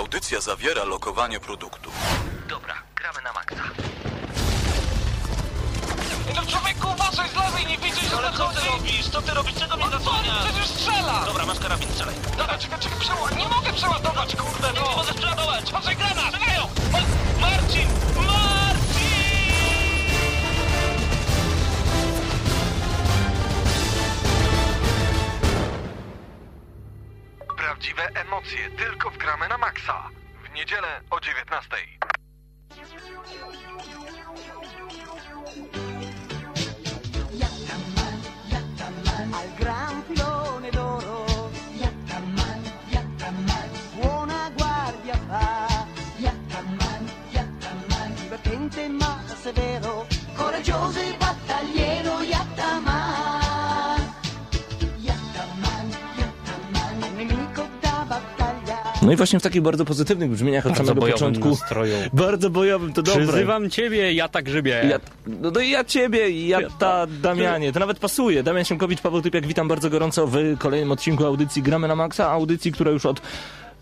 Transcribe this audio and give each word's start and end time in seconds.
Audycja 0.00 0.40
zawiera 0.40 0.84
lokowanie 0.84 1.40
produktu. 1.40 1.90
Dobra, 2.48 2.74
gramy 2.96 3.18
na 3.22 3.32
maksa. 3.32 3.62
No 6.34 6.42
człowieku, 6.46 6.88
uważaj 6.94 7.28
z 7.28 7.34
lewej, 7.34 7.66
nie 7.66 7.78
widzisz, 7.78 8.10
że 8.10 8.16
Ale 8.16 8.32
co 8.32 8.48
ty 8.48 8.60
robisz? 8.66 9.08
Co 9.08 9.22
ty 9.22 9.34
robisz? 9.34 9.54
Czego 9.54 9.76
mnie 9.76 9.84
On 9.84 9.90
zasłaniasz? 9.90 10.44
przecież 10.44 10.66
strzela! 10.66 11.24
Dobra, 11.26 11.46
masz 11.46 11.58
karabin, 11.58 11.88
strzelaj. 11.92 12.14
Dobra, 12.38 12.58
czekaj, 12.58 12.78
czekaj, 12.80 12.98
przeład... 13.00 13.36
Nie 13.36 13.48
mogę 13.48 13.72
przeładować, 13.72 14.36
kurde, 14.36 14.72
Nie, 14.72 14.80
no! 14.80 14.90
nie 14.90 14.96
możesz 14.96 15.16
przeładować! 15.16 15.72
Patrzaj, 15.72 15.96
granat! 15.96 16.34
Strzelają! 16.34 16.68
Ma 16.92 16.98
Marcin! 17.40 17.40
Marcin! 17.40 18.09
Prawdziwe 27.80 28.20
emocje 28.20 28.70
tylko 28.70 29.10
w 29.10 29.18
gramy 29.18 29.48
na 29.48 29.58
maksa. 29.58 30.08
W 30.44 30.54
niedzielę 30.54 31.00
o 31.10 31.20
19. 31.20 31.76
al 39.32 39.48
gran 39.58 40.02
filone 40.02 40.70
d'oro. 40.70 41.26
Yattaman, 41.80 42.62
Yattaman, 42.92 43.70
buona 43.94 44.50
guardia 44.50 45.14
fa. 45.28 45.68
Yattaman, 46.18 47.08
Yattaman, 47.32 48.14
divertente 48.14 48.88
ma 48.88 49.22
severo, 49.42 50.06
coraggioso 50.36 50.98
e 50.98 51.16
battagliero 51.18 52.20
Yattaman. 52.22 52.39
No 59.02 59.12
i 59.12 59.16
właśnie 59.16 59.40
w 59.40 59.42
takich 59.42 59.62
bardzo 59.62 59.84
pozytywnych 59.84 60.30
brzmieniach 60.30 60.66
od 60.66 60.72
Bardzo 60.72 60.88
samego 60.88 61.06
początku. 61.12 61.48
nastroju. 61.48 61.94
Bardzo 62.12 62.50
bojowym, 62.50 62.92
to 62.92 63.02
dobre. 63.02 63.26
Przyzywam 63.26 63.70
ciebie, 63.70 64.12
ja 64.12 64.28
tak 64.28 64.44
grzybie. 64.44 64.82
Ja, 64.90 64.98
no 65.26 65.50
to 65.50 65.60
ja 65.60 65.84
ciebie, 65.84 66.46
ja 66.48 66.58
ta 66.78 67.06
Damianie, 67.22 67.72
to 67.72 67.80
nawet 67.80 67.98
pasuje. 67.98 68.42
Damian 68.42 68.64
Siemkowicz, 68.64 69.00
Paweł 69.00 69.22
Typiak, 69.22 69.46
witam 69.46 69.68
bardzo 69.68 69.90
gorąco 69.90 70.26
w 70.26 70.36
kolejnym 70.58 70.92
odcinku 70.92 71.26
audycji 71.26 71.62
Gramy 71.62 71.88
na 71.88 71.96
Maxa, 71.96 72.30
audycji, 72.30 72.72
która 72.72 72.90
już 72.90 73.06
od 73.06 73.22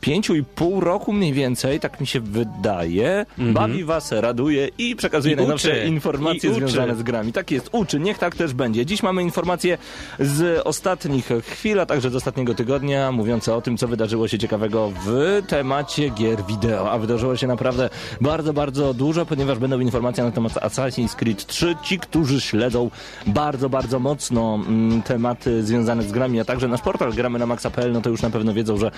pięciu 0.01 0.35
i 0.35 0.43
pół 0.45 0.81
roku 0.81 1.13
mniej 1.13 1.33
więcej, 1.33 1.81
tak 1.81 2.01
mi 2.01 2.07
się 2.07 2.21
wydaje, 2.21 3.27
bawi 3.39 3.85
was, 3.85 4.13
raduje 4.13 4.69
i 4.79 4.97
przekazuje 4.97 5.33
Mhm. 5.35 5.45
I 5.45 5.49
najnowsze 5.49 5.71
uczy. 5.71 5.89
informacje 5.89 6.51
I 6.51 6.53
uczy. 6.53 6.61
związane 6.69 6.97
z 6.97 7.03
grami. 7.03 7.33
Tak 7.33 7.51
jest, 7.51 7.69
uczy, 7.73 8.01
niech 8.01 8.19
tak 8.19 8.37
też 8.37 8.55
będzie. 8.55 8.87
Dziś 8.87 9.03
mamy 9.03 9.23
informacje 9.23 9.79
z 10.21 10.63
ostatnich 10.67 11.29
chwil, 11.43 11.81
a 11.81 11.87
także 11.87 12.11
z 12.11 12.15
ostatniego 12.17 12.55
tygodnia, 12.55 13.13
mówiące 13.13 13.55
o 13.55 13.61
tym, 13.61 13.77
co 13.77 13.89
wydarzyło 13.89 14.29
się 14.29 14.39
ciekawego 14.39 14.93
w 15.07 15.43
temacie 15.49 16.09
gier 16.09 16.45
wideo. 16.49 16.91
A 16.91 16.99
wydarzyło 16.99 17.37
się 17.37 17.47
naprawdę 17.47 17.91
bardzo, 18.21 18.53
bardzo 18.53 18.95
dużo, 18.95 19.27
ponieważ 19.27 19.59
będą 19.59 19.81
informacje 19.81 20.25
na 20.25 20.31
temat 20.31 20.53
Assassin's 20.53 21.17
Creed 21.17 21.47
3. 21.47 21.75
Ci, 21.83 21.99
którzy 21.99 22.41
śledzą 22.41 22.91
bardzo, 23.27 23.69
bardzo 23.69 23.99
mocno 23.99 24.55
mm, 24.69 25.03
tematy 25.03 25.63
związane 25.65 26.03
z 26.03 26.13
grami, 26.13 26.41
a 26.41 26.45
także 26.45 26.69
nasz 26.69 26.81
portal 26.83 27.13
gramy 27.13 27.39
na 27.39 27.47
maxa.pl, 27.47 27.93
no 27.93 28.01
to 28.01 28.11
już 28.11 28.23
na 28.23 28.31
pewno 28.31 28.55
wiedzą, 28.55 28.77
że 28.77 28.91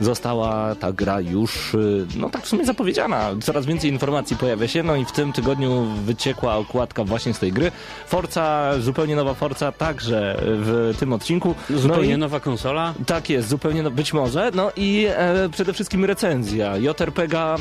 została 0.00 0.43
ta 0.80 0.92
gra 0.92 1.20
już, 1.20 1.74
y, 1.74 2.06
no 2.16 2.30
tak 2.30 2.42
w 2.42 2.48
sumie 2.48 2.64
zapowiedziana. 2.64 3.30
Coraz 3.42 3.66
więcej 3.66 3.90
informacji 3.90 4.36
pojawia 4.36 4.68
się, 4.68 4.82
no 4.82 4.96
i 4.96 5.04
w 5.04 5.12
tym 5.12 5.32
tygodniu 5.32 5.84
wyciekła 6.04 6.56
okładka 6.56 7.04
właśnie 7.04 7.34
z 7.34 7.38
tej 7.38 7.52
gry. 7.52 7.72
Forza, 8.06 8.72
zupełnie 8.80 9.16
nowa 9.16 9.34
Forza, 9.34 9.72
także 9.72 10.36
w 10.40 10.94
tym 10.98 11.12
odcinku. 11.12 11.54
Zupełnie 11.70 12.08
no 12.08 12.16
i... 12.16 12.18
nowa 12.18 12.40
konsola. 12.40 12.94
Tak 13.06 13.30
jest, 13.30 13.48
zupełnie, 13.48 13.82
no, 13.82 13.90
być 13.90 14.12
może. 14.12 14.50
No 14.54 14.70
i 14.76 15.06
e, 15.08 15.48
przede 15.48 15.72
wszystkim 15.72 16.04
recenzja. 16.04 16.76
JRPG 16.76 17.34
e, 17.34 17.56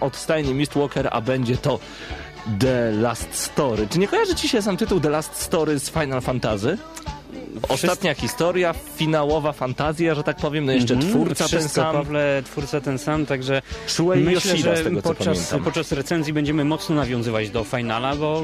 od 0.00 0.16
stajni 0.16 0.54
Mistwalker, 0.54 1.08
a 1.12 1.20
będzie 1.20 1.56
to 1.56 1.78
The 2.58 2.92
Last 2.92 3.34
Story. 3.34 3.88
Czy 3.90 3.98
nie 3.98 4.08
kojarzy 4.08 4.34
ci 4.34 4.48
się 4.48 4.62
sam 4.62 4.76
tytuł 4.76 5.00
The 5.00 5.10
Last 5.10 5.36
Story 5.36 5.78
z 5.78 5.90
Final 5.90 6.20
Fantasy? 6.20 6.78
Ostatnia 7.68 8.14
historia, 8.14 8.74
finałowa 8.96 9.52
fantazja, 9.52 10.14
że 10.14 10.22
tak 10.22 10.36
powiem, 10.36 10.66
no 10.66 10.72
jeszcze 10.72 10.94
Mhm, 10.94 11.12
twórca 11.12 11.48
ten 11.48 11.68
sam. 11.68 11.92
Pawle, 11.94 12.42
twórca 12.44 12.80
ten 12.80 12.98
sam, 12.98 13.26
także 13.26 13.62
Shuei 13.86 14.24
myślę, 14.24 14.52
Yoshida, 14.52 14.76
że 14.76 14.84
tego 14.84 15.02
podczas, 15.02 15.54
podczas 15.64 15.92
recenzji 15.92 16.32
będziemy 16.32 16.64
mocno 16.64 16.94
nawiązywać 16.96 17.50
do 17.50 17.64
finala, 17.64 18.16
bo 18.16 18.42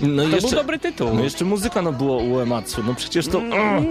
No 0.00 0.22
to 0.22 0.28
jeszcze, 0.28 0.48
był 0.48 0.58
dobry 0.58 0.78
tytuł. 0.78 1.14
No 1.14 1.24
jeszcze 1.24 1.44
muzyka 1.44 1.82
no 1.82 1.92
było 1.92 2.16
u 2.16 2.40
Ematsu, 2.40 2.82
no 2.86 2.94
przecież 2.94 3.28
to... 3.28 3.38
Mm. 3.38 3.86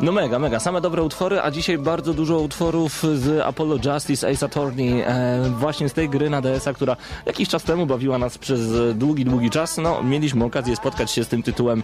No 0.00 0.12
mega, 0.12 0.38
mega, 0.38 0.60
same 0.60 0.80
dobre 0.80 1.02
utwory, 1.02 1.40
a 1.40 1.50
dzisiaj 1.50 1.78
bardzo 1.78 2.14
dużo 2.14 2.38
utworów 2.40 3.02
z 3.14 3.40
Apollo 3.40 3.76
Justice 3.84 4.28
Ace 4.28 4.46
Attorney, 4.46 5.02
e, 5.06 5.52
właśnie 5.58 5.88
z 5.88 5.92
tej 5.92 6.08
gry 6.08 6.30
na 6.30 6.40
DS-a, 6.40 6.72
która 6.72 6.96
jakiś 7.26 7.48
czas 7.48 7.62
temu 7.62 7.86
bawiła 7.86 8.18
nas 8.18 8.38
przez 8.38 8.60
długi, 8.98 9.24
długi 9.24 9.50
czas. 9.50 9.76
No, 9.78 10.02
mieliśmy 10.02 10.44
okazję 10.44 10.76
spotkać 10.76 11.10
się 11.10 11.24
z 11.24 11.28
tym 11.28 11.42
tytułem 11.42 11.82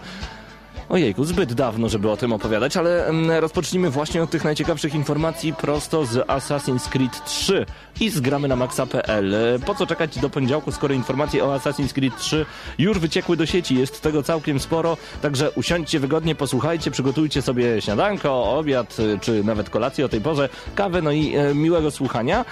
Ojejku, 0.93 1.25
zbyt 1.25 1.53
dawno, 1.53 1.89
żeby 1.89 2.11
o 2.11 2.17
tym 2.17 2.33
opowiadać, 2.33 2.77
ale 2.77 3.07
mm, 3.07 3.31
rozpocznijmy 3.31 3.91
właśnie 3.91 4.23
od 4.23 4.31
tych 4.31 4.45
najciekawszych 4.45 4.95
informacji 4.95 5.55
prosto 5.55 6.07
z 6.07 6.15
Assassin's 6.15 6.89
Creed 6.89 7.25
3 7.25 7.67
i 8.01 8.11
z 8.11 8.21
gramy 8.21 8.49
na 8.49 8.57
maxa.pl. 8.57 9.35
Po 9.67 9.75
co 9.75 9.87
czekać 9.87 10.19
do 10.19 10.31
poniedziałku, 10.31 10.73
skoro 10.73 10.95
informacje 10.95 11.45
o 11.45 11.59
Assassin's 11.59 11.93
Creed 11.93 12.17
3 12.17 12.47
już 12.79 12.99
wyciekły 12.99 13.37
do 13.37 13.47
sieci, 13.47 13.75
jest 13.75 14.01
tego 14.01 14.23
całkiem 14.23 14.61
sporo, 14.61 14.97
także 15.23 15.51
usiądźcie 15.51 16.01
wygodnie, 16.01 16.35
posłuchajcie, 16.35 16.91
przygotujcie 16.91 17.43
sobie 17.43 17.83
śniadanko, 17.83 18.45
obiad, 18.59 18.99
y, 18.99 19.19
czy 19.21 19.45
nawet 19.45 19.71
kolację 19.71 20.05
o 20.05 20.09
tej 20.09 20.21
porze, 20.21 20.49
kawę, 20.75 21.03
no 21.03 21.11
i 21.13 21.37
e, 21.37 21.55
miłego 21.55 21.91
słuchania. 21.91 22.45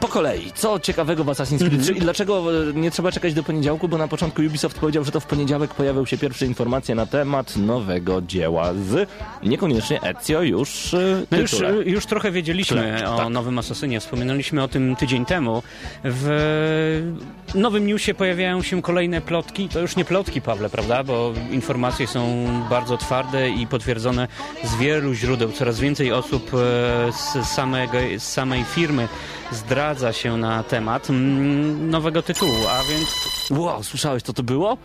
Po 0.00 0.08
kolei, 0.08 0.52
co 0.54 0.80
ciekawego 0.80 1.24
w 1.24 1.26
Assassin's 1.26 1.58
Creed 1.68 1.82
3 1.82 1.92
i 1.92 2.00
dlaczego 2.00 2.44
e, 2.70 2.72
nie 2.72 2.90
trzeba 2.90 3.12
czekać 3.12 3.34
do 3.34 3.42
poniedziałku, 3.42 3.88
bo 3.88 3.98
na 3.98 4.08
początku 4.08 4.42
Ubisoft 4.42 4.78
powiedział, 4.78 5.04
że 5.04 5.10
to 5.12 5.20
w 5.20 5.26
poniedziałek 5.26 5.74
pojawią 5.74 6.04
się 6.06 6.18
pierwsze 6.18 6.46
informacje 6.46 6.94
na 6.94 7.06
temat 7.06 7.56
nowego 7.56 8.22
dzieła 8.22 8.74
z 8.74 9.08
niekoniecznie 9.42 10.00
Ezio 10.02 10.42
już 10.42 10.94
e, 10.94 11.22
No 11.30 11.38
już, 11.38 11.50
tytule. 11.50 11.70
już 11.84 12.06
trochę 12.06 12.30
wiedzieliśmy 12.30 12.76
Tyle, 12.96 13.10
o 13.10 13.16
tak. 13.16 13.28
nowym 13.28 13.58
Asasynie. 13.58 14.00
Wspominaliśmy 14.00 14.62
o 14.62 14.68
tym 14.68 14.96
tydzień 14.96 15.24
temu. 15.24 15.62
W 16.04 17.12
nowym 17.54 17.86
newsie 17.86 18.14
pojawiają 18.14 18.62
się 18.62 18.82
kolejne 18.82 19.20
plotki. 19.20 19.68
To 19.68 19.80
już 19.80 19.96
nie 19.96 20.04
plotki, 20.04 20.40
Pawle, 20.40 20.70
prawda? 20.70 21.04
Bo 21.04 21.32
informacje 21.50 22.06
są 22.06 22.46
bardzo 22.70 22.96
twarde 22.96 23.50
i 23.50 23.66
potwierdzone 23.66 24.28
z 24.64 24.76
wielu 24.76 25.14
źródeł. 25.14 25.52
Coraz 25.52 25.80
więcej 25.80 26.12
osób 26.12 26.50
e, 26.54 27.12
z, 27.12 27.48
samego, 27.48 27.98
z 28.18 28.22
samej 28.22 28.64
firmy 28.64 29.08
zdradza 29.52 30.12
się 30.12 30.36
na 30.36 30.62
temat 30.62 31.10
mm, 31.10 31.90
nowego 31.90 32.22
tytułu, 32.22 32.56
a 32.70 32.82
więc 32.82 33.08
Wow, 33.50 33.82
słyszałeś 33.82 34.22
co 34.22 34.32
to 34.32 34.42
było? 34.42 34.76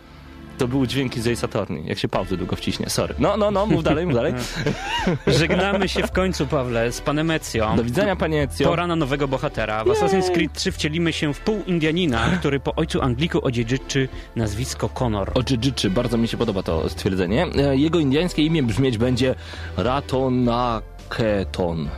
To 0.58 0.68
były 0.68 0.88
dźwięki 0.88 1.20
z 1.20 1.28
Ace 1.28 1.46
Attorney, 1.46 1.82
jak 1.86 1.98
się 1.98 2.08
pauzy 2.08 2.36
długo 2.36 2.56
wciśnie, 2.56 2.90
sorry. 2.90 3.14
No, 3.18 3.36
no, 3.36 3.50
no, 3.50 3.66
mów 3.66 3.82
dalej, 3.82 4.06
mów 4.06 4.14
dalej. 4.14 4.34
żegnamy 5.26 5.88
się 5.88 6.02
w 6.02 6.12
końcu, 6.12 6.46
Pawle, 6.46 6.92
z 6.92 7.00
panem 7.00 7.30
Ezio. 7.30 7.72
Do 7.76 7.84
widzenia, 7.84 8.16
panie 8.16 8.42
Ezio. 8.42 8.68
Pora 8.68 8.86
na 8.86 8.96
nowego 8.96 9.28
bohatera. 9.28 9.84
W 9.84 9.88
Assassin's 9.88 10.32
Creed 10.32 10.52
3 10.52 10.72
wcielimy 10.72 11.12
się 11.12 11.34
w 11.34 11.40
pół 11.40 11.62
Indianina, 11.66 12.30
który 12.38 12.60
po 12.60 12.74
ojcu 12.74 13.02
Angliku 13.02 13.46
odziedziczy 13.46 14.08
nazwisko 14.36 14.88
Connor. 14.88 15.30
Oczyczyczy, 15.34 15.90
bardzo 15.90 16.18
mi 16.18 16.28
się 16.28 16.36
podoba 16.36 16.62
to 16.62 16.88
stwierdzenie. 16.88 17.46
E, 17.56 17.76
Jego 17.76 17.98
indiańskie 17.98 18.42
imię 18.42 18.62
brzmieć 18.62 18.98
będzie 18.98 19.34
Ratonaketon. 19.76 21.88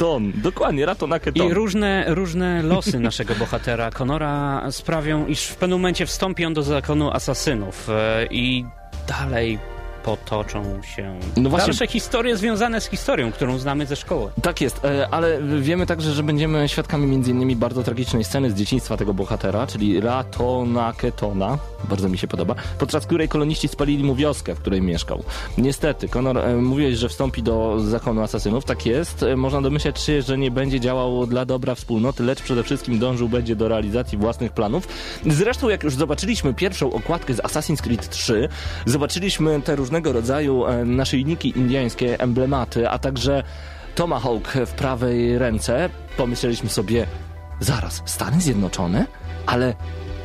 Ratonaketon. 0.00 0.42
Dokładnie, 0.42 0.86
Ratonaketon. 0.86 1.46
I 1.46 1.54
różne, 1.54 2.04
różne 2.08 2.62
losy 2.62 3.00
naszego 3.00 3.34
bohatera 3.34 3.90
Connora 3.90 4.66
sprawią, 4.70 5.26
iż 5.26 5.46
w 5.46 5.56
pewnym 5.56 5.78
momencie 5.78 6.06
wstąpi 6.06 6.44
on 6.44 6.54
do 6.54 6.62
zakonu 6.62 7.10
asasynów 7.10 7.88
e, 7.90 8.26
i 8.30 8.64
dalej 9.08 9.58
potoczą 10.04 10.82
się 10.82 11.18
No 11.36 11.50
właśnie- 11.50 11.66
dalsze 11.66 11.86
historie 11.86 12.36
związane 12.36 12.80
z 12.80 12.86
historią, 12.86 13.32
którą 13.32 13.58
znamy 13.58 13.86
ze 13.86 13.96
szkoły. 13.96 14.30
Tak 14.42 14.60
jest, 14.60 14.84
e, 14.84 15.08
ale 15.10 15.38
wiemy 15.60 15.86
także, 15.86 16.12
że 16.12 16.22
będziemy 16.22 16.68
świadkami 16.68 17.14
innymi 17.28 17.56
bardzo 17.56 17.82
tragicznej 17.82 18.24
sceny 18.24 18.50
z 18.50 18.54
dzieciństwa 18.54 18.96
tego 18.96 19.14
bohatera, 19.14 19.66
czyli 19.66 20.00
Ratona 20.00 20.92
Ketona, 20.92 21.58
bardzo 21.88 22.08
mi 22.08 22.18
się 22.18 22.26
podoba, 22.28 22.54
podczas 22.78 23.06
której 23.06 23.28
koloniści 23.28 23.68
spalili 23.68 24.04
mu 24.04 24.14
wioskę, 24.14 24.54
w 24.54 24.58
której 24.60 24.82
mieszkał. 24.82 25.22
Niestety, 25.58 26.08
Conor, 26.08 26.38
e, 26.38 26.56
mówiłeś, 26.56 26.98
że 26.98 27.08
wstąpi 27.08 27.42
do 27.42 27.80
zakonu 27.80 28.22
asasynów, 28.22 28.64
tak 28.64 28.86
jest. 28.86 29.22
E, 29.22 29.36
Można 29.36 29.62
domyślać 29.62 30.00
się, 30.00 30.22
że 30.22 30.38
nie 30.38 30.50
będzie 30.50 30.80
działał 30.80 31.26
dla 31.26 31.44
dobra 31.44 31.74
wspólnoty, 31.74 32.22
lecz 32.22 32.42
przede 32.42 32.62
wszystkim 32.62 32.98
dążył 32.98 33.28
będzie 33.28 33.56
do 33.56 33.68
realizacji 33.68 34.18
własnych 34.18 34.52
planów. 34.52 34.88
Zresztą, 35.26 35.68
jak 35.68 35.82
już 35.82 35.94
zobaczyliśmy 35.94 36.54
pierwszą 36.54 36.92
okładkę 36.92 37.34
z 37.34 37.38
Assassin's 37.38 37.82
Creed 37.82 38.08
3, 38.08 38.48
zobaczyliśmy 38.86 39.62
te 39.62 39.76
różnego 40.00 40.20
rodzaju 40.20 40.66
e, 40.66 40.84
naszyjniki 40.84 41.58
indyjskie, 41.58 42.20
emblematy, 42.20 42.88
a 42.88 42.98
także 42.98 43.42
Tomahawk 43.94 44.48
w 44.66 44.72
prawej 44.72 45.38
ręce, 45.38 45.90
pomyśleliśmy 46.16 46.68
sobie, 46.68 47.06
zaraz, 47.60 48.02
Stany 48.04 48.40
Zjednoczone? 48.40 49.06
Ale 49.46 49.74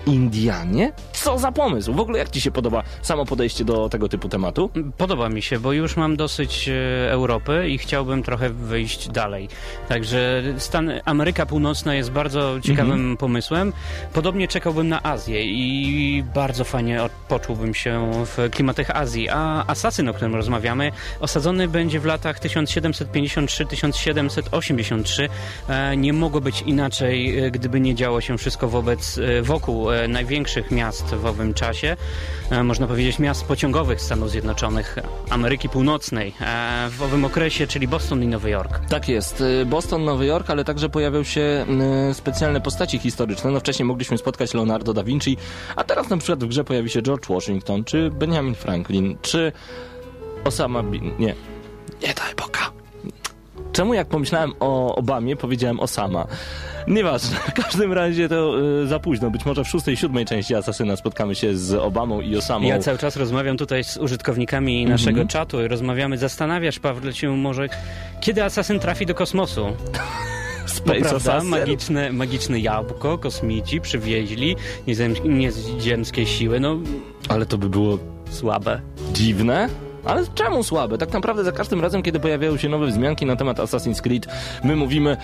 Indianie? 0.06 0.92
Co 1.13 1.40
za 1.40 1.52
pomysł? 1.52 1.94
W 1.94 2.00
ogóle 2.00 2.19
jak 2.19 2.30
ci 2.30 2.42
się 2.42 2.52
podoba 2.52 2.84
samo 3.02 3.25
podejście 3.25 3.66
do 3.66 3.90
tego 3.90 4.10
typu 4.10 4.30
tematu? 4.30 4.69
Podoba 4.98 5.30
mi 5.30 5.42
się, 5.42 5.60
bo 5.60 5.74
już 5.74 5.98
mam 5.98 6.16
dosyć 6.18 6.69
e, 6.69 7.12
Europy 7.12 7.69
i 7.69 7.78
chciałbym 7.78 8.24
trochę 8.24 8.50
wyjść 8.50 9.10
dalej. 9.10 9.50
Także 9.90 10.44
stan 10.57 10.92
Ameryka 11.06 11.46
Północna 11.46 11.96
jest 11.96 12.12
bardzo 12.12 12.62
ciekawym 12.62 12.92
Mhm. 12.96 13.18
pomysłem. 13.18 13.74
Podobnie 14.13 14.48
czekałbym 14.48 14.88
na 14.90 15.04
Azję 15.04 15.44
i 15.46 16.24
bardzo 16.36 16.63
fajnie 16.63 17.00
poczułbym 17.28 17.74
się 17.74 18.12
w 18.25 18.50
klimatach 18.52 18.90
Azji. 18.90 19.30
A 19.30 19.63
Asasyn, 19.68 20.10
o 20.10 20.13
którym 20.13 20.36
rozmawiamy, 20.36 20.92
osadzony 21.19 21.68
będzie 21.68 22.00
w 22.00 22.06
latach 22.06 22.40
1753-1783. 22.40 25.30
E, 25.69 25.98
Nie 25.98 26.13
mogło 26.13 26.42
być 26.42 26.62
inaczej, 26.62 27.40
e, 27.40 27.52
gdyby 27.52 27.80
nie 27.80 27.96
działo 27.96 28.22
się 28.22 28.38
wszystko 28.38 28.68
wobec, 28.68 29.19
wokół 29.44 29.88
największych 30.07 30.71
miast 30.71 31.06
w 31.06 31.25
owym 31.25 31.53
czasie. 31.53 31.97
E, 32.50 32.63
Można 32.63 32.88
powiedzieć 32.88 33.19
miast 33.19 33.45
pociągowych 33.45 34.01
Stanów 34.01 34.31
Zjednoczonych, 34.31 34.95
Ameryki 35.30 35.69
Północnej 35.69 36.33
e, 36.42 36.89
w 36.89 37.01
owym 37.03 37.25
okresie, 37.25 37.68
czyli 37.68 37.88
Boston 37.88 38.24
i 38.24 38.27
Nowy 38.27 38.50
Jork. 38.50 38.80
Tak 38.89 39.09
jest. 39.09 39.44
Boston, 39.65 40.06
Nowy 40.06 40.25
Jork, 40.25 40.50
ale 40.50 40.63
także 40.63 40.89
pojawią 40.89 41.24
się 41.24 41.65
specjalne 42.13 42.62
postaci 42.62 43.00
historyczne. 43.00 43.51
No 43.51 43.59
wcześniej 43.59 43.86
mogliśmy 43.86 44.18
spotkać 44.18 44.53
Leonardo 44.53 44.94
da 44.94 45.03
Vinci, 45.03 45.38
a 45.75 45.83
teraz 45.83 46.09
na 46.09 46.18
przykład 46.18 46.44
w 46.44 46.47
grze 46.47 46.63
pojawi 46.63 46.89
się 46.89 47.01
George 47.01 47.27
Washington, 47.30 47.83
czy 47.83 48.09
Benjamin 48.12 48.56
Franklin, 48.56 49.18
czy 49.21 49.51
Osama 50.44 50.83
Bin... 50.83 51.12
Nie. 51.19 51.36
Nie 52.03 52.13
ta 52.13 52.30
epoka. 52.30 52.64
Czemu 53.75 53.94
jak 53.94 54.07
pomyślałem 54.07 54.54
o 54.60 54.95
Obamie, 54.95 55.36
powiedziałem 55.36 55.80
Osama? 55.80 56.27
Nieważne, 56.88 57.38
w 57.38 57.54
każdym 57.54 57.94
razie 57.94 58.30
to 58.30 58.60
y, 58.83 58.88
za 58.88 59.00
późno. 59.00 59.31
Być 59.31 59.45
może 59.45 59.63
w 59.63 59.68
szóstej, 59.68 59.98
siódmej 59.98 60.25
części 60.25 60.56
Asasyna 60.56 60.95
spotkamy 60.95 61.36
się 61.36 61.57
z 61.57 61.74
Obamą 61.74 62.22
i 62.22 62.38
Osamą. 62.38 62.68
Ja 62.68 62.80
cały 62.80 62.98
czas 62.98 63.16
rozmawiam 63.18 63.57
tutaj 63.57 63.83
z 63.83 63.98
użytkownikami 63.98 64.86
naszego 64.86 65.25
czatu 65.25 65.62
i 65.62 65.68
rozmawiamy. 65.68 66.18
Zastanawiasz, 66.18 66.80
Pawle, 66.80 67.13
się 67.13 67.38
może, 67.38 67.68
kiedy 68.22 68.44
asasyn 68.44 68.80
trafi 68.80 69.06
do 69.06 69.16
kosmosu? 69.16 69.66
Space 70.66 71.44
magiczne, 71.44 72.12
magiczne 72.12 72.60
jabłko, 72.60 73.18
kosmici 73.18 73.81
przywieźli 73.81 74.56
nieziemskie 75.25 76.25
siły, 76.25 76.60
no 76.60 76.78
Ale 77.30 77.45
to 77.45 77.57
by 77.57 77.69
było 77.69 77.98
słabe. 78.30 78.81
dziwne. 79.13 79.69
Ale 80.06 80.24
czemu 80.36 80.63
słabe? 80.63 80.98
Tak 80.98 81.13
naprawdę 81.13 81.44
za 81.44 81.52
każdym 81.52 81.81
razem, 81.81 82.04
kiedy 82.04 82.19
pojawiają 82.19 82.57
się 82.57 82.69
nowe 82.69 82.88
wzmianki 82.88 83.25
na 83.25 83.36
temat 83.36 83.57
Assassin's 83.57 84.02
Creed, 84.02 84.28
my 84.63 84.75
mówimy 84.75 85.18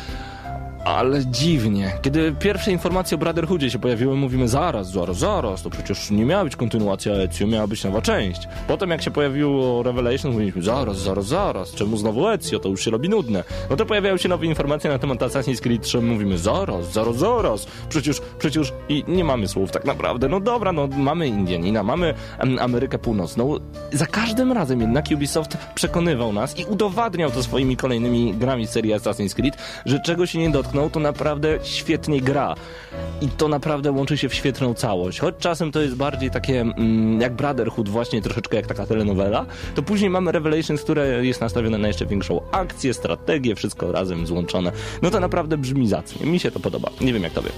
ale 0.85 1.25
dziwnie. 1.25 1.91
Kiedy 2.01 2.35
pierwsze 2.39 2.71
informacje 2.71 3.15
o 3.15 3.17
Brotherhoodzie 3.17 3.69
się 3.69 3.79
pojawiły, 3.79 4.15
mówimy 4.15 4.47
zaraz, 4.47 4.91
zaraz, 4.91 5.17
zaraz, 5.17 5.61
to 5.61 5.69
przecież 5.69 6.11
nie 6.11 6.25
miała 6.25 6.43
być 6.43 6.55
kontynuacja 6.55 7.13
Ezio, 7.13 7.47
miała 7.47 7.67
być 7.67 7.83
nowa 7.83 8.01
część. 8.01 8.47
Potem 8.67 8.89
jak 8.89 9.01
się 9.01 9.11
pojawiło 9.11 9.83
Revelation, 9.83 10.31
mówiliśmy 10.31 10.61
zaraz, 10.61 10.97
zaraz, 10.97 11.25
zaraz, 11.25 11.71
czemu 11.71 11.97
znowu 11.97 12.29
Ezio, 12.29 12.59
to 12.59 12.69
już 12.69 12.85
się 12.85 12.91
robi 12.91 13.09
nudne. 13.09 13.43
No 13.69 13.75
to 13.75 13.85
pojawiają 13.85 14.17
się 14.17 14.29
nowe 14.29 14.45
informacje 14.45 14.89
na 14.89 14.99
temat 14.99 15.19
Assassin's 15.19 15.59
Creed 15.61 15.81
3, 15.81 16.01
mówimy 16.01 16.37
zaraz, 16.37 16.93
zaraz, 16.93 17.17
zaraz, 17.17 17.67
przecież, 17.89 18.21
przecież 18.39 18.73
i 18.89 19.03
nie 19.07 19.23
mamy 19.23 19.47
słów 19.47 19.71
tak 19.71 19.85
naprawdę. 19.85 20.29
No 20.29 20.39
dobra, 20.39 20.71
no 20.71 20.87
mamy 20.87 21.27
Indianina, 21.27 21.83
mamy 21.83 22.13
Amerykę 22.59 22.99
Północną. 22.99 23.55
Za 23.93 24.05
każdym 24.05 24.51
razem 24.51 24.81
jednak 24.81 25.05
Ubisoft 25.13 25.57
przekonywał 25.75 26.33
nas 26.33 26.59
i 26.59 26.65
udowadniał 26.65 27.31
to 27.31 27.43
swoimi 27.43 27.77
kolejnymi 27.77 28.33
grami 28.33 28.67
serii 28.67 28.93
Assassin's 28.93 29.35
Creed, 29.35 29.57
że 29.85 29.99
czego 29.99 30.25
się 30.25 30.39
nie 30.39 30.49
dotknął, 30.49 30.70
to 30.89 30.99
naprawdę 30.99 31.59
świetnie 31.63 32.21
gra. 32.21 32.55
I 33.21 33.27
to 33.27 33.47
naprawdę 33.47 33.91
łączy 33.91 34.17
się 34.17 34.29
w 34.29 34.33
świetną 34.33 34.73
całość. 34.73 35.19
Choć 35.19 35.35
czasem 35.39 35.71
to 35.71 35.81
jest 35.81 35.95
bardziej 35.95 36.31
takie 36.31 36.61
mm, 36.61 37.21
jak 37.21 37.35
Brotherhood, 37.35 37.89
właśnie 37.89 38.21
troszeczkę 38.21 38.57
jak 38.57 38.67
taka 38.67 38.85
telenowela, 38.85 39.45
to 39.75 39.83
później 39.83 40.09
mamy 40.09 40.31
Revelations, 40.31 40.81
które 40.81 41.25
jest 41.25 41.41
nastawione 41.41 41.77
na 41.77 41.87
jeszcze 41.87 42.05
większą 42.05 42.41
akcję, 42.51 42.93
strategię, 42.93 43.55
wszystko 43.55 43.91
razem 43.91 44.27
złączone. 44.27 44.71
No 45.01 45.11
to 45.11 45.19
naprawdę 45.19 45.57
brzmi 45.57 45.87
zacnie. 45.87 46.25
Mi 46.25 46.39
się 46.39 46.51
to 46.51 46.59
podoba. 46.59 46.89
Nie 47.01 47.13
wiem 47.13 47.23
jak 47.23 47.33
tobie. 47.33 47.49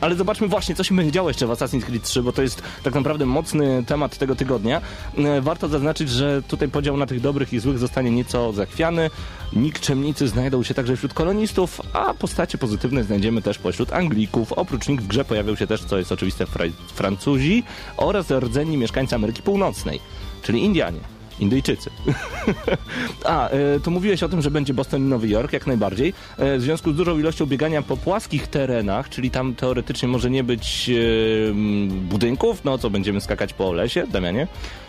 Ale 0.00 0.14
zobaczmy 0.14 0.48
właśnie, 0.48 0.74
co 0.74 0.84
się 0.84 0.96
będzie 0.96 1.12
działo 1.12 1.30
jeszcze 1.30 1.46
w 1.46 1.50
Assassin's 1.50 1.82
Creed 1.82 2.02
3, 2.02 2.22
bo 2.22 2.32
to 2.32 2.42
jest 2.42 2.62
tak 2.82 2.94
naprawdę 2.94 3.26
mocny 3.26 3.84
temat 3.86 4.18
tego 4.18 4.36
tygodnia. 4.36 4.80
E, 5.18 5.40
Warto 5.40 5.68
zaznaczyć, 5.68 6.10
że 6.10 6.42
tutaj 6.42 6.68
podział 6.68 6.96
na 6.96 7.06
tych 7.06 7.20
dobrych 7.20 7.52
i 7.52 7.58
złych 7.58 7.78
zostanie 7.78 8.10
nieco 8.10 8.52
zachwiany. 8.52 9.10
Nikczemnicy 9.52 10.28
znajdą 10.28 10.62
się 10.62 10.74
także 10.74 10.96
wśród 10.96 11.14
kolonistów, 11.14 11.80
a 11.92 12.14
postacie 12.44 12.58
pozytywne 12.58 13.04
znajdziemy 13.04 13.42
też 13.42 13.58
pośród 13.58 13.92
Anglików. 13.92 14.52
Oprócz 14.52 14.88
nich 14.88 15.00
w 15.02 15.06
grze 15.06 15.24
pojawią 15.24 15.56
się 15.56 15.66
też, 15.66 15.84
co 15.84 15.98
jest 15.98 16.12
oczywiste, 16.12 16.46
Fra- 16.46 16.64
Francuzi 16.94 17.62
oraz 17.96 18.30
rdzenni 18.30 18.76
mieszkańcy 18.76 19.14
Ameryki 19.14 19.42
Północnej, 19.42 20.00
czyli 20.42 20.64
Indianie. 20.64 21.00
Indyjczycy. 21.40 21.90
A, 23.24 23.48
e, 23.48 23.80
to 23.80 23.90
mówiłeś 23.90 24.22
o 24.22 24.28
tym, 24.28 24.42
że 24.42 24.50
będzie 24.50 24.74
Boston 24.74 25.00
i 25.00 25.08
Nowy 25.08 25.28
Jork, 25.28 25.52
jak 25.52 25.66
najbardziej. 25.66 26.14
E, 26.38 26.58
w 26.58 26.62
związku 26.62 26.92
z 26.92 26.96
dużą 26.96 27.18
ilością 27.18 27.46
biegania 27.46 27.82
po 27.82 27.96
płaskich 27.96 28.48
terenach, 28.48 29.08
czyli 29.08 29.30
tam 29.30 29.54
teoretycznie 29.54 30.08
może 30.08 30.30
nie 30.30 30.44
być 30.44 30.90
e, 30.90 31.54
budynków, 31.90 32.64
no 32.64 32.78
co, 32.78 32.90
będziemy 32.90 33.20
skakać 33.20 33.52
po 33.52 33.72
lesie, 33.72 34.06
Damianie? 34.06 34.46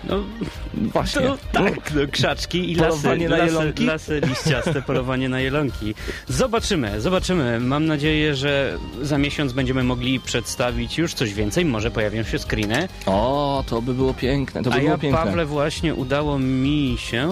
No, 0.09 0.24
Właśnie. 0.74 1.21
to, 1.21 1.38
tak, 1.51 1.94
no, 1.95 2.01
krzaczki 2.12 2.71
i 2.71 2.75
lasy, 2.75 2.89
Polowanie 3.01 3.30
na 3.30 3.38
lasy, 3.38 3.53
jelonki? 3.53 3.86
lasy 3.86 4.21
liściaste, 4.27 4.81
polowanie 4.81 5.30
na 5.30 5.39
jelonki. 5.39 5.94
Zobaczymy, 6.27 7.01
zobaczymy. 7.01 7.59
Mam 7.59 7.86
nadzieję, 7.86 8.36
że 8.36 8.77
za 9.01 9.18
miesiąc 9.18 9.53
będziemy 9.53 9.83
mogli 9.83 10.19
przedstawić 10.19 10.98
już 10.98 11.13
coś 11.13 11.33
więcej. 11.33 11.65
Może 11.65 11.91
pojawią 11.91 12.24
się 12.24 12.39
screeny. 12.39 12.88
O, 13.06 13.63
to 13.68 13.81
by 13.81 13.94
było 13.94 14.13
piękne, 14.13 14.63
to 14.63 14.69
by 14.69 14.75
A 14.75 14.80
było 14.80 14.91
ja, 14.91 14.98
piękne. 14.98 15.24
Pawle, 15.24 15.45
właśnie 15.45 15.95
udało 15.95 16.34
mi 16.39 16.95
się... 16.99 17.29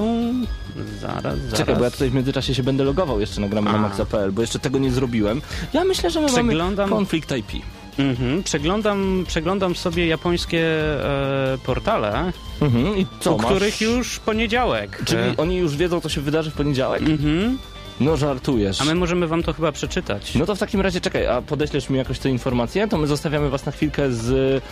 Zaraz, 1.02 1.24
zaraz. 1.24 1.58
Czekaj, 1.58 1.76
bo 1.76 1.84
ja 1.84 1.92
tutaj 1.92 2.10
w 2.10 2.14
międzyczasie 2.14 2.56
się 2.56 2.64
będę 2.64 2.84
logował 2.84 3.20
jeszcze 3.20 3.42
na 3.42 3.48
gramy 3.50 3.72
na 3.72 3.78
maxa.pl, 3.78 4.32
bo 4.32 4.42
jeszcze 4.42 4.60
tego 4.60 4.80
nie 4.80 4.92
zrobiłem. 4.92 5.42
Ja 5.74 5.84
myślę, 5.84 6.10
że 6.10 6.22
my 6.22 6.28
Przeglądam- 6.28 6.78
mamy 6.90 6.90
konflikt 6.96 7.32
IP. 7.38 7.52
Mhm, 8.00 8.44
przeglądam, 8.44 9.24
przeglądam 9.28 9.76
sobie 9.76 10.08
japońskie 10.08 10.64
e, 11.06 11.58
portale, 11.66 12.32
Mhm. 12.62 12.98
I 12.98 13.06
co, 13.20 13.34
u 13.34 13.38
masz... 13.38 13.46
których 13.46 13.82
już 13.82 14.20
poniedziałek. 14.20 15.02
Czyli 15.06 15.22
E, 15.22 15.34
oni 15.38 15.58
już 15.58 15.76
wiedzą, 15.76 16.02
co 16.02 16.10
się 16.10 16.22
wydarzy 16.22 16.52
w 16.52 16.54
poniedziałek? 16.54 17.02
mhm. 17.02 17.58
No 18.00 18.18
żartujesz. 18.18 18.82
A 18.82 18.86
my 18.86 18.96
możemy 18.96 19.28
wam 19.28 19.44
to 19.44 19.54
chyba 19.54 19.72
przeczytać. 19.72 20.36
No 20.36 20.46
to 20.46 20.56
w 20.56 20.60
takim 20.60 20.82
razie 20.82 21.02
czekaj, 21.02 21.28
a 21.28 21.42
podeślesz 21.42 21.90
mi 21.90 21.98
jakoś 21.98 22.20
tę 22.20 22.30
informację? 22.30 22.88
To 22.88 22.98
my 22.98 23.08
zostawiamy 23.08 23.50
was 23.50 23.66
na 23.66 23.72
chwilkę 23.72 24.12
z... 24.12 24.64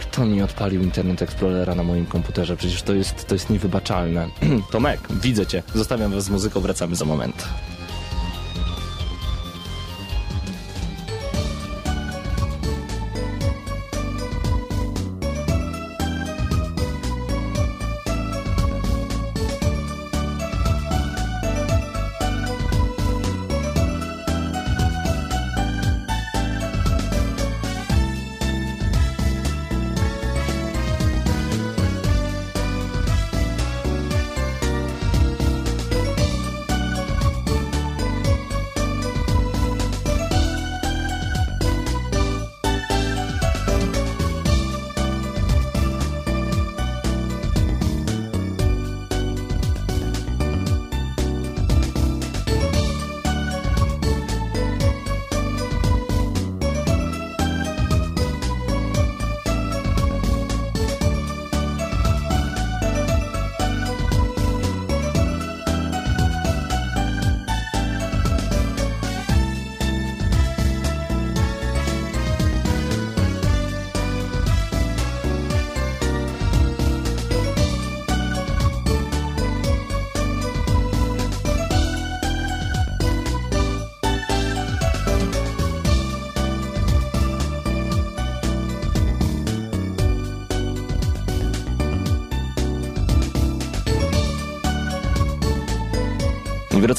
Kto 0.00 0.26
mi 0.26 0.42
odpalił 0.42 0.82
Internet 0.82 1.22
Explorera 1.22 1.74
na 1.74 1.82
moim 1.82 2.06
komputerze? 2.06 2.56
Przecież 2.56 2.82
to 2.82 2.94
jest, 2.94 3.26
to 3.26 3.34
jest 3.34 3.50
niewybaczalne. 3.50 4.28
Tomek, 4.72 5.00
widzę 5.10 5.46
cię. 5.46 5.62
Zostawiam 5.74 6.12
was 6.12 6.24
z 6.24 6.30
muzyką, 6.30 6.60
wracamy 6.60 6.96
za 6.96 7.04
moment. 7.04 7.48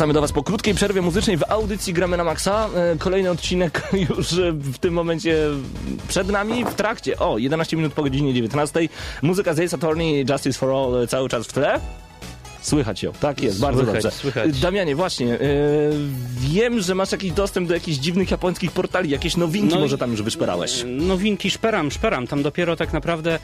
Wracamy 0.01 0.13
do 0.13 0.21
Was 0.21 0.31
po 0.31 0.43
krótkiej 0.43 0.73
przerwie 0.73 1.01
muzycznej 1.01 1.37
w 1.37 1.43
audycji 1.49 1.93
Gramy 1.93 2.17
na 2.17 2.23
Maxa. 2.23 2.69
E, 2.75 2.95
Kolejny 2.97 3.29
odcinek 3.29 3.81
już 4.09 4.33
e, 4.33 4.51
w 4.51 4.77
tym 4.77 4.93
momencie 4.93 5.37
przed 6.07 6.29
nami, 6.29 6.65
w 6.65 6.73
trakcie. 6.73 7.19
O, 7.19 7.37
11 7.37 7.77
minut 7.77 7.93
po 7.93 8.03
godzinie 8.03 8.33
19. 8.33 8.79
Muzyka 9.21 9.53
z 9.53 9.59
Ace 9.59 9.75
Attorney, 9.75 10.25
Justice 10.29 10.59
for 10.59 10.69
All 10.69 11.03
e, 11.03 11.07
cały 11.07 11.29
czas 11.29 11.47
w 11.47 11.53
tle. 11.53 11.79
Słychać 12.61 13.03
ją, 13.03 13.11
tak 13.13 13.41
jest, 13.41 13.59
bardzo 13.59 13.83
Słychać, 13.83 14.03
dobrze. 14.03 14.17
słychać. 14.17 14.59
Damianie, 14.59 14.95
właśnie, 14.95 15.33
e, 15.33 15.39
wiem, 16.39 16.81
że 16.81 16.95
masz 16.95 17.11
jakiś 17.11 17.31
dostęp 17.31 17.67
do 17.67 17.73
jakichś 17.73 17.97
dziwnych 17.97 18.31
japońskich 18.31 18.71
portali, 18.71 19.09
jakieś 19.09 19.37
nowinki 19.37 19.75
No 19.75 19.79
może 19.79 19.97
tam 19.97 20.11
już 20.11 20.21
wyszperałeś. 20.21 20.83
Nowinki 20.87 21.51
szperam, 21.51 21.91
szperam. 21.91 22.27
Tam 22.27 22.43
dopiero 22.43 22.75
tak 22.75 22.93
naprawdę 22.93 23.39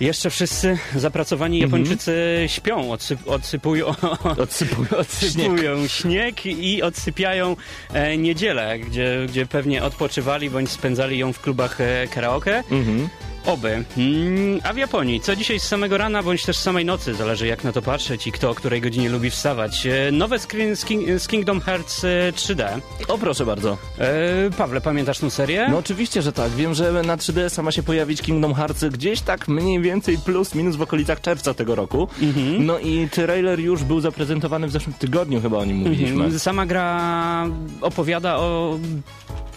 jeszcze 0.00 0.30
wszyscy 0.30 0.78
zapracowani 0.96 1.62
Mhm. 1.62 1.82
Japończycy 1.82 2.44
śpią, 2.46 2.92
odsyp, 2.92 3.28
odsypują, 3.28 3.86
Odsypują, 4.38 4.88
odsypują 4.98 5.88
śnieg 5.88 6.46
i 6.46 6.82
odsypiają 6.82 7.56
e, 7.92 8.16
niedzielę, 8.16 8.78
gdzie, 8.78 9.26
gdzie 9.28 9.46
pewnie 9.46 9.82
odpoczywali 9.82 10.50
bądź 10.50 10.70
spędzali 10.70 11.18
ją 11.18 11.32
w 11.32 11.40
klubach 11.40 11.80
e, 11.80 12.06
karaoke. 12.14 12.62
Mhm. 12.70 13.08
Oby. 13.46 13.84
Mm, 13.96 14.60
a 14.62 14.72
w 14.72 14.76
Japonii, 14.76 15.20
co 15.20 15.36
dzisiaj 15.36 15.60
z 15.60 15.62
samego 15.62 15.98
rana, 15.98 16.22
bądź 16.22 16.44
też 16.44 16.56
z 16.56 16.62
samej 16.62 16.84
nocy, 16.84 17.14
zależy 17.14 17.46
jak 17.46 17.64
na 17.64 17.72
to 17.72 17.82
patrzeć 17.82 18.26
i 18.26 18.32
kto 18.32 18.50
o 18.50 18.54
której 18.54 18.80
godzinie 18.80 19.08
lubi 19.08 19.30
wstawać. 19.30 19.86
E, 19.86 20.12
Nowe 20.12 20.38
screen 20.38 20.76
z, 20.76 20.84
King, 20.84 21.08
z 21.20 21.28
Kingdom 21.28 21.60
Hearts 21.60 22.04
e, 22.04 22.32
3D. 22.32 22.80
O, 23.08 23.18
proszę 23.18 23.46
bardzo. 23.46 23.78
E, 23.98 24.50
Pawle, 24.58 24.80
pamiętasz 24.80 25.18
tą 25.18 25.30
serię? 25.30 25.66
No 25.70 25.78
oczywiście, 25.78 26.22
że 26.22 26.32
tak. 26.32 26.52
Wiem, 26.52 26.74
że 26.74 27.02
na 27.02 27.16
3DS-a 27.16 27.62
ma 27.62 27.72
się 27.72 27.82
pojawić 27.82 28.22
Kingdom 28.22 28.54
Hearts 28.54 28.84
gdzieś 28.84 29.20
tak 29.20 29.48
mniej 29.48 29.80
więcej 29.80 30.18
plus 30.18 30.54
minus 30.54 30.76
w 30.76 30.82
okolicach 30.82 31.20
czerwca 31.20 31.54
tego 31.54 31.74
roku. 31.74 32.08
Mhm. 32.22 32.66
No 32.66 32.78
i 32.78 33.08
trailer 33.08 33.60
już 33.60 33.84
był 33.84 34.00
zaprezentowany 34.00 34.66
w 34.66 34.70
zeszłym 34.70 34.94
tygodniu, 34.94 35.40
chyba 35.40 35.58
o 35.58 35.64
nim 35.64 35.76
mówiliśmy. 35.76 36.24
Mhm. 36.24 36.38
Sama 36.38 36.66
gra 36.66 37.46
opowiada 37.80 38.36
o 38.36 38.78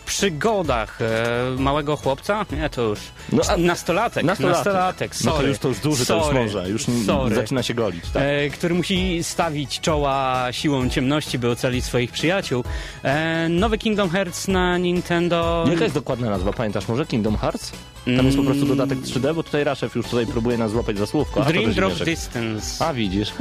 przygodach 0.08 1.00
e, 1.02 1.62
małego 1.62 1.98
chłopca. 1.98 2.46
Nie, 2.52 2.70
to 2.70 2.82
już 2.82 3.00
No, 3.32 3.44
a- 3.50 3.58
nastolatek. 3.58 4.24
Nastolatek. 4.24 4.66
Nastolatek, 4.66 5.12
No 5.26 5.32
to 5.32 5.38
sorry. 5.38 5.50
już 5.50 5.58
to 5.60 5.68
już 5.68 5.80
duży, 5.80 6.06
to 6.06 6.16
już 6.16 6.24
Sorry. 6.26 6.40
może. 6.40 6.70
Już 6.70 6.86
Sorry. 7.06 7.36
zaczyna 7.36 7.64
się 7.64 7.74
golić. 7.74 8.04
Tak. 8.14 8.24
E, 8.26 8.50
który 8.50 8.74
musi 8.76 9.24
stawić 9.24 9.80
czoła 9.80 10.48
siłą 10.52 10.90
ciemności, 10.90 11.40
by 11.40 11.50
ocalić 11.50 11.86
swoich 11.86 12.12
przyjaciół. 12.12 12.64
E, 13.04 13.50
nowy 13.50 13.78
Kingdom 13.78 14.10
Hearts 14.10 14.48
na 14.48 14.78
Nintendo. 14.78 15.66
Jaka 15.70 15.84
jest 15.84 15.96
dokładna 15.96 16.30
nazwa? 16.30 16.54
Pamiętasz 16.54 16.88
może 16.88 17.06
Kingdom 17.06 17.38
Hearts? 17.38 17.72
Tam 18.18 18.26
jest 18.26 18.38
po 18.38 18.44
prostu 18.44 18.66
dodatek 18.66 18.98
3D, 19.00 19.36
bo 19.36 19.44
tutaj 19.44 19.64
Raszew 19.64 19.96
już 19.96 20.06
tutaj 20.08 20.28
próbuje 20.28 20.58
nas 20.58 20.72
złapać 20.72 20.98
za 20.98 21.06
słówko. 21.06 21.42
Dream 21.42 21.74
Drop. 21.74 21.94
Distance. 21.94 22.86
A 22.86 22.94
widzisz. 22.94 23.34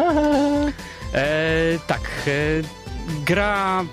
E, 1.14 1.78
tak, 1.87 2.00
e, 2.26 2.62
gra 3.26 3.85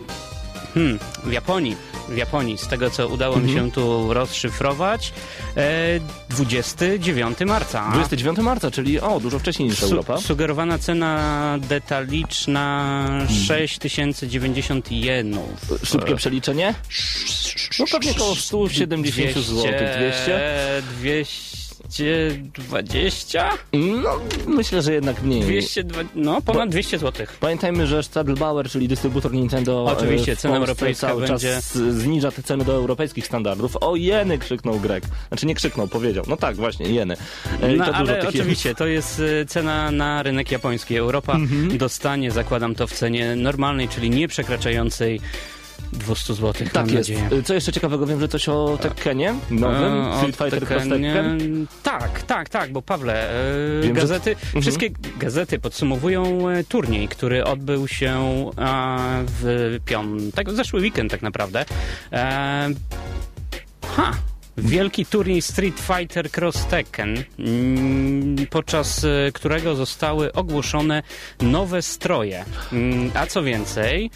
hmm, 0.74 1.00
w 1.24 1.32
Japonii. 1.32 1.76
W 2.10 2.18
Japonii, 2.18 2.58
z 2.58 2.68
tego 2.68 2.90
co 2.90 3.08
udało 3.08 3.36
mi 3.38 3.50
Mhm. 3.50 3.66
się 3.68 3.72
tu 3.72 4.14
rozszyfrować, 4.14 5.14
e, 5.58 6.00
29 6.30 7.46
marca. 7.46 7.90
29 7.94 8.40
marca, 8.40 8.72
czyli 8.72 9.00
o, 9.00 9.20
dużo 9.20 9.40
wcześniej 9.40 9.70
niż 9.70 9.80
Su- 9.80 9.86
Europa. 9.86 10.18
sugerowana 10.18 10.78
cena 10.80 11.20
detaliczna 11.62 13.08
6090 13.48 14.92
jenów. 14.92 15.50
Szybkie 15.84 16.16
przeliczenie? 16.16 16.74
No 17.80 17.86
pewnie 17.92 18.12
około 18.12 18.36
170 18.36 19.34
zł. 19.46 19.64
200? 19.98 20.82
220? 21.98 23.50
No, 23.74 24.20
myślę, 24.48 24.82
że 24.82 24.94
jednak 24.94 25.24
mniej. 25.24 25.42
202, 25.42 26.02
no 26.16 26.42
ponad 26.42 26.70
200 26.70 27.00
zł. 27.00 27.28
Pamiętajmy, 27.40 27.88
że 27.88 28.04
Stadelbauer, 28.04 28.70
czyli 28.70 28.88
dystrybutor 28.88 29.34
Nintendo 29.34 29.86
Oczywiście, 29.98 30.32
e, 30.32 30.36
w 30.36 30.40
cena 30.40 30.58
europejska 30.58 31.08
cały 31.08 31.22
będzie- 31.28 31.48
czas 31.48 31.74
zniża 31.78 32.32
te 32.32 32.44
ceny 32.44 32.66
do 32.66 32.74
europejskich 32.74 33.26
standardów. 33.26 33.78
O 33.82 33.96
jeny 33.96 34.38
krzyknął 34.38 34.80
Grek. 34.80 35.04
Znaczy 35.28 35.46
nie 35.46 35.56
krzyknął, 35.56 35.88
powiedział. 35.88 36.24
No 36.28 36.38
tak, 36.38 36.56
właśnie, 36.56 36.86
jeny. 36.86 37.16
E, 37.62 37.74
i 37.76 37.78
No 37.78 37.86
to 37.86 37.96
ale 37.96 38.28
oczywiście, 38.28 38.76
to 38.76 38.88
jest 38.88 39.20
y, 39.20 39.46
cena 39.48 39.92
na 39.92 40.24
rynek 40.24 40.52
japoński. 40.52 40.96
Europa 40.98 41.34
Mhm. 41.34 41.78
dostanie, 41.78 42.32
zakładam 42.32 42.76
to 42.76 42.88
w 42.88 42.94
cenie 42.94 43.36
normalnej, 43.36 43.90
czyli 43.90 44.10
nie 44.10 44.28
przekraczającej 44.28 45.20
200 45.92 46.34
zł. 46.34 46.54
Tak 46.54 46.74
mam 46.76 46.86
jest. 46.86 46.96
nadzieję. 46.96 47.44
Co 47.44 47.54
jeszcze 47.54 47.72
ciekawego, 47.72 48.06
wiem, 48.06 48.20
że 48.20 48.28
coś 48.28 48.50
o 48.50 48.78
Tekkenie 48.82 49.36
nowym, 49.52 49.94
E, 50.02 50.18
Street 50.18 50.36
Fighter 50.36 50.68
Tekken. 50.68 51.68
Tak, 51.84 52.22
tak, 52.22 52.50
tak, 52.50 52.72
bo 52.72 52.82
Pawle, 52.82 53.30
e, 53.30 53.34
Wiem, 53.82 53.82
że- 53.84 53.90
Mhm. 53.90 53.96
gazety, 53.96 54.36
wszystkie 54.62 54.90
gazety 55.18 55.60
podsumowują 55.60 56.50
e, 56.50 56.64
turniej, 56.64 57.08
który 57.08 57.44
odbył 57.44 57.88
się 57.88 58.14
w 59.28 59.78
piątek, 59.86 60.50
w 60.50 60.56
zeszły 60.56 60.82
weekend 60.82 61.12
tak 61.12 61.22
naprawdę. 61.22 61.66
E, 62.14 62.70
ha! 63.96 64.12
Wielki 64.58 65.06
turniej 65.06 65.42
Street 65.42 65.80
Fighter 65.80 66.30
Cross 66.32 66.66
Tekken, 66.66 67.24
mm, 67.40 68.36
podczas 68.50 69.06
którego 69.34 69.76
zostały 69.76 70.34
ogłoszone 70.34 71.04
nowe 71.42 71.82
stroje. 71.82 72.46
Mm, 72.74 73.12
A 73.14 73.26
co 73.26 73.44
więcej, 73.44 74.12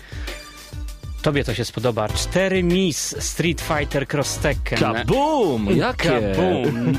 tobie 1.27 1.43
to 1.43 1.53
się 1.53 1.65
spodoba. 1.65 2.09
Cztery 2.09 2.63
Miss 2.63 3.15
Street 3.19 3.61
Fighter 3.61 4.07
Cross 4.07 4.37
Tekken. 4.37 4.79
Kabum! 4.79 5.77
Jakie? 5.77 6.09
Kabum. 6.09 6.97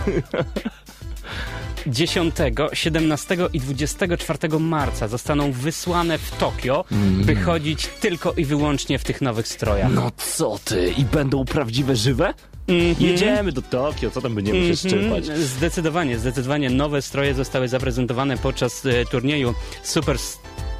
10, 1.87 2.35
17 2.73 3.37
i 3.53 3.61
24 3.61 4.39
marca 4.61 5.09
zostaną 5.09 5.53
wysłane 5.53 6.19
w 6.19 6.31
Tokio, 6.31 6.85
by 7.25 7.37
chodzić 7.37 7.87
tylko 8.01 8.33
i 8.33 8.45
wyłącznie 8.45 8.99
w 8.99 9.05
tych 9.05 9.21
nowych 9.21 9.49
strojach. 9.49 9.93
No 9.93 10.13
co 10.17 10.59
ty? 10.65 10.93
I 10.99 11.05
będą 11.05 11.45
prawdziwe 11.45 11.97
żywe? 11.97 12.35
Mhm. 12.69 13.11
Jedziemy 13.11 13.53
do 13.53 13.63
Tokio, 13.63 14.11
co 14.11 14.21
tam 14.21 14.35
będziemy 14.35 14.69
się 14.69 14.77
szczypać? 14.77 15.25
Mhm. 15.25 15.43
Zdecydowanie, 15.43 16.19
zdecydowanie 16.19 16.71
nowe 16.71 17.03
stroje 17.03 17.35
zostały 17.35 17.69
zaprezentowane 17.69 18.39
podczas 18.39 18.87
e, 18.87 19.05
turnieju 19.05 19.55
Super 19.83 20.19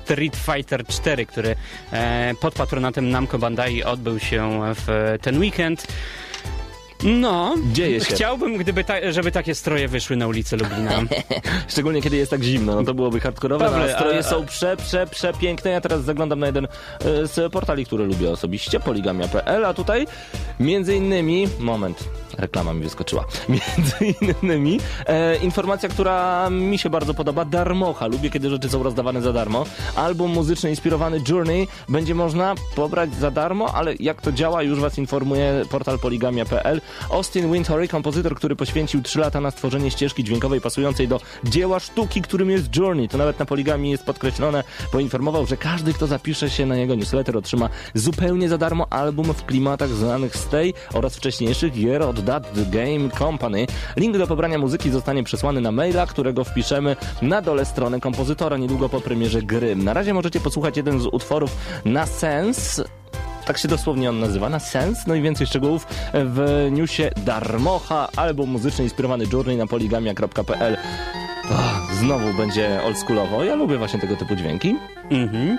Street 0.09 0.37
Fighter 0.37 0.87
4, 0.87 1.27
który 1.27 1.57
e, 1.93 2.35
pod 2.41 2.55
patronatem 2.55 3.11
Namco 3.11 3.39
Bandai 3.39 3.83
odbył 3.85 4.19
się 4.19 4.61
w 4.75 5.17
ten 5.23 5.39
weekend. 5.39 5.87
No, 7.05 7.55
Dzieje 7.73 8.01
się. 8.01 8.15
chciałbym, 8.15 8.57
gdyby 8.57 8.85
ta, 8.85 9.13
żeby 9.13 9.33
takie 9.33 9.55
stroje 9.55 9.89
wyszły 9.89 10.17
na 10.17 10.27
ulicę 10.27 10.57
Lublina. 10.57 10.91
Szczególnie 11.69 12.03
kiedy 12.03 12.17
jest 12.17 12.31
tak 12.31 12.43
zimno, 12.43 12.75
no 12.75 12.83
to 12.85 12.95
byłoby 12.95 13.21
hardkorowe, 13.21 13.65
no, 13.65 13.71
Pawle, 13.71 13.95
a 13.95 13.99
stroje 13.99 14.19
a- 14.19 14.23
są 14.23 14.47
prze, 14.47 14.77
prze, 14.77 15.07
przepiękne. 15.07 15.71
Ja 15.71 15.81
teraz 15.81 16.05
zaglądam 16.05 16.39
na 16.41 16.47
jeden 16.47 16.65
e, 16.65 16.69
z 17.27 17.53
portali, 17.53 17.87
który 17.87 18.05
lubię 18.07 18.31
osobiście, 18.31 18.81
poligamia.pl, 18.81 19.65
a 19.65 19.75
tutaj 19.75 20.07
między 20.61 20.97
innymi, 20.97 21.49
moment, 21.59 22.05
reklama 22.39 22.75
mi 22.75 22.83
wyskoczyła, 22.83 23.25
między 23.49 24.15
innymi 24.43 24.81
e, 25.07 25.37
informacja, 25.37 25.89
która 25.89 26.51
mi 26.51 26.79
się 26.79 26.91
bardzo 26.91 27.15
podoba, 27.15 27.45
darmocha, 27.45 28.07
lubię 28.07 28.31
kiedy 28.31 28.51
rzeczy 28.51 28.69
są 28.69 28.83
rozdawane 28.83 29.23
za 29.23 29.33
darmo. 29.33 29.65
Album 29.97 30.31
muzyczny 30.31 30.71
inspirowany 30.71 31.21
Journey 31.29 31.69
będzie 31.89 32.15
można 32.15 32.55
pobrać 32.75 33.15
za 33.15 33.31
darmo, 33.31 33.75
ale 33.75 33.95
jak 34.01 34.23
to 34.23 34.33
działa, 34.33 34.63
już 34.63 34.81
was 34.81 34.99
informuje 34.99 35.63
portal 35.71 35.99
poligamia.pl. 35.99 36.81
Austin 37.11 37.53
Wintory, 37.53 37.89
kompozytor, 37.89 38.35
który 38.35 38.57
poświęcił 38.57 39.03
3 39.03 39.19
lata 39.19 39.41
na 39.41 39.51
stworzenie 39.51 39.91
ścieżki 39.91 40.25
dźwiękowej 40.25 40.61
pasującej 40.61 41.09
do 41.09 41.21
dzieła 41.45 41.81
sztuki, 41.81 42.23
którym 42.23 42.51
jest 42.51 42.77
Journey. 42.77 43.09
To 43.09 43.19
nawet 43.19 43.39
na 43.39 43.45
poligami 43.45 43.91
jest 43.91 44.05
podkreślone. 44.05 44.65
Poinformował, 44.93 45.47
że 45.47 45.57
każdy, 45.57 45.93
kto 45.93 46.07
zapisze 46.07 46.51
się 46.51 46.67
na 46.67 46.77
jego 46.77 46.95
newsletter, 46.95 47.37
otrzyma 47.37 47.69
zupełnie 47.95 48.49
za 48.49 48.59
darmo 48.59 48.87
album 48.91 49.35
w 49.35 49.45
klimatach 49.45 49.91
znanych 49.91 50.37
z 50.37 50.47
tej 50.47 50.75
oraz 50.95 51.17
wcześniejszych 51.17 51.73
gier 51.73 52.03
od 52.03 52.27
That 52.27 52.71
Game 52.71 53.11
Company. 53.19 53.67
Link 53.97 54.19
do 54.19 54.27
pobrania 54.27 54.59
muzyki 54.59 54.91
zostanie 54.91 55.25
przesłany 55.25 55.61
na 55.61 55.73
maila, 55.73 56.07
którego 56.07 56.45
wpiszemy 56.45 56.97
na 57.23 57.43
dole 57.43 57.65
strony 57.65 58.01
kompozytora 58.01 58.57
niedługo 58.57 58.89
po 58.89 59.01
premierze 59.01 59.43
gry. 59.43 59.77
Na 59.77 59.95
razie 59.95 60.15
możecie 60.15 60.41
posłuchać 60.41 60.77
jeden 60.77 61.01
z 61.01 61.07
utworów 61.07 61.57
na 61.85 62.07
sens 62.07 62.83
tak 63.49 63.59
się 63.59 63.69
dosłownie 63.69 64.11
on 64.11 64.19
nazywa, 64.19 64.49
na 64.49 64.59
sens. 64.59 65.07
No 65.07 65.15
i 65.15 65.23
więcej 65.23 65.47
szczegółów 65.47 65.87
w 66.15 66.69
newsie 66.71 67.11
Darmocha, 67.17 68.09
album 68.17 68.51
muzyczny 68.51 68.85
inspirowany 68.85 69.25
Journey 69.33 69.57
na 69.57 69.67
poligamia.pl. 69.67 70.77
Znowu 72.01 72.35
będzie 72.35 72.83
oldschoolowo. 72.83 73.45
Ja 73.45 73.55
lubię 73.55 73.79
właśnie 73.79 74.01
tego 74.01 74.17
typu 74.17 74.37
dźwięki. 74.37 74.77
Mhm. 75.11 75.59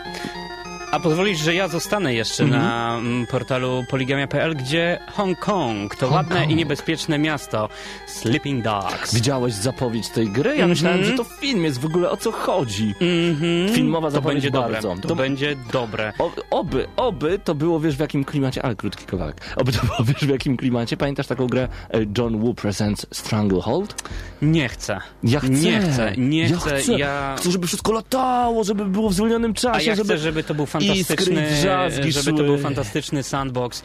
A 0.92 1.00
pozwolisz, 1.00 1.40
że 1.40 1.56
ja 1.56 1.68
zostanę 1.68 2.14
jeszcze 2.14 2.44
Mhm. 2.44 2.62
na 2.64 2.98
mm, 2.98 3.28
portalu 3.28 3.86
poligamia.pl, 3.90 4.56
gdzie 4.56 5.00
Hongkong 5.14 5.96
to 5.96 6.08
ładne 6.10 6.46
i 6.46 6.56
niebezpieczne 6.56 7.20
miasto 7.20 7.70
Sleeping 8.08 8.64
Dogs. 8.64 9.14
Widziałeś 9.16 9.54
zapowiedź 9.54 10.10
tej 10.10 10.28
gry? 10.30 10.58
Ja 10.58 10.68
myślałem, 10.68 11.04
że 11.04 11.14
to 11.14 11.24
film 11.24 11.64
jest 11.64 11.80
w 11.80 11.86
ogóle 11.86 12.10
o 12.12 12.18
co 12.18 12.32
chodzi. 12.32 12.96
Mhm. 13.02 13.70
Filmowa 13.76 14.08
to 14.08 14.12
zapowiedź 14.12 14.36
będzie 14.36 14.52
bardzo. 14.52 14.88
dobre. 14.88 15.02
To, 15.02 15.08
To- 15.08 15.16
będzie 15.16 15.56
dobre. 15.72 16.14
O, 16.20 16.32
oby, 16.50 16.88
oby 16.98 17.40
to 17.44 17.56
było, 17.56 17.80
wiesz, 17.80 17.96
w 17.96 18.00
jakim 18.00 18.24
klimacie, 18.26 18.62
ale 18.64 18.76
krótki 18.76 19.06
kawałek. 19.06 19.42
Oby 19.56 19.72
to 19.72 19.82
było, 19.86 19.98
wiesz, 20.04 20.26
w 20.26 20.30
jakim 20.30 20.58
klimacie. 20.58 20.98
Pamiętasz 20.98 21.28
taką 21.28 21.48
grę 21.48 21.68
e, 21.94 22.00
John 22.18 22.40
Woo 22.40 22.54
Presents 22.54 23.06
Stranglehold? 23.12 24.04
Nie 24.42 24.70
chcę. 24.70 25.00
Ja 25.24 25.40
chcę. 25.40 25.50
Nie 25.50 25.80
chcę, 25.82 26.14
nie 26.18 26.44
ja 26.50 26.58
chcę. 26.58 26.78
Chcę. 26.78 26.94
Ja... 26.94 27.36
chcę, 27.38 27.52
żeby 27.52 27.68
wszystko 27.68 27.92
latało, 27.92 28.64
żeby 28.64 28.86
było 28.86 29.10
w 29.10 29.14
zwolnionym 29.14 29.52
A 29.52 29.54
czasie, 29.54 29.90
ja 29.90 29.96
żeby... 29.96 30.08
chcę, 30.08 30.18
żeby 30.18 30.44
to 30.44 30.54
był 30.56 30.66
fantastyczny, 30.88 31.42
Iskry, 31.42 31.56
drzazgi 31.62 32.12
żeby 32.12 32.38
to 32.38 32.44
był 32.44 32.58
fantastyczny 32.58 33.24
sandbox. 33.24 33.84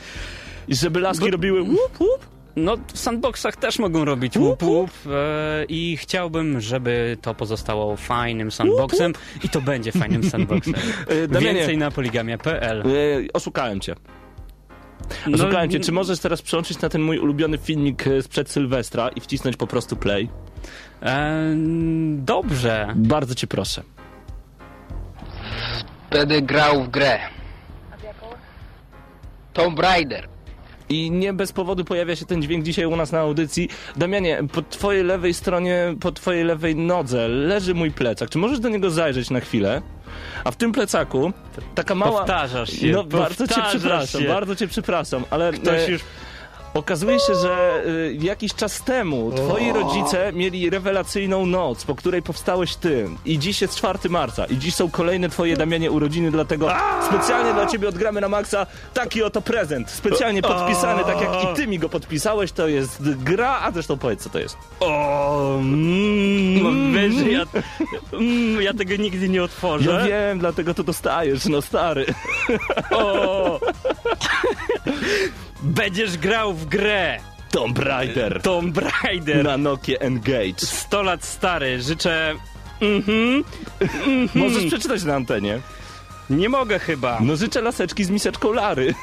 I 0.69 0.75
żeby 0.75 1.01
laski 1.01 1.31
robiły 1.31 1.63
łup, 1.63 2.01
łup. 2.01 2.27
No, 2.57 2.77
w 2.95 2.99
sandboxach 2.99 3.57
też 3.57 3.79
mogą 3.79 4.05
robić 4.05 4.37
łup, 4.37 4.63
łup 4.63 4.91
e, 5.07 5.65
i 5.69 5.97
chciałbym, 5.97 6.61
żeby 6.61 7.17
to 7.23 7.35
pozostało 7.35 7.97
fajnym 7.97 8.51
sandboxem 8.51 9.13
i 9.45 9.49
to 9.49 9.61
będzie 9.61 9.93
fajnym 9.93 10.25
sandboxem. 10.31 10.75
E, 11.09 11.29
Damianie, 11.29 11.59
Więcej 11.59 11.79
na 11.79 11.91
poligamia.pl. 11.91 12.81
e, 12.81 12.85
oszukałem 13.33 13.81
cię. 13.81 13.95
No, 15.27 15.35
Oszukałem 15.35 15.71
cię. 15.71 15.81
Czy 15.81 15.93
możesz 15.93 16.19
teraz 16.19 16.43
przełączyć 16.43 16.81
na 16.81 16.89
ten 16.89 17.03
mój 17.03 17.19
ulubiony 17.19 17.59
filmik 17.59 18.07
e, 18.07 18.23
sprzed 18.23 18.51
Sylwestra 18.51 19.09
i 19.09 19.21
wcisnąć 19.21 19.57
po 19.57 19.67
prostu 19.67 19.97
play? 19.97 20.29
E, 21.03 21.55
dobrze. 22.17 22.93
Bardzo 22.97 23.35
cię 23.35 23.47
proszę. 23.47 23.83
Będę 26.15 26.43
grał 26.43 26.85
w 26.85 26.89
grę. 26.89 27.19
Tomb 29.53 29.79
Raider. 29.79 30.29
I 30.89 31.11
nie 31.11 31.33
bez 31.33 31.53
powodu 31.53 31.85
pojawia 31.85 32.17
się 32.17 32.27
ten 32.27 32.43
dźwięk 32.43 32.65
dzisiaj 32.65 32.87
u 32.87 32.97
nas 32.97 33.13
na 33.13 33.21
audycji. 33.21 33.69
Damianie, 33.97 34.41
po 34.53 34.63
twojej 34.63 35.05
lewej 35.05 35.35
stronie, 35.35 35.95
po 36.01 36.13
twojej 36.13 36.45
lewej 36.45 36.77
nodze 36.77 37.29
leży 37.29 37.75
mój 37.75 37.91
plecak. 37.91 38.31
Czy 38.31 38.39
możesz 38.39 38.61
do 38.61 38.69
niego 38.69 38.91
zajrzeć 38.91 39.31
na 39.31 39.41
chwilę? 39.41 39.83
A 40.45 40.51
w 40.51 40.57
tym 40.57 40.73
plecaku 40.73 41.33
taka 41.75 41.95
mała... 41.95 42.19
Powtarzasz 42.19 42.71
się, 42.71 42.87
No 42.87 43.05
bardzo 43.05 43.47
cię 43.47 43.55
powtarzasz 43.55 43.71
przepraszam, 43.81 44.21
się. 44.21 44.29
bardzo 44.29 44.57
cię 44.57 44.69
przepraszam, 44.69 45.25
ale 45.31 45.53
Ktoś 45.53 45.89
e, 45.89 45.91
już 45.91 46.03
okazuje 46.75 47.21
się, 47.21 47.35
że 47.35 47.85
e, 47.87 48.13
jakiś 48.13 48.55
czas 48.55 48.83
temu 48.83 49.33
twoi 49.33 49.73
rodzice 49.73 50.33
mieli 50.33 50.71
rewelacyjną 50.71 51.47
noc, 51.47 51.85
po 51.85 51.95
której 51.95 52.23
powstałeś 52.23 52.77
ty. 52.77 53.09
I 53.25 53.39
dziś 53.39 53.63
jest 53.63 53.77
4 53.77 53.99
marca 54.09 54.45
i 54.45 54.59
dziś 54.59 54.75
są 54.75 54.91
kolejne 54.91 55.29
twoje, 55.29 55.57
Damianie, 55.57 55.91
urodziny, 55.91 56.31
dlatego 56.31 56.71
specjalnie 57.07 57.53
dla 57.53 57.67
ciebie 57.67 57.89
odgramy 57.89 58.21
na 58.21 58.29
maksa 58.29 58.67
taki 58.95 59.23
oto 59.23 59.43
prezent. 59.43 59.91
Specjalnie 59.91 60.43
podpisany, 60.43 61.05
tak 61.05 61.21
jak 61.21 61.45
i 61.45 61.57
ty 61.57 61.67
mi 61.67 61.79
go 61.79 61.89
podpisałeś, 61.89 62.53
to 62.53 62.69
jest 62.69 63.15
gra, 63.17 63.61
a 63.63 63.71
zresztą 63.71 63.99
powiedz, 63.99 64.23
co 64.23 64.31
to 64.31 64.39
jest. 64.39 64.57
O, 64.81 65.57
mm, 65.59 66.95
wiesz, 66.95 67.15
że 67.15 67.31
ja, 67.31 67.45
mm, 68.13 68.63
ja 68.63 68.75
tego 68.75 68.97
nigdy 68.97 69.29
nie 69.29 69.43
otworzę. 69.43 69.91
Ja 69.91 70.07
wiem, 70.07 70.39
dlatego 70.39 70.75
to 70.75 70.85
dostajesz, 70.85 71.47
no 71.47 71.63
stary. 71.63 72.07
O! 72.91 73.61
Będziesz 75.65 76.17
grał 76.19 76.55
w 76.55 76.67
grę 76.67 77.19
Tomb 77.51 77.79
Raider 77.79 78.43
Tomb 78.43 78.79
Raider. 79.03 79.45
na 79.45 79.57
Nokia 79.57 79.99
Engage. 79.99 80.55
100 80.67 81.03
lat 81.03 81.25
stary. 81.25 81.83
Życzę... 81.83 82.35
Mhm. 82.81 83.45
Możesz 84.35 84.65
przeczytać 84.67 85.05
na 85.05 85.15
antenie. 85.15 85.59
Nie 86.31 86.49
mogę 86.49 86.79
chyba. 86.79 87.19
No 87.23 87.37
życzę 87.37 87.61
laseczki 87.63 88.05
z 88.05 88.11
miseczką 88.11 88.53
Lary. 88.53 88.95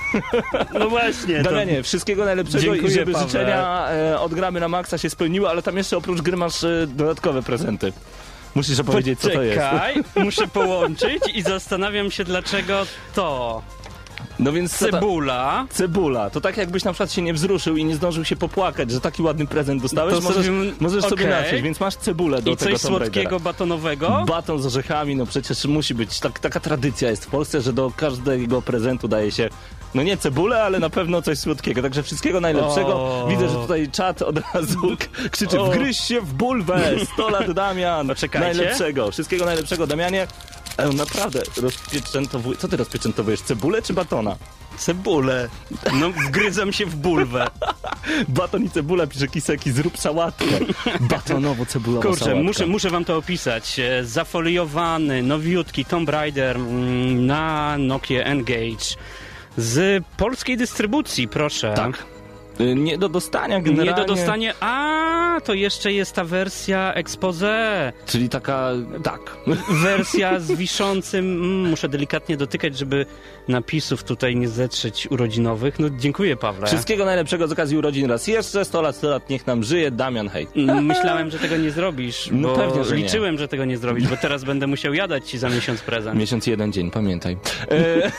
No 0.80 0.89
właśnie. 0.89 1.38
to- 1.44 1.50
Damianie, 1.51 1.84
wszystkiego 1.84 2.25
najlepszego 2.25 2.60
i 2.60 2.77
Dziękuję, 2.77 2.91
żeby 2.96 3.12
Paweł. 3.13 3.27
życzenia 3.27 3.88
e, 3.89 4.20
od 4.20 4.34
gramy 4.34 4.60
na 4.60 4.68
maksa 4.68 4.98
się 4.98 5.10
spełniły, 5.10 5.50
ale 5.50 5.62
tam 5.62 5.77
jeszcze 5.77 5.98
oprócz 5.98 6.22
gry 6.22 6.38
masz 6.38 6.63
e, 6.63 6.88
dodatkowe 6.88 7.44
prezenty. 7.44 7.94
Musisz 8.56 8.80
opowiedzieć, 8.80 9.20
co 9.20 9.30
to 9.30 9.44
jest. 9.44 9.60
Czekaj, 9.60 9.96
muszę 10.15 10.48
połączyć 10.48 11.24
i 11.34 11.41
zastanawiam 11.41 12.12
się, 12.12 12.24
dlaczego 12.24 12.86
to. 13.15 13.62
No 14.42 14.52
więc 14.52 14.78
co 14.78 14.86
ta- 14.86 14.92
Cebula. 14.92 15.66
Cebula. 15.70 16.30
To 16.30 16.42
tak 16.42 16.58
jakbyś 16.58 16.84
na 16.84 16.92
przykład 16.94 17.12
się 17.12 17.22
nie 17.22 17.34
wzruszył 17.34 17.78
i 17.78 17.86
nie 17.86 17.96
zdążył 17.96 18.26
się 18.26 18.36
popłakać, 18.36 18.92
że 18.92 19.02
taki 19.02 19.22
ładny 19.22 19.48
prezent 19.48 19.82
dostałeś, 19.82 20.14
To 20.16 20.22
możesz, 20.22 20.46
sobie- 20.46 20.72
możesz 20.80 21.04
sobie 21.04 21.14
okej. 21.14 21.30
naciąć, 21.44 21.62
więc 21.62 21.80
masz 21.80 21.96
cebulę 21.96 22.42
do 22.42 22.52
I 22.52 22.58
tego 22.58 22.72
coś 22.74 22.82
Tomb 22.82 23.00
Raidera. 23.00 23.14
słodkiego, 23.14 23.40
batonowego. 23.40 24.24
Baton 24.28 24.62
z 24.62 24.66
orzechami, 24.66 25.16
no 25.16 25.26
przecież 25.26 25.66
musi 25.66 25.96
być. 25.96 26.20
Tak, 26.20 26.40
taka 26.40 26.60
tradycja 26.60 27.10
jest 27.10 27.26
w 27.26 27.28
Polsce, 27.28 27.62
że 27.62 27.74
do 27.74 27.92
każdego 27.98 28.62
prezentu 28.62 29.08
daje 29.08 29.32
się, 29.32 29.50
no 29.96 30.04
nie 30.04 30.18
cebulę, 30.18 30.64
ale 30.64 30.80
na 30.80 30.90
pewno 30.90 31.22
coś 31.22 31.38
słodkiego. 31.40 31.82
Także 31.82 32.04
wszystkiego 32.04 32.42
najlepszego. 32.42 32.88
O. 32.96 33.27
Widzę, 33.30 33.50
że 33.50 33.56
tutaj 33.56 33.90
czat 33.92 34.22
od 34.22 34.40
razu 34.54 34.80
krzyczy, 35.32 35.58
wgryź 35.60 35.98
się 35.98 36.22
w 36.22 36.34
bulwę, 36.34 36.92
100 37.14 37.30
lat 37.30 37.51
Damian. 37.51 38.08
Poczekajcie. 38.08 38.48
Najlepszego. 38.58 39.12
Wszystkiego 39.12 39.46
najlepszego, 39.46 39.88
Damianie. 39.88 40.27
E, 40.83 40.94
naprawdę, 40.94 41.41
rozpieczętowuj... 41.61 42.57
Co 42.57 42.67
ty 42.67 42.77
rozpieczętowujesz, 42.77 43.41
cebulę 43.41 43.81
czy 43.81 43.94
batona? 43.94 44.35
Cebulę. 44.77 45.50
No, 45.94 46.09
wgryzam 46.09 46.74
się 46.74 46.85
w 46.85 46.96
bulwę. 46.96 47.48
Baton 48.27 48.63
i 48.63 48.70
cebula, 48.70 49.07
pisze 49.07 49.27
Kiseki, 49.27 49.72
zrób 49.72 49.98
sałatkę. 49.98 50.46
Batonowo-cebulowa 51.00 52.01
Kurczę, 52.01 52.25
sałatka. 52.25 52.44
muszę, 52.44 52.67
muszę 52.67 52.89
wam 52.89 53.05
to 53.05 53.17
opisać. 53.17 53.79
E, 53.79 54.05
Zafoliowany, 54.05 55.24
nowiutki 55.24 55.85
Tomb 55.85 56.09
Raider 56.09 56.57
mm, 56.57 57.25
na 57.25 57.75
Nokia 57.77 58.24
Engage. 58.24 58.85
Z 59.57 60.03
polskiej 60.17 60.57
dystrybucji, 60.57 61.27
proszę. 61.27 61.74
Tak. 61.75 62.05
Y, 62.59 62.75
Nie 62.75 62.98
do 62.98 63.09
dostania 63.09 63.61
generalnie. 63.61 63.92
Nie 63.92 63.98
do 63.98 64.05
dostania. 64.05 64.53
A, 64.59 65.40
to 65.44 65.53
jeszcze 65.53 65.94
jest 65.94 66.14
ta 66.16 66.24
wersja 66.24 66.94
expose. 66.94 67.94
Czyli 68.05 68.29
taka, 68.29 68.70
tak. 69.03 69.37
Wersja 69.83 70.40
z 70.50 70.51
wiszącym. 70.51 71.25
Mm, 71.25 71.70
muszę 71.70 71.90
delikatnie 71.90 72.37
dotykać, 72.37 72.77
żeby 72.77 73.05
napisów 73.48 74.03
tutaj 74.03 74.35
nie 74.35 74.48
zetrzeć 74.48 75.07
urodzinowych. 75.11 75.79
No 75.79 75.87
dziękuję, 75.90 76.37
Pawle. 76.37 76.68
Wszystkiego 76.68 77.05
najlepszego 77.05 77.48
z 77.48 77.51
okazji 77.51 77.77
urodzin 77.77 78.05
raz 78.11 78.27
jeszcze. 78.27 78.66
100 78.66 78.81
lat, 78.81 78.96
100 78.96 79.09
lat, 79.09 79.29
niech 79.29 79.48
nam 79.48 79.64
żyje. 79.64 79.92
Damian 79.92 80.29
Hejt. 80.29 80.50
Mm, 80.55 80.85
Myślałem, 80.85 81.31
że 81.31 81.40
tego 81.40 81.57
nie 81.57 81.72
zrobisz. 81.72 82.29
No 82.42 82.48
bo 82.50 82.55
pewnie, 82.55 82.83
że 82.83 82.96
nie. 82.98 83.03
Liczyłem, 83.03 83.37
że 83.37 83.48
tego 83.48 83.66
nie 83.66 83.77
zrobisz, 83.77 84.07
bo 84.07 84.18
teraz 84.18 84.44
będę 84.44 84.68
musiał 84.68 84.94
jadać 84.94 85.29
ci 85.29 85.37
za 85.37 85.50
miesiąc 85.50 85.81
prezent. 85.81 86.20
Miesiąc 86.22 86.48
jeden 86.48 86.74
dzień, 86.74 86.92
pamiętaj. 86.92 87.37
E... 87.72 88.11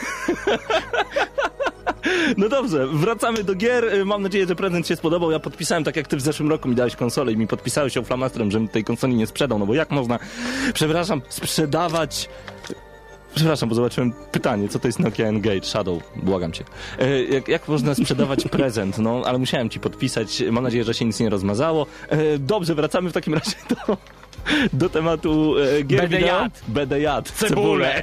No 2.36 2.48
dobrze, 2.48 2.86
wracamy 2.86 3.44
do 3.44 3.54
gier. 3.54 3.84
E, 3.84 4.04
Mam 4.04 4.22
nadzieję, 4.22 4.46
że 4.46 4.56
prezent 4.56 4.86
się 4.88 4.96
spodobał. 4.96 5.30
Ja 5.30 5.38
podpisałem, 5.38 5.84
tak 5.84 5.96
jak 5.96 6.08
ty 6.08 6.16
w 6.16 6.20
zeszłym 6.20 6.50
roku 6.50 6.68
mi 6.68 6.74
dałeś 6.74 6.96
konsolę 6.96 7.32
i 7.32 7.36
mi 7.36 7.46
podpisałeś 7.46 7.96
ją 7.96 8.02
flamastrem, 8.04 8.50
żebym 8.50 8.68
tej 8.68 8.84
konsoli 8.84 9.14
nie 9.14 9.26
sprzedał. 9.26 9.58
No 9.58 9.66
bo 9.66 9.74
jak 9.74 9.90
można, 9.90 10.18
przepraszam, 10.74 11.22
sprzedawać... 11.28 12.28
Przepraszam, 13.34 13.68
bo 13.68 13.74
zobaczyłem 13.74 14.12
pytanie, 14.32 14.68
co 14.68 14.78
to 14.78 14.88
jest 14.88 14.98
Nokia 14.98 15.26
Engage 15.26 15.62
Shadow, 15.64 16.02
błagam 16.16 16.52
cię. 16.52 16.64
E, 16.98 17.22
jak, 17.22 17.48
jak 17.48 17.68
można 17.68 17.94
sprzedawać 17.94 18.44
prezent? 18.58 18.98
No, 18.98 19.22
ale 19.26 19.38
musiałem 19.38 19.70
ci 19.70 19.80
podpisać. 19.80 20.42
Mam 20.50 20.64
nadzieję, 20.64 20.84
że 20.84 20.94
się 20.94 21.04
nic 21.04 21.20
nie 21.20 21.30
rozmazało. 21.30 21.86
E, 22.08 22.38
dobrze, 22.38 22.74
wracamy 22.74 23.10
w 23.10 23.12
takim 23.12 23.34
razie 23.34 23.56
do, 23.86 23.96
do 24.72 24.88
tematu 24.88 25.54
e, 25.78 25.82
gier 25.82 26.00
Będę 26.00 26.16
wideo. 26.18 26.36
jadł. 26.40 26.54
Będę 26.68 27.00
jadł. 27.00 27.30
Cebulę. 27.34 28.02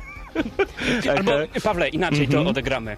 Albo. 1.17 1.31
Pawle, 1.63 1.89
inaczej 1.89 2.23
Mhm. 2.25 2.43
to 2.43 2.49
odegramy. 2.49 2.97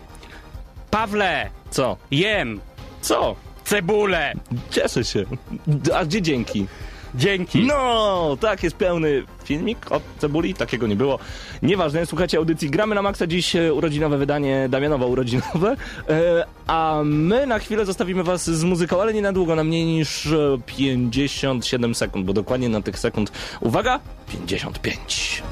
Pawle, 0.92 1.50
Co? 1.72 1.98
jem 2.12 2.60
Co? 3.02 3.36
cebulę. 3.64 4.34
Cieszę 4.70 5.04
się. 5.04 5.24
A 5.96 6.06
gdzie 6.06 6.22
dzięki? 6.22 6.68
Dzięki. 7.16 7.66
No, 7.68 8.38
tak, 8.42 8.64
jest 8.64 8.76
pełny 8.76 9.24
filmik 9.44 9.92
o 9.92 10.02
cebuli, 10.18 10.54
takiego 10.54 10.88
nie 10.88 10.96
było. 10.96 11.20
Nieważne, 11.62 12.06
słuchajcie 12.06 12.38
audycji 12.38 12.70
Gramy 12.70 12.96
na 12.96 13.02
Maxa, 13.02 13.28
dziś 13.28 13.56
e, 13.56 13.74
urodzinowe 13.74 14.18
wydanie, 14.18 14.68
Damianowa 14.70 15.06
urodzinowe, 15.06 15.76
e, 16.10 16.46
a 16.68 17.02
my 17.06 17.48
na 17.48 17.60
chwilę 17.60 17.86
zostawimy 17.86 18.24
was 18.24 18.50
z 18.50 18.64
muzyką, 18.64 19.02
ale 19.02 19.14
nie 19.14 19.22
na 19.22 19.34
długo, 19.34 19.56
na 19.56 19.64
mniej 19.64 19.86
niż 19.86 20.26
e, 20.26 20.58
57 20.66 21.96
sekund, 21.96 22.26
bo 22.26 22.34
dokładnie 22.34 22.70
na 22.70 22.82
tych 22.82 23.00
sekund, 23.00 23.32
uwaga, 23.60 24.00
55. 24.28 25.44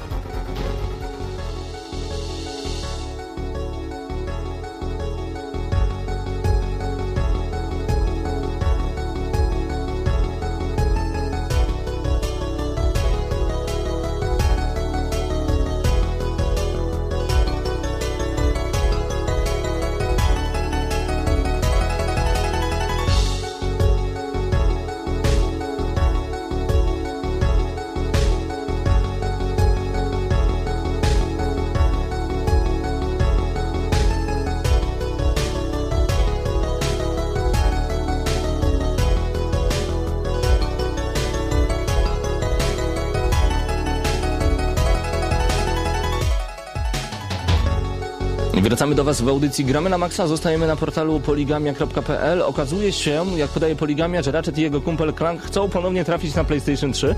Wracamy 48.80 48.94
do 48.94 49.04
Was 49.04 49.20
w 49.22 49.28
audycji 49.28 49.64
Gramy 49.64 49.90
na 49.90 49.98
Maxa. 49.98 50.26
Zostajemy 50.26 50.66
na 50.66 50.76
portalu 50.76 51.20
poligamia.pl. 51.20 52.42
Okazuje 52.42 52.92
się, 52.92 53.24
jak 53.36 53.50
podaje 53.50 53.76
Poligamia, 53.76 54.22
że 54.22 54.32
Ratchet 54.32 54.58
i 54.58 54.62
jego 54.62 54.80
kumpel 54.80 55.14
Clank 55.14 55.42
chcą 55.42 55.68
ponownie 55.68 56.04
trafić 56.04 56.34
na 56.34 56.44
PlayStation 56.44 56.92
3. 56.92 57.14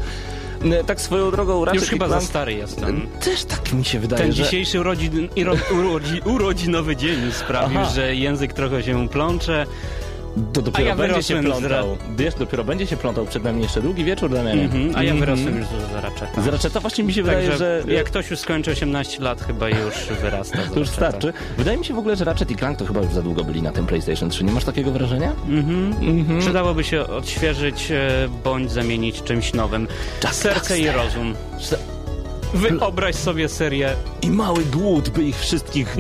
E, 0.65 0.85
Tak 0.85 1.01
swoją 1.01 1.31
drogą 1.31 1.65
Ratchet 1.65 1.83
Już 1.83 1.91
chyba 1.91 2.09
za 2.09 2.15
Clank... 2.15 2.29
stary 2.29 2.55
jestem. 2.55 3.07
Też 3.21 3.45
tak 3.45 3.73
mi 3.73 3.85
się 3.85 4.01
wydaje, 4.01 4.23
Ten 4.23 4.33
że... 4.33 4.43
dzisiejszy 4.43 4.81
urodzin, 4.81 5.29
iro, 5.37 5.55
urodzi, 5.79 6.21
urodzinowy 6.25 6.97
dzień 6.97 7.33
sprawił, 7.33 7.79
Aha. 7.81 7.91
że 7.95 8.15
język 8.15 8.53
trochę 8.53 8.83
się 8.83 9.09
plącze. 9.09 9.67
To 10.53 10.63
dopiero 10.63 10.85
A 10.85 10.89
ja 10.89 10.97
będzie 10.97 11.23
się 11.23 11.35
wyrosłem 11.43 11.63
z 11.65 11.67
plątał. 11.69 11.97
Wiesz, 12.17 12.35
dopiero 12.35 12.65
będzie 12.65 12.87
się 12.87 12.97
plątał 12.97 13.27
przed 13.27 13.45
nami 13.45 13.63
jeszcze 13.63 13.83
długi 13.83 14.05
wieczór, 14.05 14.31
Damianie. 14.31 14.63
Mhm, 14.63 14.97
a 14.97 15.03
ja 15.03 15.13
Mhm. 15.13 15.21
wyrosłem 15.21 15.59
już 15.59 15.67
z 15.67 16.03
Ratcheta. 16.03 16.43
Z 16.43 16.47
Ratcheta 16.47 16.81
właśnie 16.81 17.05
mi 17.05 17.13
się 17.13 17.23
wydaje, 17.23 17.49
Także 17.49 17.83
że... 17.87 17.93
jak 17.93 18.07
ktoś 18.07 18.31
już 18.31 18.39
skończy 18.41 18.71
18 18.71 19.23
lat, 19.23 19.41
chyba 19.43 19.69
już 19.69 19.95
wyrasta. 20.23 20.59
To 20.75 20.79
już 20.79 20.89
starczy. 20.89 21.33
Wydaje 21.59 21.79
mi 21.79 21.85
się 21.85 21.95
w 21.95 21.99
ogóle, 21.99 22.17
że 22.17 22.25
Ratchet 22.25 22.51
i 22.51 22.57
Clank 22.57 22.79
to 22.79 22.85
chyba 22.87 23.01
już 23.01 23.13
za 23.13 23.23
długo 23.23 23.45
byli 23.45 23.63
na 23.63 23.73
tym 23.73 23.87
PlayStation 23.87 24.31
3. 24.31 24.45
Nie 24.45 24.53
masz 24.53 24.65
takiego 24.65 24.91
wrażenia? 24.91 25.33
Mhm. 25.49 26.41
Przydałoby 26.41 26.85
się 26.85 27.07
odświeżyć 27.07 27.91
e, 27.91 28.29
bądź 28.45 28.71
zamienić 28.73 29.23
czymś 29.23 29.53
nowym. 29.55 29.89
Serce 30.33 30.79
i 30.79 30.91
rozum. 30.91 31.35
Wyobraź 32.55 33.15
sobie 33.15 33.49
serię. 33.49 33.97
I 34.23 34.31
mały 34.31 34.65
głód 34.65 35.09
by 35.09 35.23
ich 35.23 35.39
wszystkich 35.39 35.97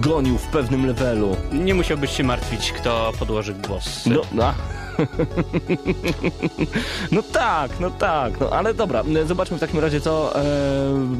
gonił 0.00 0.38
w 0.38 0.46
pewnym 0.46 0.86
levelu. 0.86 1.36
Nie 1.52 1.74
musiałbyś 1.74 2.16
się 2.16 2.24
martwić, 2.24 2.72
kto 2.72 3.12
podłoży 3.18 3.54
głos. 3.54 4.06
No, 4.06 4.20
no. 4.32 4.54
no 7.12 7.22
tak, 7.22 7.80
no 7.80 7.90
tak, 7.90 8.40
no 8.40 8.50
ale 8.50 8.74
dobra, 8.74 9.04
zobaczmy 9.26 9.56
w 9.56 9.60
takim 9.60 9.80
razie 9.80 10.00
co 10.00 10.40
e, 10.40 10.44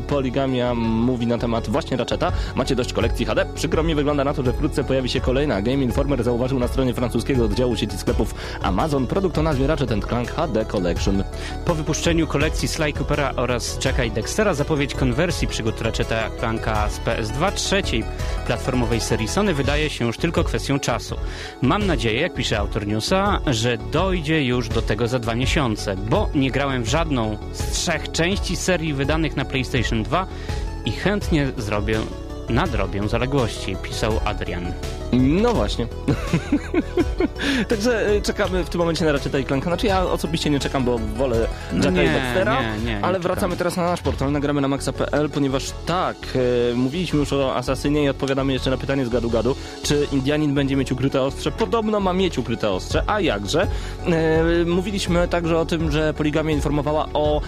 Poligamia 0.09 0.75
mówi 0.75 1.27
na 1.27 1.39
temat 1.39 1.69
właśnie 1.69 1.97
Ratcheta. 1.97 2.33
Macie 2.55 2.77
dość 2.77 2.93
kolekcji 2.93 3.27
HD? 3.27 3.47
Przykro 3.55 3.83
mi 3.83 3.95
wygląda 3.95 4.25
na 4.25 4.35
to, 4.35 4.43
że 4.43 4.53
wkrótce 4.53 4.85
pojawi 4.85 5.09
się 5.09 5.21
kolejna. 5.21 5.63
Game 5.63 5.83
Informer 5.83 6.25
zauważył 6.25 6.59
na 6.59 6.69
stronie 6.69 6.95
francuskiego 6.95 7.45
oddziału 7.45 7.77
sieci 7.77 7.99
sklepów 7.99 8.35
Amazon 8.63 9.07
produkt 9.07 9.39
o 9.39 9.43
nazwie 9.43 9.67
Ratchet 9.67 9.91
Clank 10.09 10.31
HD 10.31 10.65
Collection. 10.65 11.25
Po 11.65 11.75
wypuszczeniu 11.75 12.27
kolekcji 12.27 12.69
Sly 12.69 12.93
Coopera 12.93 13.33
oraz 13.37 13.85
Jacka 13.85 14.05
i 14.05 14.11
Dextera 14.11 14.55
zapowiedź 14.55 14.95
konwersji 14.95 15.49
przygód 15.49 15.81
Ratcheta 15.81 16.31
Clanka 16.39 16.89
z 16.89 17.01
PS2 17.01 17.53
trzeciej 17.53 18.05
platformowej 18.47 19.01
serii 19.01 19.29
Sony 19.29 19.55
wydaje 19.55 19.91
się 19.91 20.07
już 20.07 20.19
tylko 20.19 20.45
kwestią 20.45 20.79
czasu. 20.79 21.17
Mam 21.63 21.87
nadzieję, 21.87 22.21
jak 22.21 22.35
pisze 22.35 22.59
autor 22.59 22.87
newsa, 22.87 23.41
że 23.47 23.60
dojdzie 23.93 24.45
już 24.45 24.69
do 24.69 24.83
tego 24.83 25.09
za 25.09 25.19
dwa 25.19 25.35
miesiące, 25.35 25.97
bo 25.97 26.29
nie 26.35 26.51
grałem 26.51 26.83
w 26.83 26.89
żadną 26.89 27.39
z 27.53 27.71
trzech 27.71 28.13
części 28.13 28.57
serii 28.57 28.95
wydanych 28.95 29.37
na 29.37 29.45
PlayStation 29.45 30.03
2 30.03 30.27
i 30.85 30.93
chętnie 30.93 31.53
zrobię 31.57 31.99
nadrobię 32.49 33.09
zaległości, 33.09 33.77
pisał 33.83 34.21
Adrian. 34.25 34.73
No 35.13 35.55
właśnie. 35.55 35.87
Także 37.69 38.07
e, 38.07 38.21
czekamy 38.23 38.65
w 38.65 38.69
tym 38.69 38.79
momencie 38.79 39.05
na 39.05 39.13
Ratcheta 39.13 39.39
i 39.39 39.45
Clanka. 39.45 39.67
Znaczy 39.71 39.87
ja 39.87 40.03
osobiście 40.03 40.51
nie 40.51 40.61
czekam, 40.61 40.85
bo 40.85 40.99
wolę 40.99 41.47
Jacka 41.75 41.91
Nie, 41.91 42.05
i 42.05 42.09
Dextera, 42.09 42.63
nie, 42.63 42.85
nie, 42.85 42.97
ale 42.97 43.19
czekam. 43.19 43.23
wracamy 43.23 43.57
teraz 43.57 43.77
na 43.77 43.83
nasz 43.83 44.03
portal, 44.03 44.33
nagramy 44.33 44.61
na 44.61 44.69
maxa.pl, 44.69 45.31
ponieważ 45.31 45.73
tak, 45.87 46.17
e, 46.71 46.75
mówiliśmy 46.75 47.19
już 47.19 47.33
o 47.33 47.57
Asasynie 47.57 48.05
i 48.05 48.09
odpowiadamy 48.09 48.53
jeszcze 48.53 48.71
na 48.71 48.77
pytanie 48.77 49.07
z 49.07 49.09
gadu 49.09 49.31
gadu, 49.31 49.57
czy 49.83 50.07
Indianin 50.13 50.55
będzie 50.55 50.77
mieć 50.77 50.93
ukryte 50.93 51.23
ostrze? 51.23 51.51
Podobno 51.53 52.01
ma 52.01 52.13
mieć 52.13 52.39
ukryte 52.39 52.71
ostrze, 52.71 53.05
a 53.07 53.21
jakże? 53.21 53.67
E, 54.07 54.65
mówiliśmy 54.65 55.29
także 55.29 55.59
o 55.59 55.67
tym, 55.67 55.93
że 55.93 56.15
Poligamia 56.15 56.55
informowała 56.55 57.09
o 57.15 57.41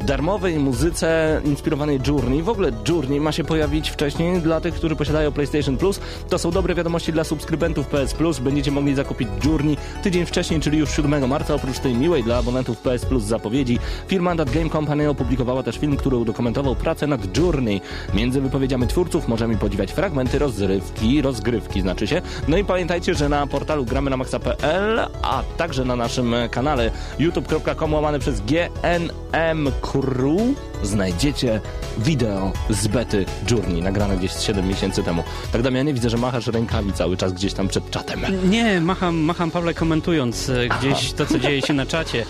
darmowej 0.00 0.58
muzyce 0.58 1.40
inspirowanej 1.44 2.00
Journey. 2.06 2.42
W 2.42 2.48
ogóle 2.48 2.72
Journey 2.88 3.20
ma 3.20 3.32
się 3.32 3.44
pojawić 3.44 3.90
wcześniej 3.90 4.40
dla 4.40 4.60
tych, 4.60 4.74
którzy 4.74 4.96
posiadają 4.96 5.32
PlayStation 5.32 5.76
Plus. 5.76 6.00
To 6.28 6.38
są 6.38 6.50
dobre 6.50 6.74
wiadomości 6.74 7.12
dla 7.12 7.24
subskrybentów 7.24 7.86
PS 7.86 8.14
Plus. 8.14 8.38
Będziecie 8.38 8.70
mogli 8.70 8.94
zakupić 8.94 9.28
Journey 9.44 9.76
tydzień 10.02 10.26
wcześniej, 10.26 10.60
czyli 10.60 10.78
już 10.78 10.90
7 10.90 11.28
marca. 11.28 11.54
Oprócz 11.54 11.78
tej 11.78 11.94
miłej 11.94 12.24
dla 12.24 12.36
abonentów 12.36 12.78
PS 12.78 13.06
Plus 13.06 13.22
zapowiedzi, 13.22 13.78
firma 14.08 14.36
That 14.36 14.50
Game 14.50 14.70
Company 14.70 15.08
opublikowała 15.08 15.62
też 15.62 15.78
film, 15.78 15.96
który 15.96 16.16
udokumentował 16.16 16.76
pracę 16.76 17.06
nad 17.06 17.38
Journey. 17.38 17.80
Między 18.14 18.40
wypowiedziami 18.40 18.86
twórców 18.86 19.28
możemy 19.28 19.56
podziwiać 19.56 19.92
fragmenty 19.92 20.38
rozrywki, 20.38 21.22
rozgrywki 21.22 21.80
znaczy 21.80 22.06
się. 22.06 22.22
No 22.48 22.56
i 22.56 22.64
pamiętajcie, 22.64 23.14
że 23.14 23.28
na 23.28 23.46
portalu 23.46 23.84
gramy 23.84 24.10
na 24.10 24.16
maxa.pl, 24.16 25.00
a 25.22 25.42
także 25.56 25.84
na 25.84 25.96
naszym 25.96 26.34
kanale 26.50 26.90
youtube.com 27.18 27.94
łamane 27.94 28.18
przez 28.18 28.40
GNM 28.40 29.72
Crew 29.92 30.40
znajdziecie 30.82 31.60
wideo 31.98 32.52
z 32.70 32.86
bety 32.86 33.26
Journey, 33.50 33.82
nagrane 33.82 34.16
gdzieś 34.16 34.32
7 34.32 34.68
miesięcy 34.68 35.02
temu. 35.02 35.22
Tak 35.52 35.62
Damianie, 35.62 35.94
widzę, 35.94 36.10
że 36.10 36.16
machasz 36.16 36.46
rękami 36.46 36.92
cały 36.92 37.16
czas 37.16 37.32
gdzieś 37.32 37.52
tam 37.52 37.68
przed 37.68 37.90
czatem. 37.90 38.20
Nie, 38.50 38.80
macham, 38.80 39.16
macham 39.16 39.50
Pawle 39.50 39.74
komentując 39.74 40.48
e, 40.48 40.68
gdzieś 40.68 41.12
to, 41.12 41.26
co 41.26 41.38
dzieje 41.38 41.62
się 41.62 41.72
na 41.72 41.86
czacie. 41.86 42.24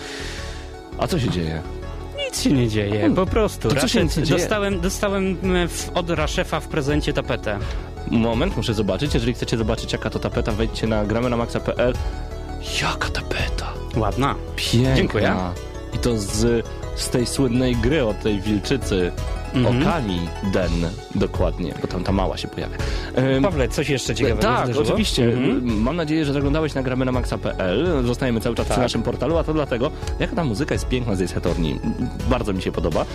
A 0.97 1.07
co 1.07 1.19
się 1.19 1.29
dzieje? 1.29 1.61
Nic 2.25 2.41
się 2.41 2.51
nie 2.51 2.69
dzieje, 2.69 3.11
po 3.15 3.25
prostu. 3.25 3.69
To 3.69 3.87
się 3.87 4.07
dzieje? 4.09 4.27
dostałem 4.27 4.81
dostałem 4.81 5.37
w, 5.67 5.89
od 5.93 6.09
Raszefa 6.09 6.59
w 6.59 6.67
prezencie 6.67 7.13
tapetę. 7.13 7.59
Moment, 8.11 8.57
muszę 8.57 8.73
zobaczyć. 8.73 9.13
Jeżeli 9.13 9.33
chcecie 9.33 9.57
zobaczyć 9.57 9.93
jaka 9.93 10.09
to 10.09 10.19
tapeta, 10.19 10.51
wejdźcie 10.51 10.87
na 10.87 11.05
gramy 11.05 11.29
na 11.29 11.37
maxa.pl. 11.37 11.93
Jaka 12.81 13.09
tapeta! 13.09 13.73
Ładna. 13.95 14.35
Piękna. 14.55 14.95
Dziękuję. 14.95 15.35
To 16.05 16.17
z, 16.17 16.65
z 16.95 17.09
tej 17.09 17.25
słynnej 17.25 17.75
gry 17.75 18.05
o 18.05 18.13
tej 18.13 18.41
wilczycy. 18.41 19.11
Mhm. 19.53 19.81
Okami 19.81 20.19
Den, 20.53 20.71
dokładnie, 21.15 21.73
bo 21.81 21.87
tam 21.87 22.03
ta 22.03 22.11
mała 22.11 22.37
się 22.37 22.47
pojawia. 22.47 22.77
Ym, 23.17 23.43
Pawle, 23.43 23.67
coś 23.67 23.89
jeszcze 23.89 24.15
ciekawego 24.15 24.41
tak, 24.41 24.69
oczywiście. 24.77 25.25
Mhm. 25.25 25.81
Mam 25.81 25.95
nadzieję, 25.95 26.25
że 26.25 26.33
zaglądałeś 26.33 26.73
na 26.73 26.83
gramy 26.83 27.05
na 27.05 27.11
maxa.pl. 27.11 28.03
Zostajemy 28.05 28.41
cały 28.41 28.55
czas 28.55 28.65
przy 28.65 28.75
Tak. 28.75 28.83
naszym 28.83 29.03
portalu, 29.03 29.37
a 29.37 29.43
to 29.43 29.53
dlatego, 29.53 29.91
jaka 30.19 30.35
ta 30.35 30.43
muzyka 30.43 30.75
jest 30.75 30.87
piękna 30.87 31.15
z 31.15 31.21
Ace 31.21 31.37
Attorney. 31.37 31.79
Bardzo 32.29 32.53
mi 32.53 32.61
się 32.61 32.71
podoba. 32.71 33.05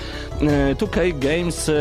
E, 0.40 0.74
2K 0.74 1.18
Games 1.18 1.68
e, 1.68 1.72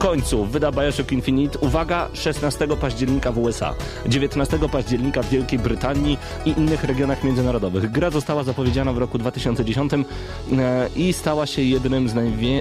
końcu 0.00 0.44
wyda 0.44 0.72
Bioshock 0.72 1.12
Infinite. 1.12 1.58
Uwaga, 1.58 2.08
16 2.14 2.68
października 2.80 3.32
w 3.32 3.38
USA, 3.38 3.74
19 4.06 4.58
października 4.72 5.22
w 5.22 5.28
Wielkiej 5.28 5.58
Brytanii 5.58 6.18
i 6.44 6.50
innych 6.50 6.84
regionach 6.84 7.24
międzynarodowych. 7.24 7.90
Gra 7.90 8.10
została 8.10 8.44
zapowiedziana 8.44 8.92
w 8.92 8.98
roku 8.98 9.18
2010 9.18 9.92
e, 9.92 10.00
i 10.96 11.12
stała 11.12 11.46
się 11.46 11.62
jednym 11.62 12.08
z 12.08 12.14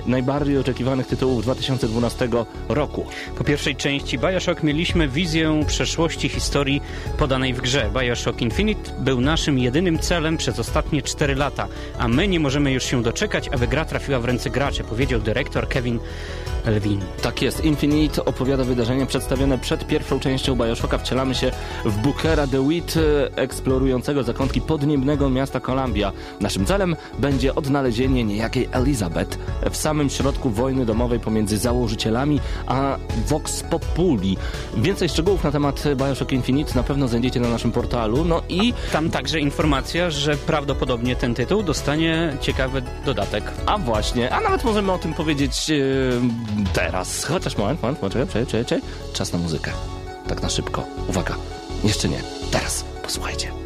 najbardziej 0.08 0.58
oczekiwanych 0.58 1.08
tytułów 1.08 1.44
2012 1.44 2.30
roku. 2.70 3.06
Po 3.38 3.44
pierwszej 3.44 3.76
części 3.76 4.20
Bioshock 4.20 4.64
mieliśmy 4.64 5.08
wizję 5.08 5.64
przeszłości 5.68 6.30
historii 6.30 6.82
podanej 7.18 7.54
w 7.54 7.62
grze. 7.62 7.90
Bioshock 8.00 8.42
Infinite 8.42 8.92
był 9.00 9.22
naszym 9.22 9.60
jedynym 9.60 10.00
celem 10.00 10.38
przez 10.38 10.60
ostatnie 10.60 11.02
4 11.02 11.36
lata, 11.36 11.68
a 12.00 12.08
my 12.08 12.28
nie 12.28 12.40
możemy 12.40 12.72
już 12.72 12.84
się 12.84 13.04
doczekać, 13.04 13.50
aby 13.50 13.68
gra 13.68 13.86
trafiła 13.86 14.20
w 14.20 14.26
ręce 14.26 14.50
graczy, 14.50 14.84
powiedział 14.84 15.20
dyrektor 15.20 15.68
Kevin 15.68 16.00
Tak 17.22 17.42
jest, 17.42 17.66
Infinite 17.66 18.26
opowiada 18.26 18.64
wydarzenie 18.64 19.06
przedstawione 19.06 19.58
przed 19.58 19.88
pierwszą 19.88 20.20
częścią 20.20 20.56
Bioshocka. 20.56 20.98
Wcielamy 20.98 21.36
się 21.36 21.52
w 21.86 21.98
Bookera 21.98 22.48
DeWitt, 22.48 22.98
e, 22.98 23.38
eksplorującego 23.38 24.24
zakątki 24.24 24.62
podniebnego 24.62 25.30
miasta 25.30 25.60
Columbia. 25.60 26.12
Naszym 26.40 26.66
celem 26.66 26.96
będzie 27.20 27.56
odnalezienie 27.56 28.24
niejakiej 28.24 28.70
Elizabeth 28.72 29.38
w 29.72 29.78
samym 29.78 30.10
środku 30.10 30.50
wojny 30.50 30.86
domowej 30.86 31.20
pomiędzy 31.20 31.58
założycielami 31.58 32.40
a 32.68 32.98
Vox 33.28 33.64
Populi. 33.64 34.38
Więcej 34.78 35.10
szczegółów 35.10 35.44
na 35.44 35.52
temat 35.52 35.84
Bioshock 35.96 36.32
Infinite 36.32 36.76
na 36.76 36.84
pewno 36.84 37.08
znajdziecie 37.08 37.40
na 37.40 37.50
naszym 37.50 37.72
portalu. 37.72 38.26
No 38.26 38.42
i 38.50 38.74
Tam 38.92 39.10
także 39.10 39.40
informacja, 39.40 40.10
że 40.10 40.38
prawdopodobnie 40.38 41.16
ten 41.16 41.36
tytuł 41.36 41.64
dostanie 41.64 42.38
ciekawy 42.42 42.82
dodatek. 43.06 43.44
A 43.66 43.78
właśnie, 43.78 44.34
a 44.34 44.42
nawet 44.42 44.64
możemy 44.64 44.92
o 44.92 44.98
tym 44.98 45.14
powiedzieć 45.14 45.72
e, 45.72 46.49
teraz. 46.74 47.24
Chociaż 47.26 47.58
moment, 47.58 47.82
moment, 47.82 48.02
moment, 48.02 48.14
czekaj, 48.14 48.46
czekaj, 48.46 48.66
czekaj. 48.66 48.90
Czas 49.14 49.34
na 49.34 49.40
muzykę. 49.40 49.72
Tak 50.28 50.42
na 50.42 50.50
szybko. 50.50 50.84
Uwaga, 51.08 51.36
jeszcze 51.84 52.10
nie. 52.10 52.22
Teraz, 52.52 52.86
posłuchajcie. 53.04 53.59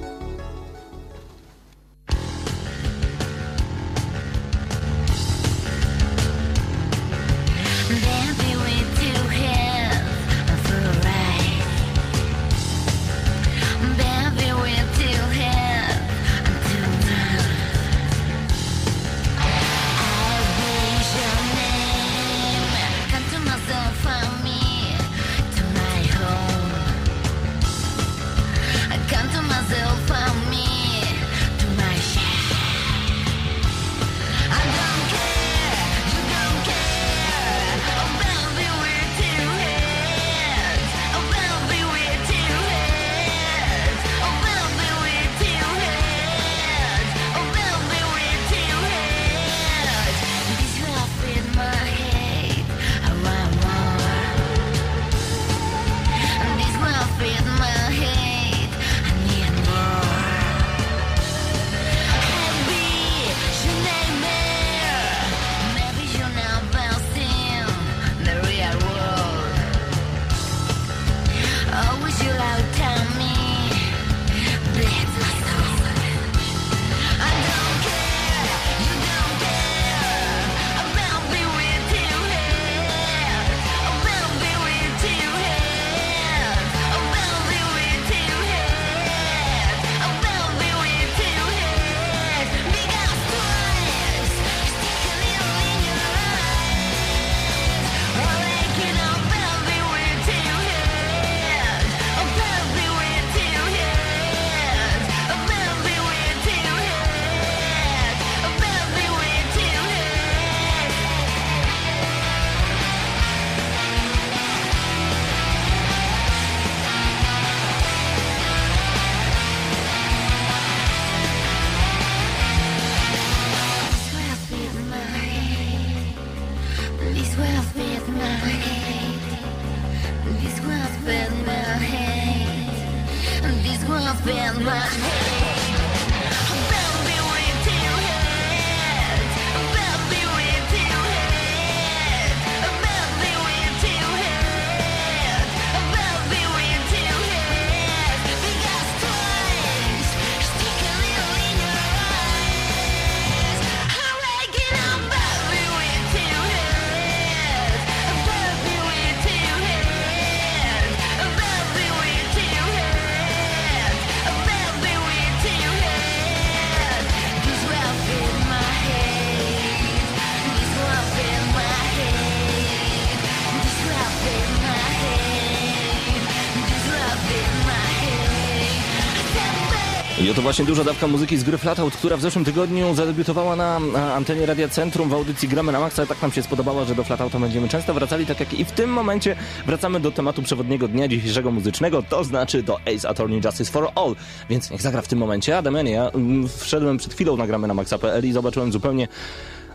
Właśnie 180.43 180.65
duża 180.65 180.83
dawka 180.83 181.07
muzyki 181.07 181.37
z 181.37 181.43
gry 181.43 181.57
Flatout, 181.57 181.93
która 181.93 182.17
w 182.17 182.21
zeszłym 182.21 182.45
tygodniu 182.45 182.95
zadebiutowała 182.95 183.55
na 183.55 183.79
antenie 184.15 184.45
Radia 184.45 184.67
Centrum 184.67 185.09
w 185.09 185.13
audycji 185.13 185.47
Gramy 185.47 185.71
na 185.71 185.79
Maxa. 185.79 186.05
Tak 186.05 186.21
nam 186.21 186.31
się 186.31 186.43
spodobała, 186.43 186.85
że 186.85 186.95
do 186.95 187.03
Flatouta 187.03 187.39
będziemy 187.39 187.69
często 187.69 187.93
wracali, 187.93 188.25
tak 188.25 188.39
jak 188.39 188.53
i 188.53 188.65
w 188.65 188.71
tym 188.71 188.89
momencie 188.89 189.35
wracamy 189.65 189.99
do 189.99 190.11
tematu 190.11 190.41
przewodniego 190.41 190.87
dnia 190.87 191.07
dzisiejszego 191.07 191.51
muzycznego, 191.51 192.03
to 192.03 192.23
znaczy 192.23 192.63
do 192.63 192.79
Ace 192.79 193.09
Attorney 193.09 193.41
Justice 193.45 193.71
for 193.71 193.89
All. 193.95 194.15
Więc 194.49 194.71
niech 194.71 194.81
zagra 194.81 195.01
w 195.01 195.07
tym 195.07 195.19
momencie. 195.19 195.57
A 195.57 195.61
Damianie, 195.61 195.91
ja 195.91 196.09
mm, 196.09 196.47
wszedłem 196.57 196.97
przed 196.97 197.13
chwilą 197.13 197.37
na 197.37 197.47
Gramy 197.47 197.67
na 197.67 197.73
Maxa.pl 197.73 198.25
i 198.25 198.31
zobaczyłem 198.31 198.71
zupełnie, 198.71 199.07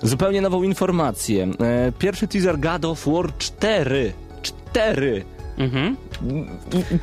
zupełnie 0.02 0.40
nową 0.40 0.62
informację. 0.62 1.48
E, 1.60 1.92
Pierwszy 1.98 2.28
teaser 2.28 2.58
God 2.58 2.84
of 2.84 3.06
War 3.06 3.38
4. 3.38 4.12
4. 4.42 5.37
Mhm. 5.58 5.96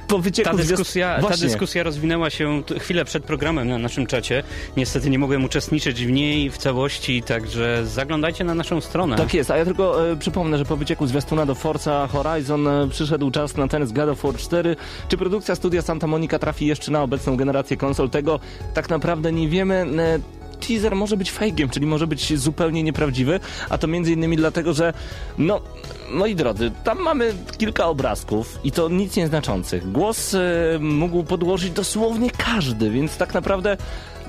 Po 0.08 0.20
wycieku 0.20 0.50
Ta 0.50 0.58
dyskusja, 0.58 1.22
ta 1.22 1.38
dyskusja 1.38 1.84
rozwinęła 1.84 2.30
się 2.30 2.64
chwilę 2.80 3.06
przed 3.06 3.24
programem 3.24 3.68
na 3.68 3.78
naszym 3.78 4.06
czacie. 4.06 4.44
Niestety 4.78 5.10
nie 5.10 5.20
mogłem 5.20 5.44
uczestniczyć 5.44 6.06
w 6.06 6.12
niej 6.12 6.50
w 6.50 6.58
całości, 6.58 7.24
także 7.24 7.86
zaglądajcie 7.86 8.44
na 8.44 8.56
naszą 8.56 8.82
stronę. 8.82 9.16
Tak 9.16 9.34
jest, 9.34 9.52
a 9.52 9.58
ja 9.58 9.66
tylko 9.66 10.12
e, 10.12 10.16
przypomnę, 10.16 10.58
że 10.58 10.66
po 10.66 10.78
wycieku 10.78 11.08
zwiastuna 11.08 11.46
do 11.46 11.56
Forza 11.56 12.08
Horizon 12.08 12.68
e, 12.68 12.88
przyszedł 12.90 13.32
czas 13.32 13.58
na 13.58 13.68
ten 13.68 13.88
z 13.88 13.92
God 13.92 14.10
of 14.10 14.24
War 14.24 14.36
4. 14.36 14.76
Czy 15.08 15.18
produkcja 15.18 15.56
studia 15.56 15.82
Santa 15.82 16.08
Monica 16.08 16.40
trafi 16.40 16.66
jeszcze 16.66 16.92
na 16.92 17.04
obecną 17.04 17.38
generację 17.38 17.78
konsol? 17.78 18.10
Tego 18.10 18.40
tak 18.74 18.90
naprawdę 18.90 19.32
nie 19.32 19.50
wiemy. 19.50 19.86
E, 19.98 20.20
Teaser 20.56 20.96
może 20.96 21.18
być 21.18 21.32
fejkiem, 21.32 21.70
czyli 21.70 21.86
może 21.86 22.08
być 22.08 22.40
zupełnie 22.40 22.84
nieprawdziwy, 22.84 23.40
a 23.70 23.78
to 23.78 23.88
między 23.88 24.12
innymi 24.12 24.38
dlatego, 24.38 24.74
że 24.74 24.94
no, 25.38 25.62
moi 26.12 26.36
drodzy, 26.36 26.72
tam 26.84 27.00
mamy 27.00 27.34
kilka 27.58 27.86
obrazków 27.86 28.60
i 28.64 28.72
to 28.72 28.90
nic 28.90 29.16
nieznaczących. 29.16 29.92
Głos 29.92 30.34
e, 30.34 30.40
mógł 30.80 31.24
podłożyć 31.24 31.72
dosłownie 31.72 32.32
każdy, 32.32 32.90
więc 32.90 33.18
tak 33.18 33.34
naprawdę 33.34 33.78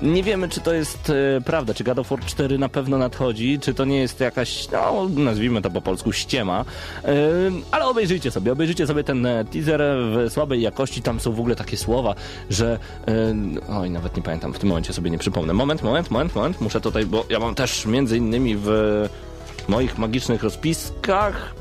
nie 0.03 0.23
wiemy, 0.23 0.49
czy 0.49 0.61
to 0.61 0.75
jest 0.75 1.11
e, 1.11 1.41
prawda, 1.41 1.75
czy 1.75 1.85
God 1.85 1.99
of 1.99 2.09
War 2.09 2.21
4 2.21 2.59
na 2.59 2.69
pewno 2.69 2.99
nadchodzi, 2.99 3.59
czy 3.59 3.75
to 3.75 3.85
nie 3.85 3.99
jest 3.99 4.21
jakaś, 4.21 4.69
no 4.71 5.09
nazwijmy 5.09 5.63
to 5.63 5.71
po 5.71 5.81
polsku, 5.81 6.13
ściema. 6.13 6.65
E, 7.05 7.15
ale 7.71 7.87
obejrzyjcie 7.87 8.31
sobie, 8.31 8.53
obejrzyjcie 8.53 8.87
sobie 8.87 9.05
ten 9.05 9.27
e, 9.27 9.45
teaser 9.45 9.81
w 9.81 10.33
słabej 10.33 10.63
jakości. 10.63 11.03
Tam 11.03 11.21
są 11.21 11.33
w 11.33 11.41
ogóle 11.41 11.57
takie 11.57 11.77
słowa, 11.77 12.15
że. 12.51 12.79
Oj, 13.69 13.91
nawet 13.91 14.17
nie 14.17 14.23
pamiętam, 14.23 14.53
w 14.53 14.59
tym 14.59 14.69
momencie 14.69 14.93
sobie 14.93 15.11
nie 15.11 15.19
przypomnę. 15.19 15.53
Moment, 15.53 15.83
moment, 15.83 16.11
moment, 16.11 16.35
moment. 16.35 16.61
Muszę 16.61 16.81
tutaj, 16.81 17.07
bo 17.07 17.25
ja 17.31 17.39
mam 17.39 17.55
też 17.55 17.87
między 17.87 18.17
innymi 18.17 18.57
w 18.57 18.71
moich 19.69 19.99
magicznych 19.99 20.43
rozpiskach. 20.43 21.55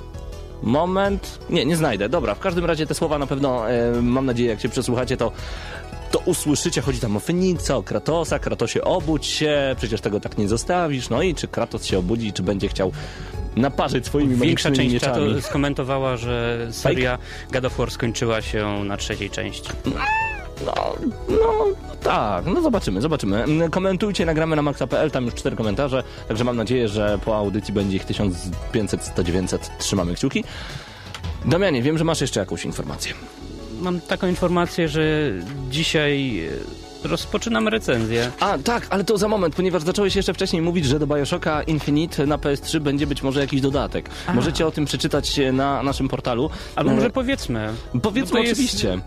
Moment. 0.63 1.39
Nie, 1.49 1.65
nie 1.65 1.75
znajdę. 1.75 2.09
Dobra, 2.09 2.35
w 2.35 2.39
każdym 2.39 2.65
razie 2.65 2.87
te 2.87 2.95
słowa 2.95 3.17
na 3.17 3.27
pewno, 3.27 3.63
mam 4.01 4.25
nadzieję, 4.25 4.49
jak 4.49 4.61
się 4.61 4.69
przesłuchacie, 4.69 5.17
to 5.17 5.31
to 6.15 6.21
usłyszycie, 6.25 6.81
chodzi 6.81 6.99
tam 6.99 7.17
o 7.17 7.19
Feniksa, 7.19 7.77
o 7.77 7.83
Kratosa, 7.83 8.39
Kratosie 8.39 8.83
obudź 8.83 9.25
się, 9.25 9.75
przecież 9.77 10.01
tego 10.01 10.19
tak 10.19 10.37
nie 10.37 10.47
zostawisz, 10.47 11.09
no 11.09 11.21
i 11.21 11.35
czy 11.35 11.47
Kratos 11.47 11.85
się 11.85 11.99
obudzi, 11.99 12.33
czy 12.33 12.43
będzie 12.43 12.67
chciał 12.67 12.91
naparzyć 13.55 14.05
swoimi 14.05 14.35
Większa 14.35 14.71
część 14.71 14.93
mieczami. 14.93 15.41
skomentowała, 15.41 16.17
że 16.17 16.67
seria 16.71 17.17
God 17.51 17.65
of 17.65 17.77
War 17.77 17.91
skończyła 17.91 18.41
się 18.41 18.83
na 18.83 18.97
trzeciej 18.97 19.29
części. 19.29 19.69
No, 20.65 20.95
no, 21.29 21.65
tak, 22.03 22.45
no 22.45 22.61
zobaczymy, 22.61 23.01
zobaczymy. 23.01 23.45
Komentujcie, 23.71 24.25
nagramy 24.25 24.55
na 24.55 24.61
maxa.pl, 24.61 25.11
tam 25.11 25.25
już 25.25 25.33
cztery 25.33 25.55
komentarze, 25.55 26.03
także 26.27 26.43
mam 26.43 26.57
nadzieję, 26.57 26.87
że 26.87 27.19
po 27.25 27.37
audycji 27.37 27.73
będzie 27.73 27.97
ich 27.97 28.05
1500, 28.05 29.03
100, 29.03 29.23
900, 29.23 29.71
trzymamy 29.77 30.13
kciuki. 30.13 30.43
Damianie, 31.45 31.81
wiem, 31.81 31.97
że 31.97 32.03
masz 32.03 32.21
jeszcze 32.21 32.39
jakąś 32.39 32.65
informację. 32.65 33.13
Mam 33.81 34.01
taką 34.01 34.27
informację, 34.27 34.87
że 34.89 35.31
dzisiaj 35.69 36.39
e, 37.03 37.07
rozpoczynam 37.07 37.67
recenzję. 37.67 38.31
A, 38.39 38.57
tak, 38.57 38.87
ale 38.89 39.03
to 39.03 39.17
za 39.17 39.27
moment, 39.27 39.55
ponieważ 39.55 39.83
zacząłeś 39.83 40.15
jeszcze 40.15 40.33
wcześniej 40.33 40.61
mówić, 40.61 40.85
że 40.85 40.99
do 40.99 41.07
Bioshocka 41.07 41.63
Infinite 41.63 42.25
na 42.25 42.37
PS3 42.37 42.79
będzie 42.79 43.07
być 43.07 43.23
może 43.23 43.39
jakiś 43.39 43.61
dodatek. 43.61 44.09
Możecie 44.33 44.67
o 44.67 44.71
tym 44.71 44.85
przeczytać 44.85 45.39
e, 45.39 45.51
na 45.51 45.83
naszym 45.83 46.07
portalu. 46.07 46.49
Albo 46.75 46.91
E, 46.91 46.95
może 46.95 47.09
powiedzmy. 47.09 47.69
Powiedzmy 48.01 48.39
No 48.39 48.45
jest- 48.45 48.51
oczywiście. 48.53 48.99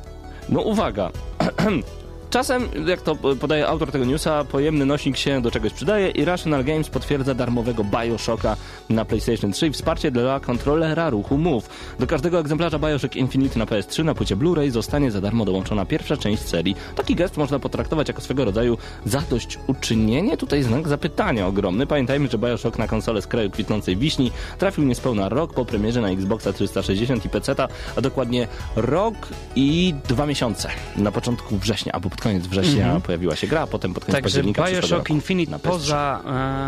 No 0.49 0.61
uwaga. 0.61 1.11
Czasem, 2.31 2.69
jak 2.87 3.01
to 3.03 3.15
podaje 3.17 3.69
autor 3.69 3.93
tego 3.93 4.05
newsa, 4.05 4.45
pojemny 4.45 4.87
nośnik 4.87 5.17
się 5.17 5.43
do 5.43 5.51
czegoś 5.51 5.73
przydaje 5.73 6.11
i 6.11 6.25
Rational 6.25 6.65
Games 6.65 6.89
potwierdza 6.89 7.35
darmowego 7.35 7.85
Bioshocka 7.85 8.57
na 8.91 9.05
PlayStation 9.05 9.53
3 9.53 9.67
i 9.67 9.71
wsparcie 9.71 10.11
dla 10.11 10.41
kontrolera 10.41 11.11
ruchu 11.11 11.39
Move. 11.39 11.69
Do 11.99 12.07
każdego 12.07 12.39
egzemplarza 12.41 12.79
Bioshock 12.79 13.17
Infinite 13.17 13.59
na 13.59 13.65
PS3 13.65 14.05
na 14.05 14.15
płycie 14.15 14.37
Blu-ray 14.37 14.71
zostanie 14.71 15.11
za 15.11 15.21
darmo 15.21 15.45
dołączona 15.45 15.85
pierwsza 15.85 16.17
część 16.17 16.43
serii. 16.43 16.77
Taki 16.97 17.15
gest 17.15 17.37
można 17.37 17.59
potraktować 17.59 18.09
jako 18.09 18.21
swego 18.21 18.45
rodzaju 18.45 18.79
zadośćuczynienie. 19.05 20.37
Tutaj 20.37 20.63
znak 20.63 20.89
zapytania 20.89 21.47
ogromny. 21.47 21.87
Pamiętajmy, 21.87 22.29
że 22.29 22.39
Bioshock 22.39 22.79
na 22.79 22.89
konsolę 22.89 23.23
z 23.23 23.27
kraju 23.27 23.51
kwitnącej 23.51 23.97
wiśni 23.97 24.33
trafił 24.59 24.85
niespełna 24.85 25.29
rok 25.29 25.55
po 25.55 25.65
premierze 25.65 26.01
na 26.01 26.11
Xboxa 26.11 26.53
360 26.53 27.25
i 27.25 27.29
PC, 27.29 27.55
a 27.97 28.01
dokładnie 28.01 28.49
rok 28.77 29.15
i 29.57 29.95
dwa 30.09 30.27
miesiące. 30.27 30.69
Na 30.97 31.13
początku 31.13 31.59
września, 31.59 31.93
albo 31.93 32.11
pod 32.19 32.25
koniec 32.25 32.47
września 32.47 33.01
pojawiła 33.01 33.37
się 33.37 33.47
gra, 33.47 33.61
a 33.61 33.67
potem 33.67 33.95
pod 33.95 34.05
koniec 34.05 34.15
Także 34.15 34.25
października 34.25 34.65
Bioshock 34.71 35.11
Infinite 35.11 35.51
na 35.51 35.59
PS3. 35.59 35.63
poza 35.63 36.23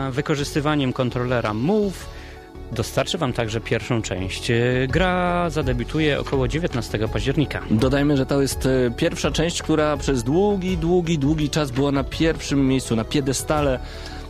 e, 0.09 0.13
wykorzystywaniem 0.13 0.93
kontrolera 0.93 1.55
Move 1.55 2.07
dostarczy 2.73 3.19
Wam 3.19 3.33
także 3.33 3.61
pierwszą 3.61 4.03
część. 4.03 4.51
E, 4.51 4.57
Gra 4.89 5.51
zadebiutuje 5.51 6.21
około 6.21 6.49
19 6.49 7.09
października. 7.13 7.61
Dodajmy, 7.71 8.17
że 8.17 8.27
to 8.27 8.43
jest 8.43 8.67
e, 8.67 8.91
pierwsza 8.97 9.31
część, 9.31 9.63
która 9.63 9.97
przez 9.97 10.23
długi, 10.23 10.79
długi, 10.79 11.19
długi 11.19 11.51
czas 11.51 11.71
była 11.71 11.93
na 11.93 12.05
pierwszym 12.05 12.69
miejscu, 12.69 12.97
na 12.97 13.05
piedestale 13.05 13.81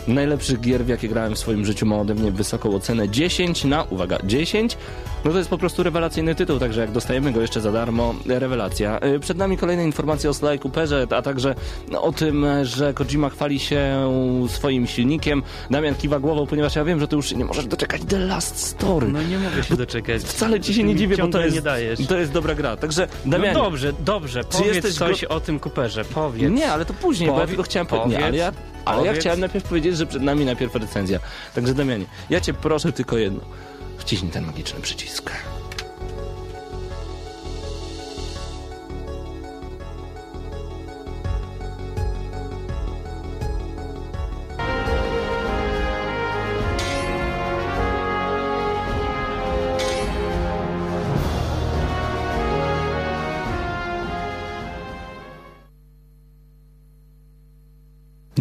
najlepszych 0.09 0.61
gier, 0.61 0.85
w 0.85 0.89
jakie 0.89 1.09
grałem 1.09 1.35
w 1.35 1.39
swoim 1.39 1.65
życiu. 1.65 1.87
Ma 1.87 1.97
ode 2.01 2.15
mnie 2.15 2.31
wysoką 2.31 2.75
ocenę 2.75 3.09
10 3.09 3.65
na, 3.65 3.83
uwaga, 3.83 4.19
10. 4.25 4.77
No 5.25 5.31
to 5.33 5.39
jest 5.39 5.51
po 5.51 5.59
prostu 5.59 5.83
rewelacyjny 5.83 6.35
tytuł, 6.35 6.59
także 6.59 6.81
jak 6.81 6.93
dostajemy 6.93 7.33
go 7.33 7.41
jeszcze 7.41 7.61
za 7.61 7.73
darmo, 7.73 8.15
rewelacja. 8.27 8.99
E, 9.01 9.19
Przed 9.19 9.39
nami 9.39 9.57
kolejne 9.57 9.85
informacje 9.85 10.31
o 10.31 10.35
Sly 10.35 10.59
Cooperze, 10.59 11.07
a 11.11 11.23
także 11.23 11.55
o 12.01 12.13
tym, 12.13 12.47
że 12.63 12.95
Kojima 12.95 13.31
chwali 13.31 13.59
się 13.61 14.11
swoim 14.49 14.87
silnikiem. 14.87 15.43
Damian 15.71 15.95
kiwa 15.95 16.19
głową, 16.21 16.47
ponieważ 16.47 16.77
ja 16.77 16.85
wiem, 16.85 17.01
że 17.01 17.09
ty 17.09 17.17
już 17.17 17.33
nie 17.33 17.45
możesz 17.45 17.67
doczekać 17.67 18.03
The 18.09 18.19
Last 18.19 18.59
Story. 18.67 19.09
No 19.09 19.23
nie 19.23 19.39
mogę 19.39 19.63
się 19.65 19.77
doczekać. 19.77 20.23
Wcale 20.23 20.61
ci 20.61 20.75
się 20.75 20.83
nie 20.85 20.95
dziwię, 20.97 21.17
bo 21.17 21.29
to 21.29 21.41
jest, 21.41 21.57
nie 21.57 21.63
dajesz. 21.63 22.07
to 22.07 22.19
jest 22.19 22.33
dobra 22.33 22.55
gra. 22.55 22.77
Także, 22.77 23.09
Damian, 23.27 23.55
No 23.55 23.63
dobrze, 23.63 23.93
dobrze. 24.05 24.45
Powiedz 24.45 24.75
jesteś 24.75 24.95
coś 24.95 25.23
go- 25.23 25.29
o 25.29 25.41
tym 25.41 25.61
Cooperze. 25.61 26.05
Powiedz. 26.05 26.53
Nie, 26.53 26.73
ale 26.73 26.85
to 26.85 26.95
później, 26.95 27.31
bo 27.31 27.41
ja 27.41 27.47
tylko 27.47 27.63
chciałem 27.63 27.87
powiedzieć. 27.87 28.19
Nie, 28.19 28.25
ale 28.27 28.37
ja, 28.37 28.53
ale 28.85 29.07
ja 29.07 29.13
chciałem 29.13 29.41
najpierw 29.41 29.69
powiedzieć, 29.69 29.97
że 29.97 30.07
przed 30.07 30.23
nami 30.23 30.45
najpierw 30.45 30.75
recenzja. 30.75 31.19
Także 31.55 31.75
Damianie, 31.75 32.05
ja 32.31 32.41
cię 32.41 32.55
proszę 32.55 32.93
tylko 32.93 33.19
jedno. 33.19 33.41
Wciśnij 33.99 34.31
ten 34.31 34.45
magiczny 34.45 34.81
przycisk. 34.81 35.33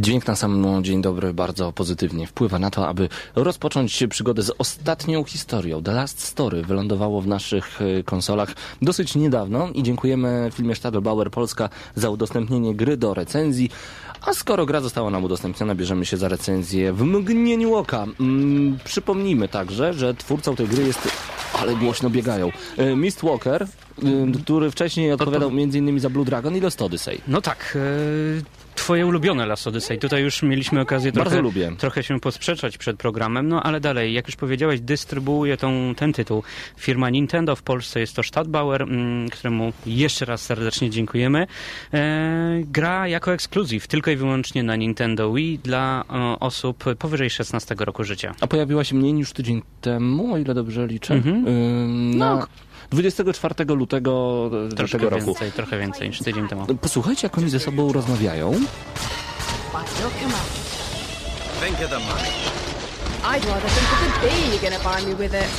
Dźwięk 0.10 0.28
na 0.28 0.36
sam 0.36 0.84
dzień 0.84 1.02
dobry 1.02 1.34
bardzo 1.34 1.72
pozytywnie 1.72 2.28
wpływa 2.28 2.60
na 2.60 2.72
to, 2.72 2.88
aby 2.88 3.10
rozpocząć 3.36 4.04
przygodę 4.10 4.42
z 4.42 4.52
ostatnią 4.58 5.24
historią. 5.24 5.84
The 5.84 5.92
Last 5.92 6.20
Story 6.20 6.62
wylądowało 6.62 7.22
w 7.22 7.28
naszych 7.28 7.80
e, 7.82 8.04
konsolach 8.04 8.54
dosyć 8.82 9.16
niedawno 9.16 9.70
i 9.74 9.84
dziękujemy 9.84 10.50
filmie 10.54 10.76
Stadelbauer 10.76 11.32
Polska 11.32 11.70
za 11.96 12.10
udostępnienie 12.10 12.76
gry 12.76 12.98
do 12.98 13.14
recenzji. 13.14 13.70
A 14.22 14.34
skoro 14.34 14.66
gra 14.66 14.82
została 14.82 15.10
nam 15.10 15.24
udostępniona, 15.24 15.76
bierzemy 15.76 16.06
się 16.06 16.18
za 16.18 16.28
recenzję 16.28 16.94
w 16.94 17.04
mgnieniu 17.04 17.76
oka. 17.76 18.06
Mm, 18.20 18.78
przypomnijmy 18.84 19.48
także, 19.48 19.94
że 19.94 20.14
twórcą 20.14 20.56
tej 20.56 20.68
gry 20.68 20.84
jest... 20.84 21.08
Ale 21.62 21.76
głośno 21.76 22.10
biegają. 22.10 22.52
E, 22.78 22.96
Mist 22.96 23.22
Walker, 23.24 23.64
y, 23.64 23.68
który 24.44 24.72
wcześniej 24.72 25.12
odpowiadał 25.12 25.50
m.in. 25.50 26.00
za 26.00 26.10
Blue 26.10 26.26
Dragon 26.26 26.56
i 26.56 26.60
Lost 26.60 26.82
Odyssey. 26.82 27.22
No 27.28 27.42
tak. 27.42 27.78
Twoje 28.80 29.06
ulubione 29.06 29.46
Last 29.46 29.68
Odyssey. 29.68 29.98
Tutaj 29.98 30.24
już 30.24 30.44
mieliśmy 30.44 30.82
okazję 30.82 31.12
Bardzo 31.12 31.30
trochę, 31.30 31.42
lubię. 31.42 31.72
trochę 31.78 32.04
się 32.04 32.20
posprzeczać 32.20 32.78
przed 32.78 32.98
programem, 32.98 33.48
no 33.48 33.64
ale 33.64 33.80
dalej, 33.80 34.14
jak 34.14 34.28
już 34.28 34.36
powiedziałeś, 34.36 34.80
dystrybuuje 34.82 35.58
tą, 35.58 35.94
ten 35.98 36.14
tytuł 36.14 36.44
firma 36.78 37.10
Nintendo. 37.10 37.56
W 37.56 37.64
Polsce 37.64 38.00
jest 38.00 38.16
to 38.16 38.24
Stadtbauer, 38.24 38.82
mm, 38.82 39.30
któremu 39.30 39.74
jeszcze 39.86 40.26
raz 40.26 40.42
serdecznie 40.42 40.90
dziękujemy. 40.90 41.48
E, 41.94 42.62
gra 42.64 43.08
jako 43.08 43.34
ekskluzyw, 43.34 43.88
tylko 43.88 44.12
i 44.12 44.16
wyłącznie 44.16 44.64
na 44.64 44.76
Nintendo 44.76 45.34
Wii 45.34 45.60
dla 45.64 46.04
e, 46.10 46.40
osób 46.40 46.84
powyżej 47.00 47.30
16 47.30 47.76
roku 47.80 48.04
życia. 48.04 48.36
A 48.42 48.48
pojawiła 48.48 48.84
się 48.84 48.96
mniej 48.96 49.14
niż 49.14 49.34
tydzień 49.34 49.62
temu, 49.82 50.34
o 50.34 50.38
ile 50.38 50.54
dobrze 50.54 50.88
liczę. 50.88 51.14
Mhm. 51.14 51.48
Ym, 51.48 52.18
na 52.18 52.36
No. 52.36 52.48
24 52.92 53.66
lutego 53.76 54.50
e, 54.72 54.76
Troszkę 54.76 54.98
tego 54.98 55.10
roku. 55.10 55.26
więcej, 55.26 55.52
trochę 55.52 55.80
więcej 55.80 56.10
niż 56.10 56.20
tydzień 56.20 56.48
temu. 56.48 56.66
Posłuchajcie, 56.82 57.28
jak 57.28 57.38
oni 57.38 57.50
ze 57.50 57.60
sobą 57.60 57.94
rozmawiają. 57.94 58.52
Think 61.66 61.82
of 61.86 61.90
the 61.90 62.00
money. 62.00 62.30
I'd 63.24 63.46
rather 63.46 63.70
think 63.70 63.92
of 63.94 64.00
the 64.22 64.28
bee 64.28 64.56
you're 64.56 64.62
gonna 64.62 64.80
buy 64.80 65.08
me 65.08 65.16
with 65.16 65.34
it. 65.34 65.50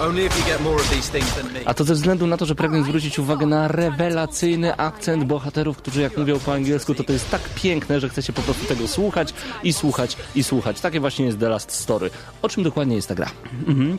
Only 0.00 0.24
if 0.26 0.38
you 0.38 0.44
get 0.46 0.60
more 0.60 0.76
of 0.76 0.88
these 0.90 1.10
things 1.12 1.34
than 1.34 1.52
me. 1.52 1.60
A 1.64 1.74
to 1.74 1.84
ze 1.84 1.94
względu 1.94 2.26
na 2.26 2.36
to, 2.36 2.46
że 2.46 2.54
pragnę 2.54 2.82
zwrócić 2.82 3.18
uwagę 3.18 3.46
na 3.46 3.68
rewelacyjny 3.68 4.76
akcent 4.76 5.24
bohaterów, 5.24 5.76
którzy 5.76 6.00
jak 6.02 6.16
mówią 6.16 6.38
po 6.38 6.52
angielsku, 6.54 6.94
to 6.94 7.04
to 7.04 7.12
jest 7.12 7.30
tak 7.30 7.40
piękne, 7.54 8.00
że 8.00 8.08
chce 8.08 8.22
się 8.22 8.32
po 8.32 8.42
prostu 8.42 8.66
tego 8.66 8.88
słuchać 8.88 9.34
i 9.62 9.72
słuchać 9.72 10.16
i 10.34 10.44
słuchać. 10.44 10.80
Takie 10.80 11.00
właśnie 11.00 11.24
jest 11.26 11.40
The 11.40 11.48
Last 11.48 11.70
Story. 11.72 12.10
O 12.42 12.48
czym 12.48 12.62
dokładnie 12.62 12.96
jest 12.96 13.08
ta 13.08 13.14
gra? 13.14 13.30
Mhm. 13.68 13.98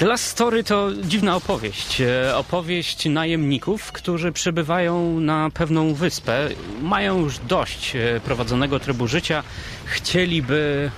The 0.00 0.06
Last 0.06 0.24
Story 0.24 0.64
to 0.64 0.90
dziwna 1.04 1.36
opowieść. 1.36 2.00
E, 2.00 2.36
Opowieść 2.36 3.08
najemników, 3.08 3.92
którzy 3.92 4.32
przybywają 4.32 5.20
na 5.20 5.50
pewną 5.54 5.94
wyspę. 5.94 6.48
Mają 6.82 7.18
już 7.20 7.38
dość 7.38 7.96
e, 7.96 8.20
prowadzonego 8.24 8.80
trybu 8.80 9.06
życia. 9.06 9.42
Chcieliby 9.84 10.90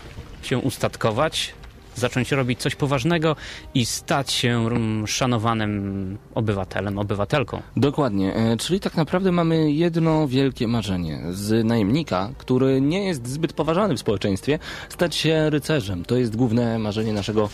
się 0.42 0.58
ustatkować, 0.58 1.54
zacząć 1.94 2.32
robić 2.32 2.60
coś 2.60 2.74
poważnego 2.74 3.36
i 3.74 3.86
stać 3.86 4.32
się 4.32 4.66
mm, 4.66 5.06
szanowanym 5.06 6.18
obywatelem, 6.34 6.98
obywatelką. 6.98 7.62
Dokładnie, 7.76 8.34
e, 8.34 8.56
czyli 8.56 8.80
tak 8.80 8.94
naprawdę 8.96 9.32
mamy 9.32 9.72
jedno 9.72 10.28
wielkie 10.28 10.68
marzenie 10.68 11.22
z 11.30 11.66
najemnika, 11.66 12.30
który 12.38 12.80
nie 12.80 13.06
jest 13.06 13.26
zbyt 13.26 13.52
poważany 13.52 13.94
w 13.94 14.00
społeczeństwie, 14.00 14.58
stać 14.88 15.14
się 15.14 15.50
rycerzem. 15.50 16.04
To 16.04 16.16
jest 16.16 16.36
główne 16.36 16.78
marzenie 16.78 17.12
naszego 17.12 17.48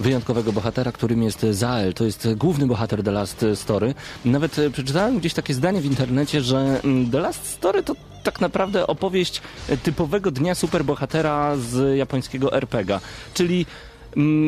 wyjątkowego 0.00 0.52
bohatera, 0.52 0.92
którym 0.92 1.22
jest 1.22 1.46
Zael. 1.50 1.94
To 1.94 2.04
jest 2.04 2.28
główny 2.36 2.66
bohater 2.66 3.02
The 3.02 3.10
Last 3.10 3.44
Story. 3.54 3.94
Nawet 4.24 4.58
e, 4.58 4.70
przeczytałem 4.70 5.18
gdzieś 5.18 5.34
takie 5.34 5.54
zdanie 5.54 5.80
w 5.80 5.84
internecie, 5.84 6.40
że 6.40 6.80
mm, 6.84 7.10
The 7.10 7.20
Last 7.20 7.46
Story 7.46 7.82
to 7.82 7.94
tak 8.22 8.40
naprawdę 8.40 8.86
opowieść 8.86 9.42
typowego 9.82 10.30
dnia 10.30 10.54
superbohatera 10.54 11.56
z 11.56 11.96
japońskiego 11.96 12.52
RPGa. 12.52 13.00
Czyli 13.34 13.66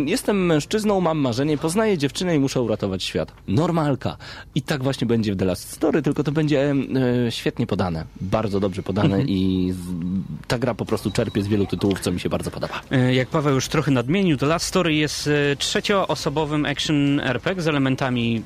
Jestem 0.07 0.47
mężczyzną, 0.47 1.01
mam 1.01 1.19
marzenie, 1.19 1.59
poznaję 1.59 1.99
dziewczynę 1.99 2.37
i 2.37 2.39
muszę 2.39 2.63
uratować 2.63 3.03
świat. 3.05 3.33
Normalka. 3.49 4.17
I 4.55 4.63
tak 4.63 4.83
właśnie 4.83 5.07
będzie 5.07 5.33
w 5.35 5.37
The 5.37 5.45
Last 5.45 5.73
Story, 5.73 6.03
tylko 6.03 6.25
to 6.25 6.33
będzie 6.33 6.71
e, 7.27 7.33
świetnie 7.33 7.67
podane. 7.67 8.05
Bardzo 8.21 8.61
dobrze 8.61 8.83
podane 8.83 9.23
i 9.23 9.73
z, 9.73 9.77
ta 10.47 10.59
gra 10.59 10.75
po 10.75 10.85
prostu 10.85 11.11
czerpie 11.11 11.43
z 11.43 11.49
wielu 11.49 11.67
tytułów, 11.67 12.01
co 12.01 12.13
mi 12.13 12.21
się 12.21 12.29
bardzo 12.29 12.51
podoba. 12.51 12.81
E, 12.91 13.15
Jak 13.15 13.29
Paweł 13.29 13.55
już 13.55 13.69
trochę 13.69 13.91
nadmienił, 13.91 14.37
The 14.37 14.47
Last 14.47 14.67
Story 14.67 14.95
jest 14.95 15.27
e, 15.53 15.57
trzecioosobowym 15.57 16.65
action 16.67 17.21
RPG 17.21 17.63
z 17.63 17.69
elementami 17.69 18.43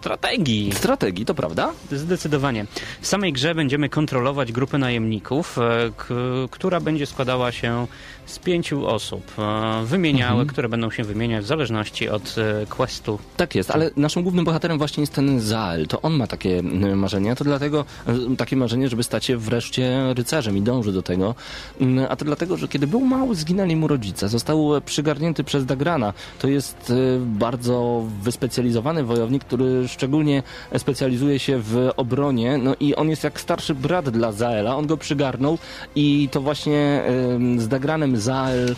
strategii. 0.00 0.72
Strategii, 0.74 1.24
to 1.26 1.34
prawda? 1.34 1.72
Zdecydowanie. 1.92 2.66
W 3.00 3.06
samej 3.06 3.32
grze 3.32 3.54
będziemy 3.54 3.88
kontrolować 3.88 4.52
grupę 4.52 4.78
najemników, 4.78 5.58
e, 5.58 5.92
która 6.50 6.80
będzie 6.80 7.06
składała 7.06 7.52
się 7.52 7.86
z 8.26 8.38
pięciu 8.38 8.86
osób. 8.86 9.32
e, 9.38 9.84
Wymieniałe, 9.84 10.46
które 10.46 10.68
będą 10.68 10.90
się 10.90 11.04
wymieniać 11.04 11.44
w 11.44 11.46
zależności 11.48 12.08
od 12.08 12.36
e, 12.38 12.66
questu. 12.66 13.18
Tak 13.36 13.54
jest, 13.54 13.70
ale 13.70 13.90
naszym 13.96 14.22
głównym 14.22 14.44
bohaterem 14.44 14.78
właśnie 14.78 15.00
jest 15.00 15.12
ten 15.14 15.40
Zael. 15.40 15.86
To 15.86 16.02
on 16.02 16.12
ma 16.12 16.26
takie 16.26 16.62
marzenia, 16.96 17.34
to 17.36 17.44
dlatego 17.44 17.84
takie 18.38 18.56
marzenie, 18.56 18.88
żeby 18.88 19.02
stać 19.02 19.24
się 19.24 19.36
wreszcie 19.36 20.14
rycerzem 20.14 20.56
i 20.56 20.62
dąży 20.62 20.92
do 20.92 21.02
tego. 21.02 21.34
Mm, 21.80 22.06
A 22.10 22.16
to 22.16 22.24
dlatego, 22.24 22.56
że 22.56 22.68
kiedy 22.68 22.86
był 22.86 23.00
mały, 23.00 23.34
zginęli 23.34 23.76
mu 23.76 23.88
rodzice. 23.88 24.28
Został 24.28 24.70
przygarnięty 24.84 25.44
przez 25.44 25.66
Dagrana. 25.66 26.12
To 26.38 26.48
jest 26.48 26.92
bardzo 27.26 28.04
wyspecjalizowany 28.22 29.04
wojownik, 29.04 29.44
który 29.44 29.88
szczególnie 29.90 30.42
specjalizuje 30.78 31.38
się 31.38 31.58
w 31.58 31.90
obronie. 31.96 32.58
No 32.58 32.74
i 32.80 32.94
on 32.94 33.10
jest 33.10 33.24
jak 33.24 33.40
starszy 33.40 33.74
brat 33.74 34.10
dla 34.10 34.32
Zaela. 34.32 34.76
On 34.76 34.86
go 34.86 34.96
przygarnął 34.96 35.58
i 35.94 36.28
to 36.32 36.40
właśnie 36.40 37.02
z 37.56 37.68
Dagranem 37.68 38.16
Zael 38.16 38.74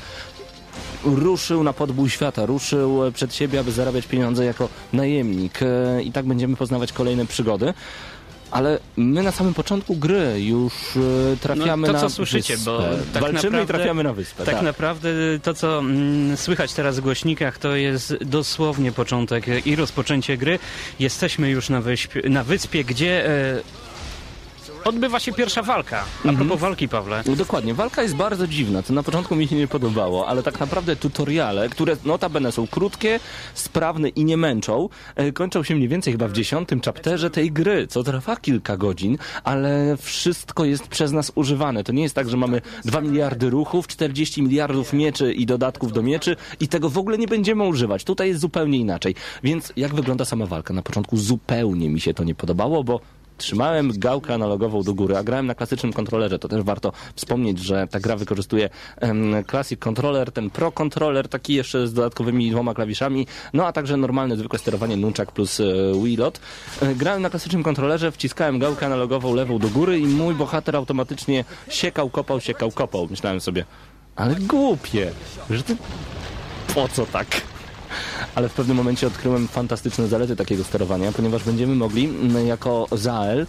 ruszył 1.05 1.64
na 1.64 1.72
podbój 1.72 2.11
świata, 2.11 2.47
ruszył 2.47 3.01
przed 3.14 3.34
siebie, 3.34 3.61
aby 3.61 3.72
zarabiać 3.72 4.07
pieniądze 4.07 4.45
jako 4.45 4.68
najemnik. 4.93 5.61
E, 5.62 6.03
I 6.03 6.12
tak 6.12 6.26
będziemy 6.26 6.57
poznawać 6.57 6.93
kolejne 6.93 7.26
przygody. 7.26 7.74
Ale 8.53 8.78
my 8.96 9.22
na 9.22 9.32
samym 9.32 9.55
początku 9.55 9.96
gry 9.96 10.40
już 10.44 10.72
e, 11.32 11.36
trafiamy 11.36 11.86
no, 11.86 11.86
to, 11.86 11.92
na 11.92 12.00
co 12.00 12.11
słyszycie, 12.11 12.55
wyspę. 12.55 12.70
bo 12.70 12.78
tak 13.12 13.22
Walczymy 13.22 13.32
naprawdę, 13.32 13.62
i 13.62 13.66
trafiamy 13.66 14.03
na 14.03 14.12
wyspę. 14.12 14.44
Tak, 14.44 14.55
Tak, 14.55 14.64
naprawdę 14.64 15.09
to, 15.42 15.55
co 15.55 15.78
mm, 15.78 16.36
słychać 16.36 16.72
teraz 16.72 16.98
w 16.98 17.03
głośnikach, 17.03 17.59
to 17.59 17.76
jest 17.76 18.14
dosłownie 18.24 18.92
początek 18.92 19.66
i 19.66 19.76
rozpoczęcie 19.76 20.36
gry. 20.36 20.59
Jesteśmy 20.98 21.50
już 21.50 21.68
na 21.68 21.80
wyspie, 21.80 22.28
na 22.28 22.44
wyspie 22.44 22.84
gdzie... 22.84 23.26
E, 23.26 23.82
odbywa 24.85 25.20
się 25.20 25.33
pierwsza 25.33 25.62
walka. 25.62 26.05
A 26.28 26.33
propos 26.33 26.61
walki, 26.61 26.89
Pawle. 26.89 27.22
No 27.26 27.37
Dokładnie, 27.37 27.74
walka 27.74 28.03
jest 28.03 28.14
bardzo 28.14 28.47
dziwna, 28.47 28.83
to 28.83 28.93
na 28.93 29.03
początku 29.03 29.37
mi 29.37 29.49
się 29.49 29.57
nie 29.57 29.68
podobało, 29.68 30.28
ale 30.28 30.43
tak 30.43 30.61
naprawdę 30.61 30.97
tutoriale, 30.97 31.68
które 31.68 31.97
notabene 32.05 32.53
są 32.53 32.66
krótkie, 32.66 33.20
sprawne 33.55 34.09
i 34.09 34.24
nie 34.24 34.37
męczą, 34.37 34.89
e, 35.16 35.33
kończą 35.33 35.62
się 35.62 35.74
mniej 35.74 35.89
więcej 35.89 36.12
chyba 36.12 36.28
w 36.28 36.33
dziesiątym 36.33 36.80
chapterze 36.80 37.30
tej 37.30 37.53
gry, 37.53 37.87
co 37.87 38.03
trwa 38.03 38.37
kilka 38.37 38.76
godzin, 38.76 39.18
ale 39.45 39.97
wszystko 39.97 40.64
jest 40.64 40.89
przez 40.89 41.12
nas 41.12 41.33
używane. 41.35 41.85
To 41.85 41.93
nie 41.93 42.03
jest 42.03 42.14
tak, 42.14 42.28
że 42.28 42.37
mamy 42.37 42.61
2 42.85 43.01
miliardy 43.01 43.51
ruchów, 43.51 43.87
40 43.87 44.43
miliardów 44.43 44.93
mieczy 44.93 45.33
i 45.33 45.47
dodatków 45.47 45.93
do 45.93 46.03
mieczy 46.03 46.37
i 46.61 46.68
tego 46.68 46.91
w 46.91 46.99
ogóle 46.99 47.18
nie 47.18 47.28
będziemy 47.28 47.64
używać. 47.64 48.05
Tutaj 48.05 48.28
jest 48.28 48.41
zupełnie 48.41 48.78
inaczej. 48.78 49.14
Więc 49.43 49.72
jak 49.76 49.95
wygląda 49.95 50.24
sama 50.24 50.47
walka? 50.47 50.74
Na 50.74 50.83
początku 50.83 51.16
zupełnie 51.16 51.91
mi 51.91 52.01
się 52.01 52.14
to 52.14 52.24
nie 52.24 52.35
podobało, 52.35 52.85
bo 52.85 53.01
Trzymałem 53.37 53.93
gałkę 53.97 54.35
analogową 54.35 54.83
do 54.83 54.95
góry, 54.95 55.16
a 55.16 55.22
grałem 55.22 55.47
na 55.47 55.55
klasycznym 55.55 55.93
kontrolerze. 55.93 56.39
To 56.39 56.49
też 56.49 56.62
warto 56.62 56.93
wspomnieć, 57.16 57.59
że 57.59 57.87
ta 57.91 58.01
gra 58.01 58.16
wykorzystuje 58.16 58.70
em, 59.01 59.35
Classic 59.51 59.80
Controller, 59.80 60.33
ten 60.33 60.51
Pro 60.51 60.72
Controller, 60.72 61.28
taki 61.28 61.55
jeszcze 61.55 61.87
z 61.87 61.93
dodatkowymi 61.93 62.51
dwoma 62.51 62.74
klawiszami, 62.74 63.26
no 63.53 63.66
a 63.66 63.72
także 63.72 63.97
normalne, 63.97 64.37
zwykłe 64.37 64.59
sterowanie 64.59 64.97
Nunchak 64.97 65.33
plus 65.33 65.61
e, 65.61 65.64
Wii 66.05 66.16
Lot. 66.16 66.41
E, 66.83 66.95
grałem 66.95 67.22
na 67.22 67.30
klasycznym 67.30 67.62
kontrolerze, 67.62 68.12
wciskałem 68.12 68.59
gałkę 68.59 68.87
analogową 68.87 69.35
lewą 69.35 69.59
do 69.59 69.68
góry 69.68 69.99
i 69.99 70.07
mój 70.07 70.35
bohater 70.35 70.76
automatycznie 70.76 71.45
siekał, 71.68 72.11
kopał, 72.11 72.41
siekał, 72.41 72.70
kopał. 72.70 73.07
Myślałem 73.11 73.41
sobie, 73.41 73.64
ale 74.16 74.35
głupie, 74.35 75.11
że 75.51 75.62
ty... 75.62 75.76
Po 76.74 76.89
co 76.89 77.07
tak? 77.07 77.51
Ale 78.34 78.49
w 78.49 78.53
pewnym 78.53 78.76
momencie 78.76 79.07
odkryłem 79.07 79.49
fantastyczne 79.49 80.09
zalety 80.09 80.36
takiego 80.36 80.64
sterowania, 80.64 81.12
ponieważ 81.12 81.45
będziemy 81.45 81.74
mogli 81.74 82.05
mm, 82.05 82.47
jako 82.47 82.86
Zael 82.93 83.47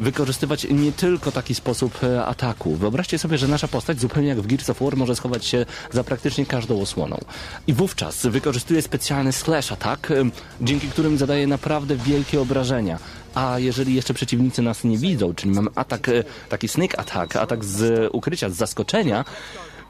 wykorzystywać 0.00 0.66
nie 0.70 0.92
tylko 0.92 1.32
taki 1.32 1.54
sposób 1.54 2.04
e, 2.04 2.24
ataku. 2.24 2.76
Wyobraźcie 2.76 3.18
sobie, 3.18 3.38
że 3.38 3.48
nasza 3.48 3.68
postać, 3.68 4.00
zupełnie 4.00 4.28
jak 4.28 4.40
w 4.40 4.46
Gears 4.46 4.70
of 4.70 4.80
War, 4.80 4.96
może 4.96 5.16
schować 5.16 5.44
się 5.44 5.66
za 5.92 6.04
praktycznie 6.04 6.46
każdą 6.46 6.82
osłoną. 6.82 7.18
I 7.66 7.72
wówczas 7.72 8.26
wykorzystuje 8.26 8.82
specjalny 8.82 9.32
slash 9.32 9.72
atak, 9.72 10.10
em, 10.10 10.32
dzięki 10.60 10.88
którym 10.88 11.18
zadaje 11.18 11.46
naprawdę 11.46 11.96
wielkie 11.96 12.40
obrażenia. 12.40 12.98
A 13.34 13.58
jeżeli 13.58 13.94
jeszcze 13.94 14.14
przeciwnicy 14.14 14.62
nas 14.62 14.84
nie 14.84 14.98
widzą, 14.98 15.34
czyli 15.34 15.52
mamy 15.52 15.70
atak, 15.74 16.08
e, 16.08 16.24
taki 16.48 16.68
snake 16.68 16.98
attack, 16.98 17.36
atak 17.36 17.64
z 17.64 18.08
ukrycia, 18.12 18.50
z 18.50 18.54
zaskoczenia, 18.54 19.24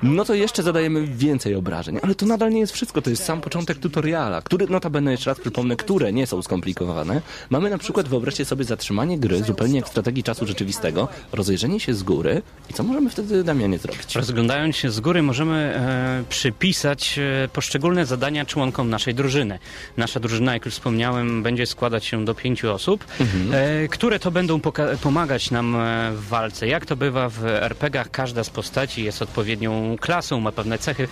no 0.02 0.24
to 0.24 0.34
jeszcze 0.34 0.62
zadajemy 0.62 1.06
więcej 1.06 1.54
obrażeń. 1.54 1.98
Ale 2.02 2.14
to 2.14 2.26
nadal 2.26 2.50
nie 2.50 2.60
jest 2.60 2.72
wszystko, 2.72 3.02
to 3.02 3.10
jest 3.10 3.24
sam 3.24 3.40
początek 3.40 3.78
tutoriala, 3.78 4.42
który, 4.42 4.66
notabene 4.66 5.10
jeszcze 5.10 5.30
raz 5.30 5.40
przypomnę, 5.40 5.76
które 5.76 6.12
nie 6.12 6.26
są 6.26 6.42
skomplikowane. 6.42 7.22
Mamy 7.50 7.70
na 7.70 7.78
przykład, 7.78 8.08
wyobraźcie 8.08 8.44
sobie, 8.44 8.64
zatrzymanie 8.64 9.18
gry, 9.18 9.42
zupełnie 9.42 9.76
jak 9.76 9.86
w 9.86 9.88
strategii 9.88 10.22
czasu 10.22 10.46
rzeczywistego, 10.46 11.08
rozejrzenie 11.32 11.80
się 11.80 11.94
z 11.94 12.02
góry 12.02 12.42
i 12.70 12.74
co 12.74 12.82
możemy 12.82 13.10
wtedy, 13.10 13.44
Damianie, 13.44 13.78
zrobić? 13.78 14.16
Rozglądając 14.16 14.76
się 14.76 14.90
z 14.90 15.00
góry, 15.00 15.22
możemy 15.22 15.54
e, 15.54 16.24
przypisać 16.28 17.18
e, 17.18 17.48
poszczególne 17.48 18.06
zadania 18.06 18.44
członkom 18.44 18.90
naszej 18.90 19.14
drużyny. 19.14 19.58
Nasza 19.96 20.20
drużyna, 20.20 20.54
jak 20.54 20.64
już 20.64 20.74
wspomniałem, 20.74 21.42
będzie 21.42 21.66
składać 21.66 22.04
się 22.04 22.24
do 22.24 22.34
pięciu 22.34 22.72
osób, 22.72 23.04
e, 23.52 23.88
które 23.88 24.18
to 24.18 24.30
będą 24.30 24.60
pomagać 25.02 25.50
nam 25.50 25.76
e, 25.76 26.12
w 26.12 26.28
walce. 26.28 26.66
Jak 26.66 26.86
to 26.86 26.96
bywa 26.96 27.28
w 27.28 27.44
RPG-ach, 27.44 28.10
każda 28.10 28.44
z 28.44 28.50
postaci 28.50 29.04
jest 29.04 29.22
odpowiednią 29.22 29.89
klasą, 29.96 30.40
ma 30.40 30.52
pewne 30.52 30.78
cechy. 30.78 31.08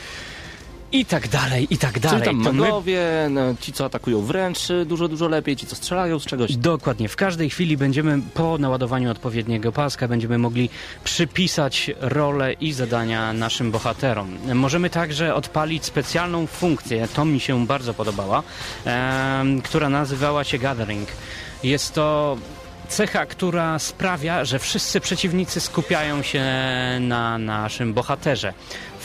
I 0.92 1.04
tak 1.04 1.28
dalej, 1.28 1.66
i 1.70 1.78
tak 1.78 2.00
dalej. 2.00 2.22
Czyli 2.22 2.44
tam 2.44 2.56
magowie, 2.56 3.02
no, 3.30 3.40
ci 3.60 3.72
co 3.72 3.84
atakują 3.84 4.22
wręcz 4.22 4.70
y, 4.70 4.84
dużo, 4.86 5.08
dużo 5.08 5.28
lepiej, 5.28 5.56
ci 5.56 5.66
co 5.66 5.76
strzelają 5.76 6.18
z 6.18 6.26
czegoś. 6.26 6.56
Dokładnie. 6.56 7.08
W 7.08 7.16
każdej 7.16 7.50
chwili 7.50 7.76
będziemy 7.76 8.20
po 8.34 8.58
naładowaniu 8.58 9.10
odpowiedniego 9.10 9.72
paska 9.72 10.08
będziemy 10.08 10.38
mogli 10.38 10.70
przypisać 11.04 11.90
role 12.00 12.52
i 12.52 12.72
zadania 12.72 13.32
naszym 13.32 13.70
bohaterom. 13.70 14.38
Możemy 14.54 14.90
także 14.90 15.34
odpalić 15.34 15.84
specjalną 15.84 16.46
funkcję, 16.46 17.08
to 17.14 17.24
mi 17.24 17.40
się 17.40 17.66
bardzo 17.66 17.94
podobała, 17.94 18.42
em, 18.84 19.62
która 19.62 19.88
nazywała 19.88 20.44
się 20.44 20.58
Gathering. 20.58 21.08
Jest 21.62 21.94
to 21.94 22.36
cecha, 22.88 23.26
która 23.26 23.78
sprawia, 23.78 24.44
że 24.44 24.58
wszyscy 24.58 25.00
przeciwnicy 25.00 25.60
skupiają 25.60 26.22
się 26.22 26.44
na 27.00 27.38
naszym 27.38 27.94
bohaterze. 27.94 28.52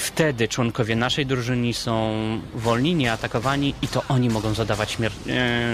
Wtedy 0.04 0.48
członkowie 0.48 0.96
naszej 0.96 1.26
drużyny 1.26 1.74
są 1.74 2.14
wolni, 2.56 2.96
nieatakowani 2.96 3.74
i 3.82 3.88
to 3.88 4.02
oni 4.10 4.30
mogą 4.30 4.54
zadawać 4.54 4.98
śmier- 4.98 5.30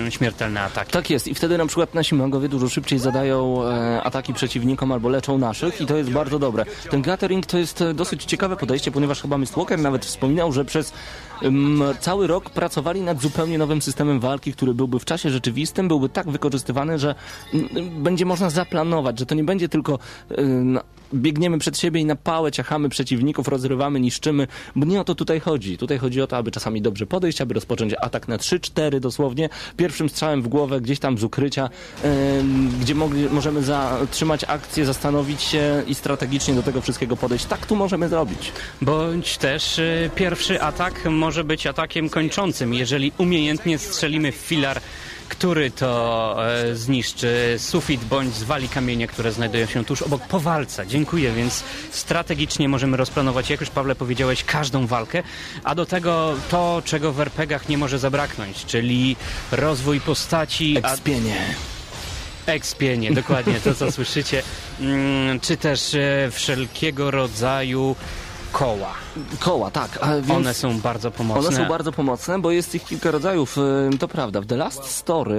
e, 0.08 0.12
śmiertelne 0.12 0.62
ataki. 0.62 0.92
Tak 0.92 1.10
jest 1.10 1.28
i 1.28 1.36
wtedy 1.36 1.58
na 1.58 1.66
przykład 1.66 1.94
nasi 1.94 2.16
magowie 2.16 2.50
dużo 2.50 2.70
szybciej 2.70 3.00
zadają 3.00 3.68
e, 3.68 4.04
ataki 4.04 4.34
przeciwnikom 4.34 4.92
albo 4.92 5.10
leczą 5.10 5.38
naszych 5.38 5.82
i 5.82 5.86
to 5.86 5.98
jest 5.98 6.10
bardzo 6.10 6.40
dobre. 6.40 6.66
Ten 6.90 7.02
gathering 7.02 7.46
to 7.46 7.58
jest 7.58 7.82
e, 7.82 7.94
dosyć 7.94 8.26
ciekawe 8.26 8.56
podejście, 8.56 8.92
ponieważ 8.92 9.22
chyba 9.22 9.38
Mistwalker 9.38 9.80
nawet 9.80 10.06
wspominał, 10.06 10.52
że 10.52 10.66
przez 10.66 10.94
em, 11.42 11.84
cały 12.00 12.28
rok 12.28 12.50
pracowali 12.50 13.02
nad 13.02 13.22
zupełnie 13.22 13.58
nowym 13.58 13.82
systemem 13.82 14.20
walki, 14.20 14.54
który 14.54 14.74
byłby 14.74 15.00
w 15.00 15.06
czasie 15.06 15.30
rzeczywistym, 15.30 15.88
byłby 15.88 16.10
tak 16.10 16.30
wykorzystywany, 16.30 17.00
że 17.00 17.16
mm, 17.54 18.04
będzie 18.04 18.26
można 18.26 18.50
zaplanować, 18.50 19.20
że 19.20 19.26
to 19.26 19.36
nie 19.36 19.44
będzie 19.44 19.70
tylko 19.70 20.00
e, 20.32 20.99
biegniemy 21.14 21.58
przed 21.58 21.78
siebie 21.78 22.02
i 22.02 22.06
na 22.06 22.16
pałę 22.16 22.52
ciachamy 22.52 22.90
przeciwników, 22.90 23.48
rozrywamy, 23.48 24.00
niszczymy, 24.00 24.48
bo 24.76 24.86
nie 24.86 25.02
o 25.02 25.04
to 25.04 25.16
tutaj 25.16 25.40
chodzi. 25.40 25.78
Tutaj 25.78 25.98
chodzi 25.98 26.22
o 26.22 26.28
to, 26.28 26.38
aby 26.38 26.52
czasami 26.52 26.82
dobrze 26.82 27.06
podejść, 27.06 27.42
aby 27.42 27.54
rozpocząć 27.54 27.94
atak 28.02 28.28
na 28.28 28.38
3-4 28.38 29.00
dosłownie, 29.00 29.50
pierwszym 29.78 30.10
strzałem 30.10 30.42
w 30.42 30.48
głowę, 30.48 30.82
gdzieś 30.82 31.00
tam 31.00 31.18
z 31.18 31.24
ukrycia, 31.24 31.70
em, 32.04 32.70
gdzie 32.82 32.96
mogli, 32.96 33.30
możemy 33.30 33.64
zatrzymać 33.64 34.44
akcję, 34.44 34.86
zastanowić 34.86 35.42
się 35.42 35.84
i 35.88 35.96
strategicznie 35.96 36.54
do 36.54 36.64
tego 36.64 36.82
wszystkiego 36.82 37.18
podejść. 37.18 37.46
Tak 37.46 37.66
tu 37.66 37.76
możemy 37.76 38.10
zrobić. 38.10 38.52
Bądź 38.82 39.38
też 39.38 39.80
y, 39.80 40.10
pierwszy 40.16 40.62
atak 40.62 41.06
może 41.06 41.44
być 41.44 41.68
atakiem 41.68 42.10
kończącym, 42.10 42.74
jeżeli 42.74 43.12
umiejętnie 43.18 43.78
strzelimy 43.78 44.32
w 44.32 44.36
filar, 44.36 44.82
który 45.30 45.72
to 45.72 46.36
e, 46.54 46.76
zniszczy 46.76 47.56
sufit 47.58 48.04
bądź 48.04 48.36
zwali 48.36 48.70
kamienie, 48.70 49.08
które 49.08 49.32
znajdują 49.32 49.66
się 49.66 49.86
tuż 49.86 50.02
obok 50.02 50.28
po 50.28 50.40
walce. 50.40 50.88
Dziękuję, 50.88 51.32
więc 51.32 51.64
strategicznie 51.92 52.70
możemy 52.70 52.98
rozplanować, 52.98 53.50
jak 53.50 53.60
już 53.60 53.70
Pawle 53.70 53.96
powiedziałeś, 53.96 54.44
każdą 54.44 54.88
walkę, 54.88 55.24
a 55.64 55.76
do 55.76 55.86
tego 55.86 56.36
to, 56.50 56.82
czego 56.86 57.14
w 57.14 57.20
RPGach 57.20 57.70
nie 57.70 57.78
może 57.78 58.00
zabraknąć, 58.00 58.66
czyli 58.66 59.16
rozwój 59.52 60.02
postaci, 60.02 60.78
Ekspienie. 60.78 61.56
Ekspienie, 62.46 63.12
dokładnie 63.12 63.60
to, 63.64 63.76
co 63.76 63.92
słyszycie, 64.02 64.44
mm, 64.80 65.40
czy 65.40 65.58
też 65.58 65.96
e, 65.96 66.30
wszelkiego 66.32 67.12
rodzaju 67.12 67.96
koła. 68.52 68.94
Koła, 69.40 69.72
tak. 69.72 70.00
One 70.36 70.54
są 70.54 70.80
bardzo 70.80 71.12
pomocne. 71.12 71.48
One 71.48 71.58
są 71.58 71.66
bardzo 71.66 71.92
pomocne, 71.92 72.40
bo 72.40 72.52
jest 72.52 72.76
ich 72.76 72.84
kilka 72.86 73.12
rodzajów. 73.12 73.58
y, 73.94 73.98
To 73.98 74.08
prawda. 74.08 74.42
W 74.42 74.46
The 74.46 74.58
Last 74.58 74.84
Story 74.84 75.36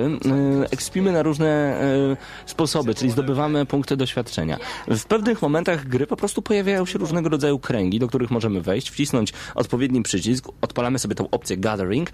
y, 0.64 0.70
ekspimy 0.70 1.12
na 1.12 1.22
różne 1.22 1.80
y, 2.12 2.16
sposoby, 2.46 2.94
czyli 2.94 3.10
zdobywamy 3.10 3.66
punkty 3.66 3.96
doświadczenia. 3.96 4.58
W 4.88 5.04
pewnych 5.04 5.42
momentach 5.42 5.88
gry 5.88 6.06
po 6.06 6.16
prostu 6.16 6.42
pojawiają 6.42 6.86
się 6.86 6.98
różnego 6.98 7.28
rodzaju 7.28 7.58
kręgi, 7.58 7.98
do 7.98 8.08
których 8.08 8.30
możemy 8.30 8.60
wejść, 8.60 8.90
wcisnąć 8.90 9.32
odpowiedni 9.54 10.02
przycisk, 10.02 10.44
odpalamy 10.60 10.98
sobie 10.98 11.14
tą 11.14 11.30
opcję 11.30 11.56
Gathering 11.56 12.10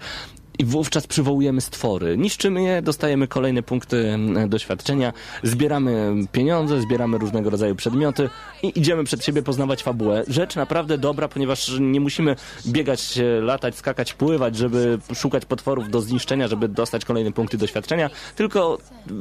i 0.59 0.65
wówczas 0.65 1.07
przywołujemy 1.07 1.61
stwory. 1.61 2.17
Niszczymy 2.17 2.63
je, 2.63 2.81
dostajemy 2.81 3.27
kolejne 3.27 3.63
punkty 3.63 4.09
mm, 4.09 4.49
doświadczenia, 4.49 5.13
zbieramy 5.43 6.15
pieniądze, 6.31 6.81
zbieramy 6.81 7.17
różnego 7.17 7.49
rodzaju 7.49 7.75
przedmioty 7.75 8.29
i 8.63 8.79
idziemy 8.79 9.03
przed 9.03 9.25
siebie 9.25 9.43
poznawać 9.43 9.83
fabułę. 9.83 10.23
Rzecz 10.27 10.55
naprawdę 10.55 10.97
dobra, 10.97 11.27
ponieważ 11.27 11.71
nie 11.79 11.99
musimy 11.99 12.35
biegać, 12.67 13.17
e, 13.17 13.41
latać, 13.41 13.75
skakać, 13.75 14.13
pływać, 14.13 14.55
żeby 14.55 14.99
szukać 15.15 15.45
potworów 15.45 15.89
do 15.89 16.01
zniszczenia, 16.01 16.47
żeby 16.47 16.67
dostać 16.67 17.05
kolejne 17.05 17.31
punkty 17.31 17.57
doświadczenia, 17.57 18.09
tylko 18.35 18.77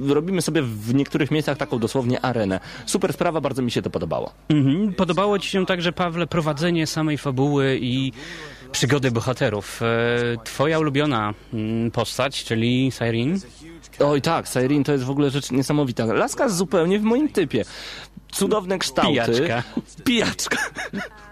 robimy 0.07 0.43
sobie 0.43 0.62
w 0.62 0.95
niektórych 0.95 1.30
miejscach 1.30 1.59
taką 1.59 1.78
dosłownie 1.78 2.20
arenę. 2.20 2.61
Super 2.87 3.12
sprawa, 3.12 3.41
bardzo 3.41 3.62
mi 3.62 3.70
się 3.70 3.82
to 3.82 3.91
podobało. 3.91 4.32
Mhm. 4.49 4.95
Podobało 4.95 5.39
Ci 5.39 5.51
się 5.51 5.66
także, 5.66 5.93
Pawle, 5.93 6.26
prowadzenie 6.26 6.87
samej 6.87 7.18
fabuły 7.18 7.78
i 7.80 8.12
przygody 8.77 9.11
bohaterów. 9.11 9.83
E, 9.83 9.87
Twoja 10.45 10.79
ulubiona 10.79 11.35
mm, 11.55 11.91
postać, 11.91 12.45
czyli 12.45 12.93
Siren? 12.93 13.41
Oj 13.99 14.22
tak, 14.22 14.47
Siren 14.49 14.85
to 14.85 14.93
jest 14.93 15.05
w 15.05 15.11
ogóle 15.11 15.31
rzecz 15.31 15.51
niesamowita. 15.51 16.05
Laska 16.05 16.49
zupełnie 16.49 16.99
w 16.99 17.03
moim 17.03 17.29
typie. 17.29 17.64
Cudowne 18.33 18.79
kształty. 18.79 19.12
Pijaczka. 19.12 19.62
Pijaczka. 20.05 20.59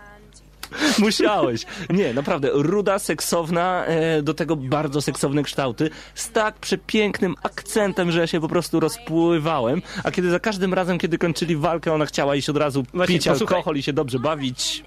Musiałeś. 0.99 1.67
Nie, 1.91 2.15
naprawdę. 2.15 2.51
Ruda, 2.53 2.99
seksowna, 2.99 3.85
e, 3.87 4.23
do 4.23 4.35
tego 4.35 4.57
bardzo 4.57 5.03
seksowne 5.03 5.43
kształty, 5.43 5.91
z 6.15 6.31
tak 6.31 6.55
przepięknym 6.55 7.35
akcentem, 7.43 8.11
że 8.11 8.21
ja 8.21 8.27
się 8.27 8.41
po 8.41 8.49
prostu 8.49 8.81
rozpływałem. 8.81 9.83
A 10.05 10.11
kiedy 10.11 10.31
za 10.31 10.41
każdym 10.41 10.75
razem, 10.75 10.99
kiedy 10.99 11.19
kończyli 11.19 11.57
walkę, 11.57 11.93
ona 11.93 12.07
chciała 12.07 12.37
iść 12.37 12.49
od 12.49 12.57
razu 12.57 12.85
Właśnie, 12.95 13.15
pić 13.15 13.29
posłuchaj. 13.29 13.57
alkohol 13.57 13.77
i 13.77 13.83
się 13.83 13.93
dobrze 13.93 14.19
bawić. 14.19 14.85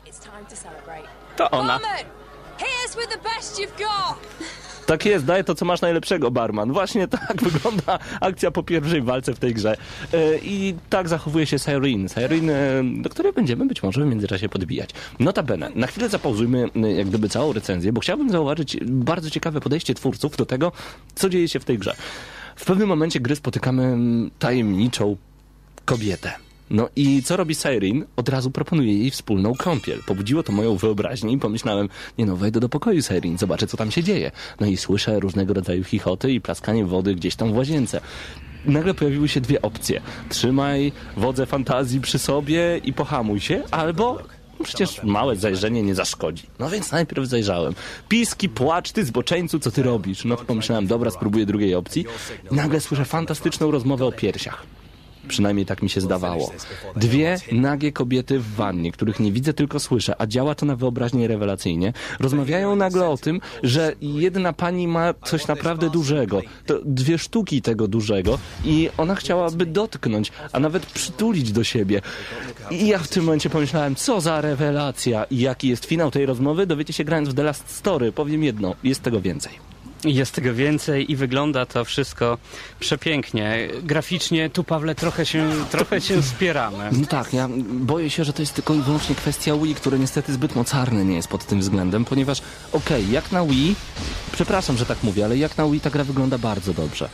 To 1.35 1.51
ona. 1.51 1.79
Tak 4.87 5.05
jest, 5.05 5.25
daj 5.25 5.43
to, 5.43 5.55
co 5.55 5.65
masz 5.65 5.81
najlepszego, 5.81 6.31
barman. 6.31 6.73
Właśnie 6.73 7.07
tak 7.07 7.43
wygląda 7.49 7.99
akcja 8.21 8.51
po 8.51 8.63
pierwszej 8.63 9.01
walce 9.01 9.33
w 9.33 9.39
tej 9.39 9.53
grze. 9.53 9.77
E, 10.13 10.37
I 10.37 10.75
tak 10.89 11.09
zachowuje 11.09 11.45
się 11.45 11.59
Siren. 11.59 12.09
Siren, 12.09 12.49
e, 12.49 12.83
do 13.01 13.09
której 13.09 13.33
będziemy 13.33 13.65
być 13.65 13.83
może 13.83 14.03
w 14.03 14.07
międzyczasie 14.07 14.49
podbijać. 14.49 14.89
Notabene, 15.19 15.71
na 15.75 15.87
chwilę 15.87 16.09
zapauzujmy 16.09 16.69
e, 16.75 16.91
jak 16.91 17.07
gdyby 17.07 17.29
całą 17.29 17.53
recenzję, 17.53 17.93
bo 17.93 18.01
chciałbym 18.01 18.29
zauważyć 18.29 18.77
bardzo 18.85 19.29
ciekawe 19.29 19.61
podejście 19.61 19.93
twórców 19.93 20.37
do 20.37 20.45
tego, 20.45 20.71
co 21.15 21.29
dzieje 21.29 21.47
się 21.47 21.59
w 21.59 21.65
tej 21.65 21.77
grze. 21.77 21.95
W 22.55 22.65
pewnym 22.65 22.87
momencie 22.87 23.19
gry 23.19 23.35
spotykamy 23.35 23.83
mm, 23.83 24.31
tajemniczą 24.39 25.17
kobietę. 25.85 26.46
No 26.69 26.89
i 26.95 27.23
co 27.23 27.37
robi 27.37 27.55
Siren? 27.55 28.05
Od 28.15 28.29
razu 28.29 28.51
proponuje 28.51 28.97
jej 28.97 29.11
wspólną 29.11 29.53
kąpiel. 29.55 29.99
Pobudziło 30.07 30.43
to 30.43 30.51
moją 30.51 30.75
wyobraźnię 30.75 31.33
i 31.33 31.37
pomyślałem, 31.37 31.89
nie 32.17 32.25
no, 32.25 32.35
wejdę 32.35 32.59
do 32.59 32.69
pokoju 32.69 33.01
Siren, 33.01 33.37
zobaczę 33.37 33.67
co 33.67 33.77
tam 33.77 33.91
się 33.91 34.03
dzieje. 34.03 34.31
No 34.59 34.67
i 34.67 34.77
słyszę 34.77 35.19
różnego 35.19 35.53
rodzaju 35.53 35.83
chichoty 35.83 36.31
i 36.31 36.41
plaskanie 36.41 36.85
wody 36.85 37.15
gdzieś 37.15 37.35
tam 37.35 37.53
w 37.53 37.57
łazience. 37.57 38.01
Nagle 38.65 38.93
pojawiły 38.93 39.27
się 39.27 39.41
dwie 39.41 39.61
opcje. 39.61 40.01
Trzymaj 40.29 40.91
wodze 41.17 41.45
fantazji 41.45 42.01
przy 42.01 42.19
sobie 42.19 42.81
i 42.83 42.93
pohamuj 42.93 43.39
się, 43.39 43.63
albo 43.71 44.21
Przecież 44.63 45.03
małe 45.03 45.35
zajrzenie 45.35 45.83
nie 45.83 45.95
zaszkodzi. 45.95 46.43
No 46.59 46.69
więc 46.69 46.91
najpierw 46.91 47.27
zajrzałem. 47.27 47.73
Piski, 48.09 48.49
płacz, 48.49 48.91
ty 48.91 49.05
zboczeńcu, 49.05 49.59
co 49.59 49.71
ty 49.71 49.83
robisz? 49.83 50.25
No 50.25 50.37
pomyślałem, 50.37 50.87
dobra, 50.87 51.11
spróbuję 51.11 51.45
drugiej 51.45 51.75
opcji. 51.75 52.05
Nagle 52.51 52.81
słyszę 52.81 53.05
fantastyczną 53.05 53.71
rozmowę 53.71 54.05
o 54.05 54.11
piersiach. 54.11 54.76
Przynajmniej 55.27 55.65
tak 55.65 55.81
mi 55.81 55.89
się 55.89 56.01
zdawało. 56.01 56.51
Dwie 56.95 57.37
nagie 57.51 57.91
kobiety 57.91 58.39
w 58.39 58.55
wannie, 58.55 58.91
których 58.91 59.19
nie 59.19 59.31
widzę, 59.31 59.53
tylko 59.53 59.79
słyszę, 59.79 60.15
a 60.21 60.27
działa 60.27 60.55
to 60.55 60.65
na 60.65 60.75
wyobraźnię 60.75 61.27
rewelacyjnie, 61.27 61.93
rozmawiają 62.19 62.75
nagle 62.75 63.09
o 63.09 63.17
tym, 63.17 63.41
że 63.63 63.93
jedna 64.01 64.53
pani 64.53 64.87
ma 64.87 65.13
coś 65.25 65.47
naprawdę 65.47 65.89
dużego. 65.89 66.41
To 66.65 66.79
dwie 66.85 67.17
sztuki 67.17 67.61
tego 67.61 67.87
dużego 67.87 68.39
i 68.65 68.89
ona 68.97 69.15
chciałaby 69.15 69.65
dotknąć, 69.65 70.31
a 70.51 70.59
nawet 70.59 70.85
przytulić 70.85 71.51
do 71.51 71.63
siebie. 71.63 72.01
I 72.71 72.87
ja 72.87 72.99
w 72.99 73.07
tym 73.07 73.23
momencie 73.23 73.49
pomyślałem, 73.49 73.95
co 73.95 74.21
za 74.21 74.41
rewelacja 74.41 75.23
i 75.23 75.39
jaki 75.39 75.67
jest 75.67 75.85
finał 75.85 76.11
tej 76.11 76.25
rozmowy, 76.25 76.67
dowiecie 76.67 76.93
się 76.93 77.03
grając 77.03 77.29
w 77.29 77.33
The 77.33 77.43
Last 77.43 77.69
Story. 77.69 78.11
Powiem 78.11 78.43
jedno, 78.43 78.75
jest 78.83 79.01
tego 79.01 79.21
więcej. 79.21 79.76
Jest 80.03 80.31
tego 80.35 80.53
więcej 80.53 81.11
i 81.11 81.15
wygląda 81.15 81.65
to 81.65 81.85
wszystko 81.85 82.37
przepięknie. 82.79 83.67
Graficznie 83.83 84.49
tu, 84.49 84.63
Pawle, 84.63 84.95
trochę 84.95 85.25
się, 85.25 85.49
trochę 85.71 86.01
się 86.01 86.23
spieramy. 86.23 86.89
No 86.91 87.05
tak, 87.07 87.33
ja 87.33 87.49
boję 87.69 88.09
się, 88.09 88.23
że 88.23 88.33
to 88.33 88.41
jest 88.41 88.53
tylko 88.53 88.73
i 88.73 88.81
wyłącznie 88.81 89.15
kwestia 89.15 89.55
Wii, 89.57 89.75
który 89.75 89.99
niestety 89.99 90.33
zbyt 90.33 90.55
mocarny 90.55 91.05
nie 91.05 91.15
jest 91.15 91.27
pod 91.27 91.45
tym 91.45 91.59
względem, 91.59 92.05
ponieważ 92.05 92.41
okej, 92.71 93.11
jak 93.11 93.31
na 93.31 93.45
Wii, 93.45 93.75
przepraszam, 94.31 94.77
że 94.77 94.85
tak 94.85 95.03
mówię, 95.03 95.25
ale 95.25 95.37
jak 95.37 95.57
na 95.57 95.65
Wii 95.67 95.79
ta 95.81 95.89
gra 95.89 96.03
wygląda 96.03 96.37
bardzo 96.37 96.73
dobrze. 96.73 97.09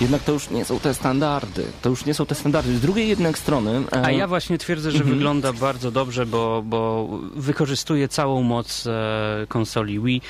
Jednak 0.00 0.22
to 0.22 0.32
już 0.32 0.50
nie 0.50 0.64
są 0.64 0.80
te 0.80 0.94
standardy, 0.94 1.64
to 1.82 1.88
już 1.90 2.04
nie 2.04 2.14
są 2.14 2.26
te 2.26 2.34
standardy. 2.34 2.76
Z 2.76 2.80
drugiej 2.80 3.08
jednak 3.08 3.38
strony... 3.38 3.82
e, 3.92 4.04
A 4.04 4.10
ja 4.10 4.28
właśnie 4.28 4.58
twierdzę, 4.58 4.90
że 4.90 4.96
Mhm. 4.98 5.14
wygląda 5.16 5.52
bardzo 5.52 5.90
dobrze, 5.90 6.26
bo, 6.26 6.62
bo 6.66 7.08
wykorzystuje 7.34 8.08
całą 8.08 8.42
moc 8.42 8.86
e, 8.86 9.46
konsoli 9.48 10.00
Wii. 10.00 10.22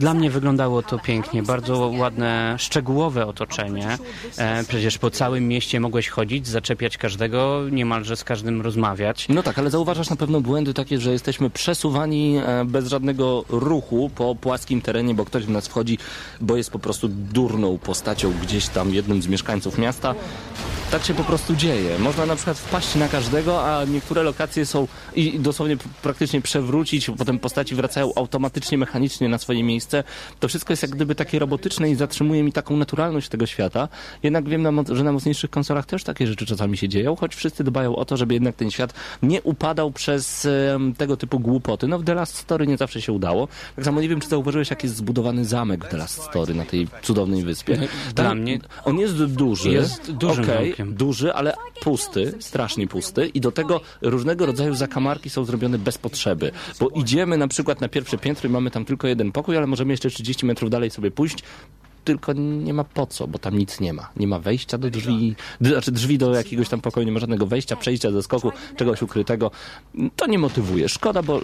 Dla 0.00 0.14
mnie 0.14 0.30
wyglądało 0.30 0.82
to 0.82 0.98
pięknie, 0.98 1.41
bardzo 1.46 1.92
ładne, 1.98 2.56
szczegółowe 2.58 3.26
otoczenie. 3.26 3.98
E, 4.36 4.64
przecież 4.64 4.98
po 4.98 5.10
całym 5.10 5.48
mieście 5.48 5.80
mogłeś 5.80 6.08
chodzić, 6.08 6.48
zaczepiać 6.48 6.98
każdego, 6.98 7.62
niemalże 7.70 8.16
z 8.16 8.24
każdym 8.24 8.62
rozmawiać. 8.62 9.26
No 9.28 9.42
tak, 9.42 9.58
ale 9.58 9.70
zauważasz 9.70 10.10
na 10.10 10.16
pewno 10.16 10.40
błędy 10.40 10.74
takie, 10.74 10.98
że 10.98 11.12
jesteśmy 11.12 11.50
przesuwani 11.50 12.36
e, 12.36 12.64
bez 12.64 12.88
żadnego 12.88 13.44
ruchu 13.48 14.10
po 14.14 14.34
płaskim 14.34 14.80
terenie, 14.82 15.14
bo 15.14 15.24
ktoś 15.24 15.44
w 15.44 15.50
nas 15.50 15.68
wchodzi, 15.68 15.98
bo 16.40 16.56
jest 16.56 16.70
po 16.70 16.78
prostu 16.78 17.08
durną 17.08 17.78
postacią 17.78 18.32
gdzieś 18.42 18.68
tam 18.68 18.94
jednym 18.94 19.22
z 19.22 19.28
mieszkańców 19.28 19.78
miasta. 19.78 20.14
Tak 20.92 21.04
się 21.04 21.14
po 21.14 21.24
prostu 21.24 21.56
dzieje. 21.56 21.98
Można 21.98 22.26
na 22.26 22.36
przykład 22.36 22.58
wpaść 22.58 22.94
na 22.94 23.08
każdego, 23.08 23.64
a 23.76 23.84
niektóre 23.84 24.22
lokacje 24.22 24.66
są 24.66 24.88
i 25.14 25.38
dosłownie 25.40 25.76
praktycznie 26.02 26.40
przewrócić, 26.40 27.10
potem 27.18 27.38
postaci 27.38 27.74
wracają 27.74 28.12
automatycznie, 28.16 28.78
mechanicznie 28.78 29.28
na 29.28 29.38
swoje 29.38 29.62
miejsce. 29.64 30.04
To 30.40 30.48
wszystko 30.48 30.72
jest 30.72 30.82
jak 30.82 30.90
gdyby 30.92 31.14
takie 31.14 31.38
robotyczne 31.38 31.90
i 31.90 31.94
zatrzymuje 31.94 32.42
mi 32.42 32.52
taką 32.52 32.76
naturalność 32.76 33.28
tego 33.28 33.46
świata. 33.46 33.88
Jednak 34.22 34.48
wiem, 34.48 34.84
że 34.92 35.04
na 35.04 35.12
mocniejszych 35.12 35.50
konsolach 35.50 35.86
też 35.86 36.04
takie 36.04 36.26
rzeczy 36.26 36.46
czasami 36.46 36.76
się 36.76 36.88
dzieją, 36.88 37.16
choć 37.16 37.34
wszyscy 37.34 37.64
dbają 37.64 37.96
o 37.96 38.04
to, 38.04 38.16
żeby 38.16 38.34
jednak 38.34 38.56
ten 38.56 38.70
świat 38.70 38.94
nie 39.22 39.42
upadał 39.42 39.90
przez 39.90 40.46
em, 40.74 40.94
tego 40.94 41.16
typu 41.16 41.40
głupoty. 41.40 41.88
No 41.88 41.98
w 41.98 42.04
The 42.04 42.14
Last 42.14 42.36
Story 42.36 42.66
nie 42.66 42.76
zawsze 42.76 43.02
się 43.02 43.12
udało. 43.12 43.48
Tak 43.76 43.84
samo 43.84 44.00
nie 44.00 44.08
wiem, 44.08 44.20
czy 44.20 44.28
zauważyłeś, 44.28 44.70
jak 44.70 44.82
jest 44.82 44.96
zbudowany 44.96 45.44
zamek 45.44 45.84
w 45.84 45.88
The 45.88 45.96
Last 45.96 46.22
Story 46.22 46.54
na 46.54 46.64
tej 46.64 46.88
cudownej 47.02 47.42
wyspie. 47.42 47.76
Dla 48.14 48.24
Tam- 48.24 48.38
mnie- 48.38 48.58
On 48.84 48.98
jest 48.98 49.24
duży. 49.24 49.70
Jest 49.70 50.12
dużym 50.12 50.44
Okej, 50.44 50.81
duży, 50.86 51.32
ale 51.32 51.54
pusty, 51.80 52.34
strasznie 52.40 52.86
pusty 52.86 53.26
i 53.26 53.40
do 53.40 53.52
tego 53.52 53.80
różnego 54.02 54.46
rodzaju 54.46 54.74
zakamarki 54.74 55.30
są 55.30 55.44
zrobione 55.44 55.78
bez 55.78 55.98
potrzeby, 55.98 56.50
bo 56.80 56.88
idziemy 56.88 57.36
na 57.36 57.48
przykład 57.48 57.80
na 57.80 57.88
pierwsze 57.88 58.18
piętro 58.18 58.48
i 58.48 58.52
mamy 58.52 58.70
tam 58.70 58.84
tylko 58.84 59.08
jeden 59.08 59.32
pokój, 59.32 59.56
ale 59.56 59.66
możemy 59.66 59.92
jeszcze 59.92 60.10
30 60.10 60.46
metrów 60.46 60.70
dalej 60.70 60.90
sobie 60.90 61.10
pójść, 61.10 61.38
tylko 62.04 62.32
nie 62.32 62.74
ma 62.74 62.84
po 62.84 63.06
co, 63.06 63.26
bo 63.26 63.38
tam 63.38 63.58
nic 63.58 63.80
nie 63.80 63.92
ma. 63.92 64.10
Nie 64.16 64.26
ma 64.26 64.38
wejścia 64.38 64.78
do 64.78 64.90
drzwi, 64.90 65.34
znaczy 65.60 65.92
drzwi 65.92 66.18
do 66.18 66.34
jakiegoś 66.34 66.68
tam 66.68 66.80
pokoju, 66.80 67.06
nie 67.06 67.12
ma 67.12 67.20
żadnego 67.20 67.46
wejścia, 67.46 67.76
przejścia 67.76 68.10
ze 68.10 68.22
skoku, 68.22 68.52
czegoś 68.76 69.02
ukrytego. 69.02 69.50
To 70.16 70.26
nie 70.26 70.38
motywuje. 70.38 70.88
Szkoda, 70.88 71.22
bo 71.22 71.40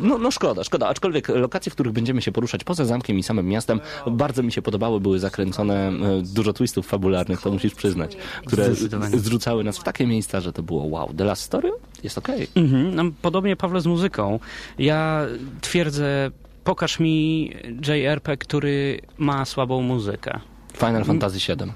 no, 0.00 0.18
no 0.18 0.30
szkoda, 0.30 0.64
szkoda. 0.64 0.88
Aczkolwiek 0.88 1.28
lokacje, 1.28 1.70
w 1.70 1.74
których 1.74 1.92
będziemy 1.92 2.22
się 2.22 2.32
poruszać 2.32 2.64
poza 2.64 2.84
zamkiem 2.84 3.18
i 3.18 3.22
samym 3.22 3.46
miastem, 3.46 3.80
bardzo 4.10 4.42
mi 4.42 4.52
się 4.52 4.62
podobały, 4.62 5.00
były 5.00 5.18
zakręcone 5.18 5.88
e, 5.88 5.92
dużo 6.22 6.52
twistów 6.52 6.86
fabularnych, 6.86 7.42
to 7.42 7.50
musisz 7.50 7.74
przyznać, 7.74 8.16
które 8.46 8.74
zrzucały 9.14 9.64
nas 9.64 9.78
w 9.78 9.82
takie 9.82 10.06
miejsca, 10.06 10.40
że 10.40 10.52
to 10.52 10.62
było 10.62 10.84
wow. 10.84 11.14
The 11.14 11.24
Last 11.24 11.42
Story 11.42 11.70
jest 12.02 12.18
okej. 12.18 12.48
Mhm, 12.54 12.94
no, 12.94 13.04
podobnie 13.22 13.56
Pawle 13.56 13.80
z 13.80 13.86
muzyką. 13.86 14.40
Ja 14.78 15.26
twierdzę, 15.60 16.30
pokaż 16.70 17.00
mi 17.00 17.50
JRP, 17.88 18.36
który 18.36 19.00
ma 19.18 19.44
słabą 19.44 19.82
muzykę. 19.82 20.40
Final 20.76 21.04
Fantasy 21.04 21.38
VII. 21.38 21.72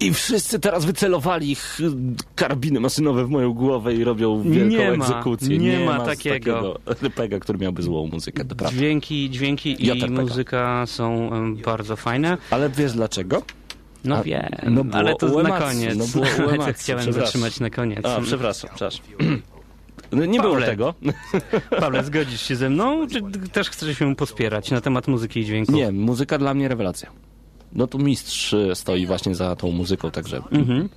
I 0.00 0.14
wszyscy 0.14 0.58
teraz 0.60 0.84
wycelowali 0.84 1.50
ich 1.50 1.78
karabiny 2.34 2.80
maszynowe 2.80 3.24
w 3.24 3.30
moją 3.30 3.52
głowę 3.52 3.94
i 3.94 4.04
robią 4.04 4.42
wielką 4.42 4.68
Nie 4.76 4.96
ma, 4.96 5.04
egzekucję. 5.06 5.58
nie 5.58 5.84
ma 5.84 6.04
z 6.04 6.06
takiego. 6.06 6.78
RPG, 6.86 7.40
który 7.40 7.58
miałby 7.58 7.82
złą 7.82 8.06
muzykę, 8.06 8.44
to 8.44 8.54
prawda. 8.56 8.76
Dźwięki, 8.78 9.30
dźwięki 9.30 9.82
i 9.82 9.86
JRPG. 9.86 10.10
muzyka 10.22 10.84
są 10.86 11.30
bardzo 11.64 11.96
fajne. 11.96 12.38
Ale 12.50 12.70
wiesz 12.70 12.92
dlaczego? 12.92 13.42
No 14.04 14.16
A, 14.16 14.22
wiem, 14.22 14.48
no 14.70 14.84
było 14.84 14.96
ale 14.98 15.14
to 15.14 15.42
na 15.42 15.58
koniec. 15.60 15.96
no 15.98 16.04
było 16.06 16.26
ale 16.64 16.72
chciałem 16.80 17.12
zatrzymać 17.12 17.60
na 17.60 17.70
koniec. 17.70 18.06
A, 18.06 18.20
przepraszam, 18.20 18.70
przepraszam. 18.74 19.04
No, 20.12 20.24
nie 20.24 20.40
było 20.40 20.52
Pawle. 20.52 20.66
tego. 20.66 20.94
Pawle, 21.80 22.04
zgodzisz 22.04 22.42
się 22.42 22.56
ze 22.56 22.70
mną, 22.70 23.06
czy 23.08 23.22
też 23.52 23.70
chcesz 23.70 23.98
się 23.98 24.16
pospierać 24.16 24.70
na 24.70 24.80
temat 24.80 25.08
muzyki 25.08 25.40
i 25.40 25.44
dźwięku? 25.44 25.72
Nie, 25.72 25.92
muzyka 25.92 26.38
dla 26.38 26.54
mnie 26.54 26.68
rewelacja. 26.68 27.10
No 27.76 27.86
tu 27.86 27.98
mistrz 27.98 28.54
stoi 28.74 29.06
właśnie 29.06 29.34
za 29.34 29.56
tą 29.56 29.70
muzyką, 29.70 30.10
także... 30.10 30.42
Mhm. 30.52 30.88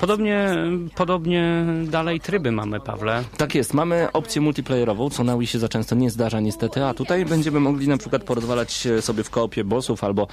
Podobnie, 0.00 0.56
podobnie 0.94 1.64
dalej 1.84 2.20
tryby 2.20 2.52
mamy, 2.52 2.80
Pawle. 2.80 3.24
Tak 3.36 3.54
jest, 3.54 3.74
mamy 3.74 4.08
opcję 4.12 4.40
multiplayerową, 4.42 5.10
co 5.10 5.24
na 5.24 5.38
Wii 5.38 5.46
się 5.46 5.58
za 5.58 5.68
często 5.68 5.94
nie 5.94 6.10
zdarza 6.10 6.40
niestety, 6.40 6.84
a 6.84 6.94
tutaj 6.94 7.24
będziemy 7.24 7.60
mogli 7.60 7.88
na 7.88 7.98
przykład 7.98 8.24
porozwalać 8.24 8.88
sobie 9.00 9.24
w 9.24 9.30
koopie 9.30 9.64
bossów 9.64 10.04
albo 10.04 10.22
e, 10.22 10.26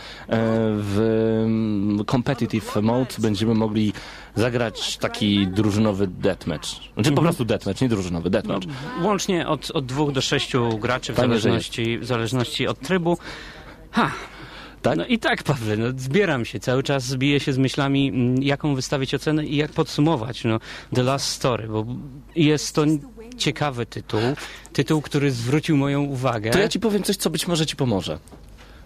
w 0.77 0.99
mm, 1.45 2.05
competitive 2.05 2.75
mode 2.81 3.15
będziemy 3.19 3.53
mogli 3.53 3.93
zagrać 4.35 4.97
taki 4.97 5.47
drużynowy 5.47 6.07
deathmatch. 6.07 6.69
Znaczy 6.93 7.11
po 7.11 7.21
prostu 7.21 7.45
deathmatch, 7.45 7.81
nie 7.81 7.89
drużynowy, 7.89 8.29
deathmatch. 8.29 8.67
Łącznie 9.01 9.47
od, 9.47 9.71
od 9.71 9.85
dwóch 9.85 10.11
do 10.11 10.21
sześciu 10.21 10.77
graczy 10.77 11.13
w 11.13 11.15
Fajnie, 11.15 11.35
że 11.35 11.41
zależności, 11.41 11.97
w 11.97 12.05
zależności 12.05 12.67
od 12.67 12.79
trybu. 12.79 13.17
Ha! 13.91 14.11
Tak? 14.81 14.97
No 14.97 15.05
i 15.05 15.19
tak, 15.19 15.43
Pawle, 15.43 15.77
no, 15.77 15.85
zbieram 15.97 16.45
się. 16.45 16.59
Cały 16.59 16.83
czas 16.83 17.03
zbiję 17.03 17.39
się 17.39 17.53
z 17.53 17.57
myślami, 17.57 18.09
mm, 18.09 18.43
jaką 18.43 18.75
wystawić 18.75 19.13
ocenę 19.13 19.45
i 19.45 19.55
jak 19.55 19.71
podsumować 19.71 20.43
no, 20.43 20.59
The 20.95 21.03
Last 21.03 21.27
Story, 21.27 21.67
bo 21.67 21.85
jest 22.35 22.75
to 22.75 22.85
ciekawy 23.37 23.85
tytuł. 23.85 24.19
Tytuł, 24.73 25.01
który 25.01 25.31
zwrócił 25.31 25.77
moją 25.77 26.03
uwagę. 26.03 26.51
To 26.51 26.59
ja 26.59 26.69
ci 26.69 26.79
powiem 26.79 27.03
coś, 27.03 27.15
co 27.15 27.29
być 27.29 27.47
może 27.47 27.65
ci 27.65 27.75
pomoże. 27.75 28.19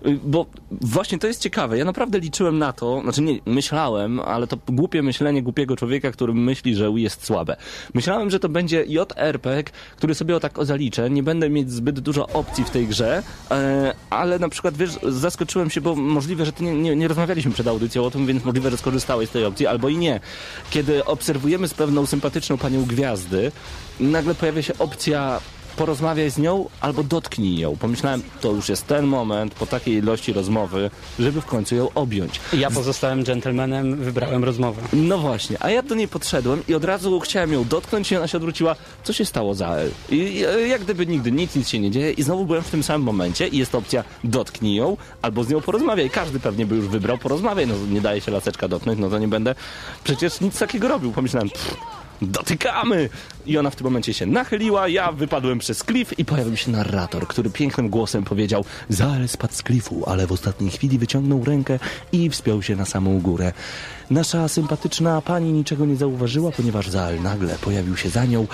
Y, 0.08 0.20
Bo 0.24 0.46
właśnie 0.72 1.20
to 1.20 1.28
jest 1.28 1.42
ciekawe. 1.42 1.78
Ja 1.78 1.86
naprawdę 1.86 2.20
liczyłem 2.20 2.58
na 2.58 2.74
to, 2.74 3.02
znaczy 3.02 3.22
nie, 3.22 3.40
myślałem, 3.46 4.20
ale 4.20 4.48
to 4.48 4.58
głupie 4.68 5.02
myślenie 5.02 5.44
głupiego 5.44 5.76
człowieka, 5.76 6.12
który 6.12 6.34
myśli, 6.34 6.76
że 6.76 6.94
Wii 6.94 7.04
jest 7.04 7.26
słabe. 7.26 7.58
Myślałem, 7.94 8.30
że 8.30 8.40
to 8.40 8.50
będzie 8.50 8.86
JRPG, 8.88 9.72
który 9.98 10.16
sobie 10.16 10.36
o 10.36 10.40
tak 10.40 10.60
o 10.60 10.66
zaliczę. 10.66 11.10
Nie 11.10 11.24
będę 11.24 11.50
mieć 11.50 11.72
zbyt 11.72 12.00
dużo 12.00 12.28
opcji 12.28 12.64
w 12.64 12.70
tej 12.70 12.88
grze, 12.88 13.24
e, 13.52 13.94
ale 14.10 14.40
na 14.40 14.50
przykład, 14.50 14.78
wiesz, 14.78 14.92
zaskoczyłem 15.04 15.70
się, 15.70 15.82
bo 15.82 15.96
możliwe, 15.96 16.46
że 16.46 16.52
ty 16.52 16.64
nie, 16.64 16.74
nie, 16.74 16.96
nie 16.96 17.08
rozmawialiśmy 17.08 17.52
przed 17.52 17.68
audycją 17.68 18.06
o 18.06 18.12
tym, 18.12 18.26
więc 18.26 18.46
możliwe, 18.46 18.72
że 18.72 18.78
skorzystałeś 18.78 19.30
z 19.30 19.32
tej 19.32 19.46
opcji, 19.46 19.68
albo 19.68 19.90
i 19.90 19.98
nie. 19.98 20.20
Kiedy 20.70 21.06
obserwujemy 21.06 21.68
z 21.68 21.74
pewną 21.74 22.06
sympatyczną 22.06 22.58
panią 22.58 22.86
gwiazdy, 22.86 23.52
nagle 24.00 24.36
pojawia 24.36 24.62
się 24.62 24.78
opcja 24.78 25.40
porozmawiaj 25.78 26.30
z 26.30 26.38
nią 26.38 26.70
albo 26.82 27.04
dotknij 27.04 27.60
ją. 27.60 27.76
Pomyślałem, 27.76 28.22
to 28.42 28.52
już 28.52 28.70
jest 28.70 28.88
ten 28.88 29.06
moment 29.06 29.54
po 29.54 29.66
takiej 29.66 29.94
ilości 29.94 30.34
rozmowy, 30.34 30.90
żeby 31.20 31.42
w 31.42 31.46
końcu 31.46 31.76
ją 31.76 31.90
objąć. 31.96 32.40
Ja 32.54 32.72
pozostałem 32.72 33.24
dżentelmenem, 33.24 33.96
wybrałem 33.96 34.44
rozmowę. 34.44 34.82
No 34.94 35.18
właśnie, 35.18 35.58
a 35.60 35.70
ja 35.70 35.84
do 35.84 35.96
niej 35.96 36.08
podszedłem 36.08 36.64
i 36.68 36.74
od 36.74 36.84
razu 36.84 37.20
chciałem 37.20 37.54
ją 37.54 37.64
dotknąć 37.64 38.12
i 38.12 38.18
ona 38.18 38.28
się 38.28 38.38
odwróciła. 38.38 38.76
Co 39.04 39.14
się 39.14 39.26
stało 39.26 39.56
za 39.56 39.68
L? 39.68 39.92
I, 40.10 40.16
i 40.16 40.70
jak 40.70 40.84
gdyby 40.84 41.08
nigdy 41.08 41.32
nic, 41.32 41.56
nic 41.56 41.70
się 41.70 41.80
nie 41.80 41.92
dzieje 41.92 42.12
i 42.12 42.24
znowu 42.24 42.46
byłem 42.46 42.64
w 42.64 42.70
tym 42.70 42.84
samym 42.84 43.02
momencie 43.02 43.48
i 43.48 43.58
jest 43.58 43.76
opcja 43.76 44.04
dotknij 44.24 44.76
ją 44.76 44.98
albo 45.22 45.44
z 45.44 45.50
nią 45.50 45.62
porozmawiaj. 45.62 46.10
Każdy 46.10 46.40
pewnie 46.40 46.66
by 46.66 46.76
już 46.76 46.88
wybrał 46.88 47.18
porozmawiaj, 47.18 47.68
no 47.68 47.76
nie 47.90 48.02
daje 48.02 48.22
się 48.22 48.32
laseczka 48.32 48.68
dotknąć, 48.68 49.00
no 49.00 49.10
to 49.10 49.20
nie 49.20 49.28
będę 49.28 49.56
przecież 50.04 50.42
nic 50.42 50.60
takiego 50.60 50.88
robił. 50.88 51.12
Pomyślałem, 51.12 51.50
pff, 51.50 51.76
dotykamy! 52.22 53.10
I 53.46 53.58
ona 53.58 53.70
w 53.70 53.76
tym 53.76 53.84
momencie 53.84 54.14
się 54.14 54.26
nachyliła, 54.26 54.88
ja 54.88 55.12
wypadłem 55.12 55.60
przez 55.60 55.84
klif 55.84 56.20
i 56.20 56.26
pojawił 56.26 56.58
się 56.58 56.72
narrator, 56.72 57.28
który 57.28 57.50
pięknym 57.50 57.90
głosem 57.90 58.24
powiedział 58.24 58.66
Zael 58.90 59.28
spadł 59.28 59.54
z 59.54 59.64
klifu, 59.64 60.04
ale 60.08 60.28
w 60.28 60.32
ostatniej 60.32 60.72
chwili 60.72 60.98
wyciągnął 60.98 61.44
rękę 61.44 61.80
i 62.12 62.30
wspiął 62.30 62.62
się 62.62 62.76
na 62.76 62.86
samą 62.86 63.20
górę. 63.20 63.54
Nasza 64.10 64.48
sympatyczna 64.48 65.22
pani 65.22 65.52
niczego 65.52 65.86
nie 65.86 65.96
zauważyła, 65.96 66.52
ponieważ 66.52 66.90
Zael 66.90 67.22
nagle 67.22 67.56
pojawił 67.62 67.98
się 67.98 68.10
za 68.10 68.26
nią 68.26 68.48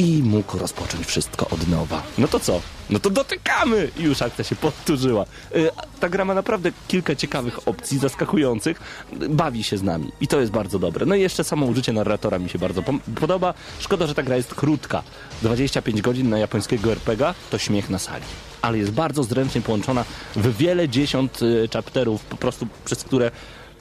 i 0.00 0.22
mógł 0.22 0.58
rozpocząć 0.58 1.06
wszystko 1.06 1.48
od 1.48 1.68
nowa. 1.68 2.02
No 2.18 2.28
to 2.28 2.40
co? 2.40 2.60
No 2.90 2.98
to 2.98 3.10
dotykamy! 3.10 3.90
I 3.98 4.02
już 4.02 4.22
akcja 4.22 4.44
się 4.44 4.56
powtórzyła. 4.56 5.24
Y, 5.56 5.70
Ta 6.00 6.08
gra 6.08 6.24
ma 6.24 6.34
naprawdę 6.34 6.72
kilka 6.88 7.14
ciekawych 7.16 7.68
opcji, 7.68 7.98
zaskakujących. 7.98 8.80
Bawi 9.28 9.64
się 9.64 9.78
z 9.78 9.82
nami 9.82 10.12
i 10.20 10.28
to 10.28 10.40
jest 10.40 10.52
bardzo 10.52 10.78
dobre. 10.78 11.06
No 11.06 11.14
i 11.14 11.20
jeszcze 11.20 11.44
samo 11.44 11.66
użycie 11.66 11.92
narratora 11.92 12.38
mi 12.38 12.48
się 12.48 12.58
bardzo 12.58 12.82
podoba. 13.20 13.54
Szkoda, 13.78 14.06
że 14.06 14.14
ta 14.14 14.22
gra 14.22 14.36
jest 14.36 14.54
krótka. 14.54 15.02
25 15.42 16.02
godzin 16.02 16.30
na 16.30 16.38
japońskiego 16.38 16.92
RPGa 16.92 17.34
to 17.50 17.58
śmiech 17.58 17.90
na 17.90 17.98
sali. 17.98 18.24
Ale 18.62 18.78
jest 18.78 18.90
bardzo 18.90 19.24
zręcznie 19.24 19.60
połączona 19.60 20.04
w 20.36 20.56
wiele 20.56 20.88
dziesiąt 20.88 21.42
y, 21.42 21.68
chapterów, 21.72 22.24
po 22.24 22.36
prostu 22.36 22.66
przez 22.84 23.04
które 23.04 23.30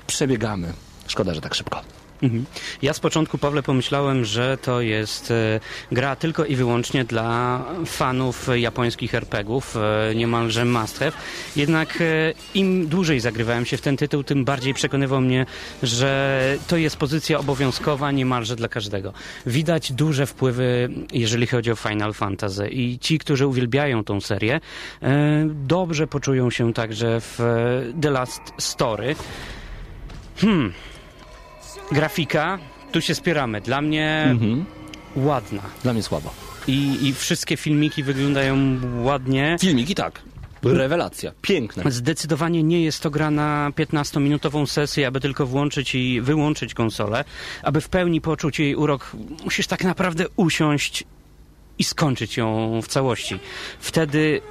przebiegamy. 0.08 0.74
Szkoda, 1.08 1.34
że 1.34 1.42
tak 1.42 1.56
szybko. 1.56 1.99
Mhm. 2.22 2.46
Ja 2.82 2.94
z 2.94 3.00
początku, 3.00 3.38
Pawle, 3.38 3.64
pomyślałem, 3.64 4.26
że 4.26 4.58
to 4.58 4.82
jest 4.82 5.32
e, 5.32 5.60
gra 5.92 6.16
tylko 6.16 6.46
i 6.46 6.56
wyłącznie 6.56 7.04
dla 7.06 7.66
fanów 7.86 8.48
japońskich 8.56 9.16
RPGów, 9.16 9.78
e, 9.78 10.16
niemalże 10.16 10.66
must 10.66 11.00
have. 11.00 11.12
Jednak 11.56 12.02
e, 12.02 12.34
im 12.54 12.88
dłużej 12.88 13.20
zagrywałem 13.20 13.66
się 13.66 13.78
w 13.78 13.82
ten 13.82 13.98
tytuł, 13.98 14.24
tym 14.24 14.46
bardziej 14.46 14.74
przekonywał 14.74 15.22
mnie, 15.22 15.46
że 15.84 16.40
to 16.68 16.78
jest 16.78 16.98
pozycja 16.98 17.40
obowiązkowa 17.40 18.12
niemalże 18.12 18.56
dla 18.56 18.68
każdego. 18.68 19.14
Widać 19.46 19.92
duże 19.92 20.26
wpływy, 20.26 20.90
jeżeli 21.14 21.48
chodzi 21.48 21.72
o 21.72 21.76
Final 21.76 22.14
Fantasy 22.14 22.68
i 22.68 23.00
ci, 23.00 23.20
którzy 23.20 23.48
uwielbiają 23.48 24.04
tą 24.04 24.22
serię, 24.22 24.60
dobrze 25.46 26.08
poczują 26.08 26.50
się 26.50 26.74
także 26.74 27.22
w 27.22 27.40
The 28.02 28.12
Last 28.12 28.42
Story. 28.58 29.16
Hmm, 30.38 30.74
Grafika, 31.92 32.60
tu 32.92 33.02
się 33.02 33.16
spieramy. 33.16 33.62
Dla 33.62 33.82
mnie 33.82 34.24
Mhm. 34.32 34.66
ładna. 35.16 35.62
Dla 35.84 35.94
mnie 35.94 36.04
słabo. 36.04 36.34
I, 36.68 36.98
I 37.08 37.14
wszystkie 37.14 37.58
filmiki 37.58 38.04
wyglądają 38.04 38.58
ładnie. 39.04 39.58
Filmiki 39.62 39.96
tak. 39.96 40.22
Rewelacja. 40.64 41.32
Piękne. 41.42 41.92
Zdecydowanie 41.92 42.64
nie 42.64 42.84
jest 42.84 43.04
to 43.04 43.10
gra 43.10 43.32
na 43.32 43.72
15-minutową 43.76 44.66
sesję, 44.66 45.08
aby 45.08 45.20
tylko 45.20 45.46
włączyć 45.46 45.96
i 45.96 46.22
wyłączyć 46.22 46.74
konsolę. 46.74 47.26
Aby 47.64 47.82
w 47.82 47.90
pełni 47.90 48.22
poczuć 48.22 48.60
jej 48.60 48.76
urok, 48.76 49.12
musisz 49.46 49.68
tak 49.68 49.84
naprawdę 49.84 50.26
usiąść 50.36 51.04
i 51.78 51.84
skończyć 51.84 52.38
ją 52.38 52.80
w 52.84 52.88
całości. 52.88 53.40
Wtedy 53.80 54.42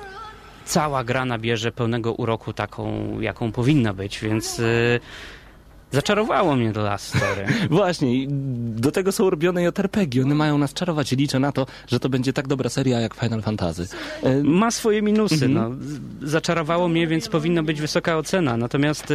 cała 0.64 1.04
gra 1.04 1.24
nabierze 1.24 1.72
pełnego 1.72 2.12
uroku 2.12 2.52
taką, 2.52 3.20
jaką 3.20 3.52
powinna 3.52 3.94
być, 3.94 4.18
więc... 4.20 4.58
Yy, 4.58 5.00
Zaczarowało 5.92 6.56
mnie 6.56 6.72
The 6.72 6.80
Last 6.80 7.08
Story. 7.08 7.46
Właśnie, 7.70 8.14
i 8.14 8.28
do 8.76 8.92
tego 8.92 9.12
są 9.12 9.30
robione 9.30 9.62
JRPG. 9.62 10.22
One 10.22 10.34
mają 10.34 10.58
nas 10.58 10.72
czarować. 10.74 11.12
Liczę 11.12 11.38
na 11.38 11.52
to, 11.52 11.66
że 11.86 12.00
to 12.00 12.08
będzie 12.08 12.32
tak 12.32 12.48
dobra 12.48 12.70
seria 12.70 13.00
jak 13.00 13.14
Final 13.14 13.42
Fantasy. 13.42 13.88
E, 14.22 14.42
Ma 14.42 14.70
swoje 14.70 15.02
minusy. 15.02 15.44
Mhm. 15.44 15.52
No. 15.54 15.70
Zaczarowało 16.28 16.88
mnie, 16.88 17.06
więc 17.06 17.28
powinna 17.28 17.62
być 17.62 17.80
wysoka 17.80 18.16
ocena. 18.16 18.56
Natomiast 18.56 19.10
e, 19.10 19.14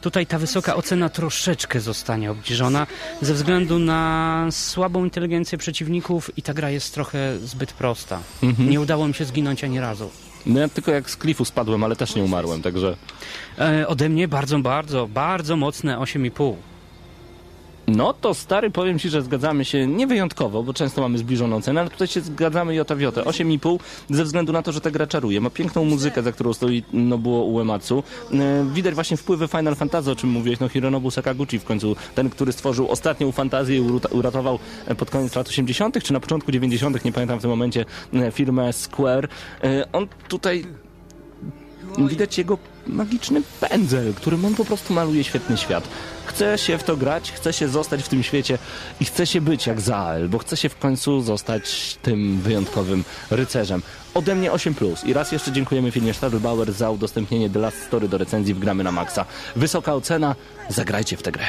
tutaj 0.00 0.26
ta 0.26 0.38
wysoka 0.38 0.76
ocena 0.76 1.08
troszeczkę 1.08 1.80
zostanie 1.80 2.30
obniżona 2.30 2.86
ze 3.22 3.34
względu 3.34 3.78
na 3.78 4.46
słabą 4.50 5.04
inteligencję 5.04 5.58
przeciwników 5.58 6.38
i 6.38 6.42
ta 6.42 6.54
gra 6.54 6.70
jest 6.70 6.94
trochę 6.94 7.38
zbyt 7.38 7.72
prosta. 7.72 8.18
Mhm. 8.42 8.70
Nie 8.70 8.80
udało 8.80 9.08
mi 9.08 9.14
się 9.14 9.24
zginąć 9.24 9.64
ani 9.64 9.80
razu. 9.80 10.10
No 10.46 10.60
ja 10.60 10.68
tylko 10.68 10.90
jak 10.90 11.10
z 11.10 11.16
klifu 11.16 11.44
spadłem, 11.44 11.84
ale 11.84 11.96
też 11.96 12.14
nie 12.14 12.24
umarłem, 12.24 12.62
także... 12.62 12.96
E, 13.58 13.88
ode 13.88 14.08
mnie 14.08 14.28
bardzo, 14.28 14.58
bardzo, 14.58 15.06
bardzo 15.06 15.56
mocne 15.56 15.98
8,5. 15.98 16.54
No 17.96 18.12
to 18.12 18.34
stary, 18.34 18.70
powiem 18.70 18.98
Ci, 18.98 19.08
że 19.08 19.22
zgadzamy 19.22 19.64
się 19.64 19.86
nie 19.86 20.06
wyjątkowo, 20.06 20.62
bo 20.62 20.74
często 20.74 21.00
mamy 21.00 21.18
zbliżoną 21.18 21.62
cenę, 21.62 21.80
ale 21.80 21.90
tutaj 21.90 22.08
się 22.08 22.20
zgadzamy 22.20 22.74
jota 22.74 22.94
w 22.94 23.00
jotę. 23.00 23.22
8,5 23.22 23.78
ze 24.10 24.24
względu 24.24 24.52
na 24.52 24.62
to, 24.62 24.72
że 24.72 24.80
ta 24.80 24.90
gra 24.90 25.06
czaruje. 25.06 25.40
Ma 25.40 25.50
piękną 25.50 25.84
muzykę, 25.84 26.22
za 26.22 26.32
którą 26.32 26.52
stoi 26.52 26.82
Nobuo 26.92 27.44
Uematsu. 27.44 28.02
E, 28.32 28.64
Widać 28.72 28.94
właśnie 28.94 29.16
wpływy 29.16 29.48
Final 29.48 29.76
Fantasy, 29.76 30.10
o 30.10 30.16
czym 30.16 30.30
mówiłeś, 30.30 30.60
no 30.60 30.68
Hironobu 30.68 31.10
Sakaguchi 31.10 31.58
w 31.58 31.64
końcu, 31.64 31.96
ten, 32.14 32.30
który 32.30 32.52
stworzył 32.52 32.88
ostatnią 32.88 33.32
fantazję 33.32 33.76
i 33.76 33.80
uratował 34.10 34.58
e, 34.86 34.94
pod 34.94 35.10
koniec 35.10 35.36
lat 35.36 35.48
80., 35.48 36.02
czy 36.02 36.12
na 36.12 36.20
początku 36.20 36.52
90., 36.52 37.04
nie 37.04 37.12
pamiętam 37.12 37.38
w 37.38 37.42
tym 37.42 37.50
momencie, 37.50 37.84
e, 38.14 38.30
firmę 38.30 38.72
Square. 38.72 39.28
On 39.92 40.06
tutaj 40.28 40.64
widać 41.98 42.38
jego 42.38 42.58
magiczny 42.90 43.42
pędzel, 43.60 44.14
którym 44.14 44.44
on 44.44 44.54
po 44.54 44.64
prostu 44.64 44.94
maluje 44.94 45.24
świetny 45.24 45.56
świat. 45.56 45.88
Chce 46.26 46.58
się 46.58 46.78
w 46.78 46.84
to 46.84 46.96
grać, 46.96 47.32
chce 47.32 47.52
się 47.52 47.68
zostać 47.68 48.02
w 48.02 48.08
tym 48.08 48.22
świecie 48.22 48.58
i 49.00 49.04
chce 49.04 49.26
się 49.26 49.40
być 49.40 49.66
jak 49.66 49.80
Zael, 49.80 50.28
bo 50.28 50.38
chce 50.38 50.56
się 50.56 50.68
w 50.68 50.78
końcu 50.78 51.20
zostać 51.20 51.96
tym 52.02 52.40
wyjątkowym 52.40 53.04
rycerzem. 53.30 53.82
Ode 54.14 54.34
mnie 54.34 54.50
8+. 54.50 55.06
I 55.08 55.12
raz 55.12 55.32
jeszcze 55.32 55.52
dziękujemy 55.52 55.90
firmie 55.90 56.14
Stadelbauer 56.14 56.72
za 56.72 56.90
udostępnienie 56.90 57.50
The 57.50 57.58
Last 57.58 57.82
Story 57.82 58.08
do 58.08 58.18
recenzji 58.18 58.54
w 58.54 58.58
Gramy 58.58 58.84
na 58.84 58.92
Maxa. 58.92 59.24
Wysoka 59.56 59.94
ocena, 59.94 60.34
zagrajcie 60.68 61.16
w 61.16 61.22
tę 61.22 61.32
grę. 61.32 61.46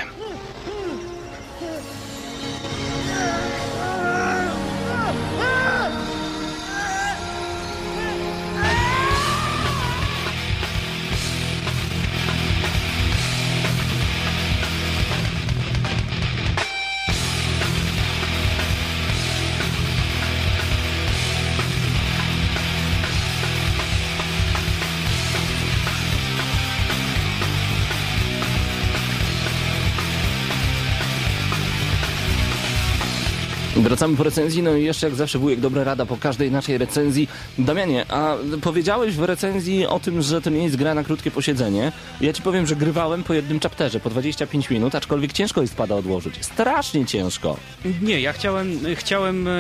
Wracamy 34.02 34.18
po 34.18 34.24
recenzji, 34.24 34.64
no 34.64 34.76
i 34.76 34.84
jeszcze 34.84 35.08
jak 35.08 35.16
zawsze 35.16 35.39
wujek 35.39 35.60
dobra 35.60 35.84
rada 35.84 36.06
po 36.06 36.18
każdej 36.18 36.52
naszej 36.52 36.78
recenzji. 36.78 37.28
Damianie, 37.58 38.06
a 38.12 38.36
powiedziałeś 38.62 39.16
w 39.16 39.24
recenzji 39.24 39.86
o 39.86 39.99
tym, 39.99 40.22
że 40.22 40.41
to 40.41 40.49
nie 40.49 40.64
jest 40.64 40.76
gra 40.76 40.93
na 40.93 41.04
krótkie 41.04 41.32
posiedzenie. 41.32 41.91
Ja 42.22 42.34
ci 42.34 42.41
powiem, 42.41 42.68
że 42.68 42.76
grywałem 42.76 43.24
po 43.24 43.34
jednym 43.34 43.60
chapterze, 43.60 43.99
po 43.99 44.10
25 44.10 44.70
minut, 44.70 44.95
aczkolwiek 44.95 45.34
ciężko 45.34 45.62
jest 45.62 45.76
pada 45.76 45.95
odłożyć. 45.95 46.34
Strasznie 46.45 47.06
ciężko. 47.06 47.58
Nie, 48.02 48.22
ja 48.22 48.34
chciałem, 48.34 48.80
chciałem 48.95 49.47
e, 49.47 49.52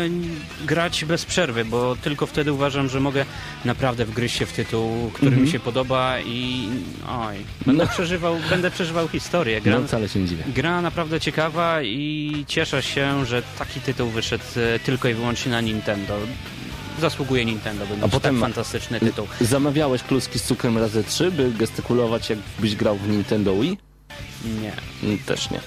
grać 0.65 1.05
bez 1.05 1.25
przerwy, 1.25 1.65
bo 1.65 1.95
tylko 1.95 2.25
wtedy 2.25 2.53
uważam, 2.53 2.89
że 2.89 2.99
mogę 2.99 3.25
naprawdę 3.65 4.05
wgryźć 4.05 4.37
się 4.37 4.45
w 4.45 4.53
tytuł, 4.53 5.09
który 5.13 5.27
Mhm. 5.27 5.45
mi 5.45 5.51
się 5.51 5.59
podoba 5.59 6.19
i 6.19 6.67
oj, 7.09 7.35
będę, 7.65 7.83
No. 7.83 7.89
przeżywał, 7.89 8.35
będę 8.49 8.71
przeżywał 8.71 9.07
historię. 9.07 9.61
Gra, 9.61 9.79
No 9.79 9.87
wcale 9.87 10.09
się 10.09 10.19
nie 10.19 10.27
dziwię. 10.27 10.43
gra 10.55 10.81
naprawdę 10.81 11.19
ciekawa 11.19 11.81
i 11.83 12.45
cieszę 12.47 12.83
się, 12.83 13.25
że 13.25 13.41
taki 13.59 13.79
tytuł 13.79 14.09
wyszedł 14.09 14.30
e, 14.57 14.79
tylko 14.79 15.07
i 15.07 15.13
wyłącznie 15.13 15.51
na 15.51 15.61
Nintendo. 15.61 16.17
Zasługuje 17.01 17.45
Nintendo, 17.45 17.85
by 17.85 17.93
A 17.93 17.97
mieć 18.03 18.11
potem 18.11 18.35
tak 18.35 18.41
fantastyczny 18.41 18.99
tytuł. 18.99 19.27
Zamawiałeś 19.41 20.03
kluski 20.03 20.39
z 20.39 20.43
cukrem 20.43 20.77
razy 20.77 21.03
3, 21.03 21.31
by 21.31 21.51
gestykulować 21.51 22.29
jakbyś 22.29 22.75
grał 22.75 22.95
w 22.97 23.07
Nintendo 23.09 23.55
Wii? 23.59 23.77
Nie. 24.61 24.73
Mm, 25.03 25.17
Też 25.19 25.49
nie. 25.51 25.57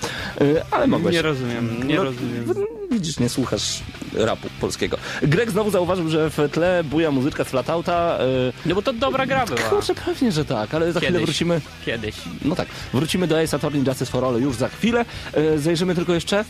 Y, 0.47 0.63
Ale 0.71 0.87
mogłeś. 0.87 1.15
Nie 1.15 1.23
rozumiem, 1.23 1.89
nie 1.89 1.97
No, 1.97 2.05
rozumiem. 2.05 2.55
Widzisz, 2.91 3.19
nie 3.19 3.29
słuchasz 3.29 3.81
rapu 4.15 4.49
polskiego. 4.61 4.97
Greg 5.23 5.51
znowu 5.51 5.71
zauważył, 5.71 6.09
że 6.09 6.31
w 6.31 6.39
tle 6.53 6.85
buja 6.85 7.11
muzyczka 7.11 7.45
z 7.45 7.49
Flatouta. 7.49 8.19
y, 8.21 8.53
No 8.69 8.75
bo 8.75 8.83
to 8.83 8.93
dobra 8.93 9.27
gra 9.27 9.47
była. 9.47 9.59
Kurczę, 9.61 9.95
pewnie, 9.95 10.33
że 10.33 10.45
tak, 10.45 10.75
ale 10.75 10.93
za 10.93 11.01
chwilę 11.01 11.13
Kiedyś. 11.13 11.27
wrócimy. 11.27 11.61
Kiedyś. 11.87 12.15
No 12.45 12.55
tak, 12.57 12.69
wrócimy 12.93 13.27
do 13.27 13.41
Ace 13.41 13.57
Attorney 13.57 13.83
Justice 13.87 14.07
for 14.07 14.25
All 14.25 14.41
już 14.43 14.57
za 14.57 14.69
chwilę. 14.69 15.05
Zajrzymy 15.57 15.95
tylko 15.95 16.15
jeszcze 16.15 16.45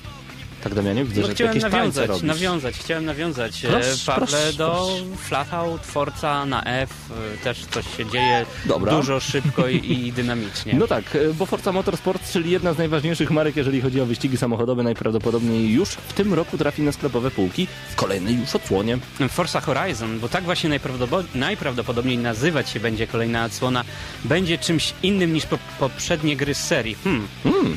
Tak, 0.64 0.74
Damianie, 0.74 1.04
widzę, 1.04 1.20
No, 1.20 1.26
że 1.26 1.34
chciałem 1.34 1.58
nawiązać, 1.58 2.22
nawiązać, 2.22 2.74
chciałem 2.78 3.04
nawiązać. 3.04 3.64
e, 3.64 3.68
Proszę, 3.68 3.96
Pawle, 4.06 4.26
proszę, 4.26 4.52
do. 4.52 4.88
Flatout, 5.18 5.82
Forza 5.86 6.46
na 6.46 6.64
F, 6.64 6.90
e, 7.34 7.44
też 7.44 7.66
coś 7.66 7.96
się 7.96 8.06
dzieje 8.10 8.46
Dobra. 8.66 8.92
dużo, 8.92 9.20
szybko 9.20 9.68
i, 9.68 9.92
i 9.92 10.12
dynamicznie. 10.22 10.74
No 10.74 10.86
tak, 10.86 11.16
e, 11.16 11.34
bo 11.34 11.46
Forza 11.46 11.72
Motorsport, 11.72 12.32
czyli 12.32 12.50
jedna 12.50 12.72
z 12.72 12.78
najważniejszych 12.78 13.30
marek, 13.30 13.56
jeżeli 13.56 13.80
chodzi 13.80 14.00
o 14.00 14.06
wyścigi 14.06 14.36
samochodowe, 14.36 14.82
najprawdopodobniej 14.82 15.72
już 15.72 15.88
w 15.90 16.12
tym 16.12 16.34
roku 16.34 16.58
trafi 16.58 16.82
na 16.82 16.92
sklepowe 16.92 17.30
półki 17.30 17.66
w 17.90 17.94
kolejnej 17.96 18.36
już 18.40 18.54
odsłonie. 18.54 18.98
Forza 19.28 19.60
Horizon, 19.60 20.20
bo 20.20 20.28
tak 20.28 20.44
właśnie 20.44 20.70
najprawdopo- 20.70 21.24
najprawdopodobniej 21.34 22.18
nazywać 22.18 22.70
się 22.70 22.80
będzie 22.80 23.06
kolejna 23.06 23.44
odsłona, 23.44 23.84
będzie 24.24 24.58
czymś 24.58 24.94
innym 25.02 25.32
niż 25.32 25.46
po- 25.46 25.58
poprzednie 25.78 26.36
gry 26.36 26.54
z 26.54 26.64
serii. 26.64 26.96
Hmm. 27.04 27.28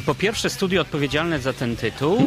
Po 0.06 0.16
pierwsze, 0.16 0.50
studio 0.50 0.82
odpowiedzialne 0.82 1.40
za 1.40 1.54
ten 1.54 1.76
tytuł 1.76 2.18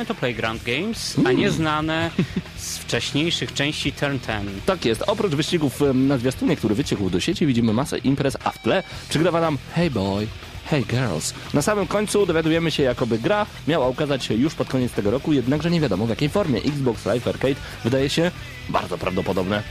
e, 0.00 0.06
to 0.06 0.14
Playground 0.14 0.62
Games, 0.62 1.16
a 1.26 1.32
nie 1.32 1.50
znane 1.50 2.10
z 2.56 2.78
wcześniejszych 2.78 3.54
części 3.54 3.92
Turn 3.92 4.18
10. 4.18 4.50
Tak 4.66 4.84
jest, 4.84 5.02
oprócz 5.06 5.32
wyścigów 5.32 5.80
na 5.94 6.18
zwiastunie, 6.18 6.56
który 6.56 6.74
wyciekł 6.74 7.10
do 7.10 7.20
sieci, 7.20 7.46
widzimy 7.46 7.72
masę 7.72 7.98
imprez, 7.98 8.36
a 8.44 8.50
w 8.50 8.58
tle 8.58 8.82
przygrywa 9.08 9.40
nam 9.40 9.58
Hey 9.74 9.90
Boy, 9.90 10.26
Hey 10.64 10.84
Girls. 10.84 11.34
Na 11.54 11.62
samym 11.62 11.86
końcu 11.86 12.26
dowiadujemy 12.26 12.70
się, 12.70 12.82
jakoby 12.82 13.18
gra 13.18 13.46
miała 13.68 13.88
ukazać 13.88 14.24
się 14.24 14.34
już 14.34 14.54
pod 14.54 14.68
koniec 14.68 14.92
tego 14.92 15.10
roku, 15.10 15.32
jednakże 15.32 15.70
nie 15.70 15.80
wiadomo 15.80 16.06
w 16.06 16.10
jakiej 16.10 16.28
formie. 16.28 16.58
Xbox 16.58 17.06
Live 17.06 17.28
Arcade 17.28 17.54
wydaje 17.84 18.10
się 18.10 18.30
bardzo 18.68 18.98
prawdopodobne. 18.98 19.62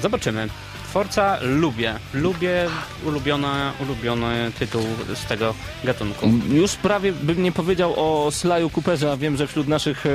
Zobaczymy. 0.00 0.48
Forza 0.92 1.38
lubię. 1.42 1.94
Lubię 2.14 2.66
ulubiona, 3.06 3.72
ulubiony 3.82 4.52
tytuł 4.58 4.82
z 5.14 5.24
tego 5.24 5.54
gatunku. 5.84 6.30
Już 6.50 6.76
prawie 6.76 7.12
bym 7.12 7.42
nie 7.42 7.52
powiedział 7.52 7.94
o 7.96 8.30
Slaju 8.30 8.70
Cooperze, 8.70 9.12
a 9.12 9.16
wiem, 9.16 9.36
że 9.36 9.46
wśród 9.46 9.68
naszych 9.68 10.06
e, 10.06 10.10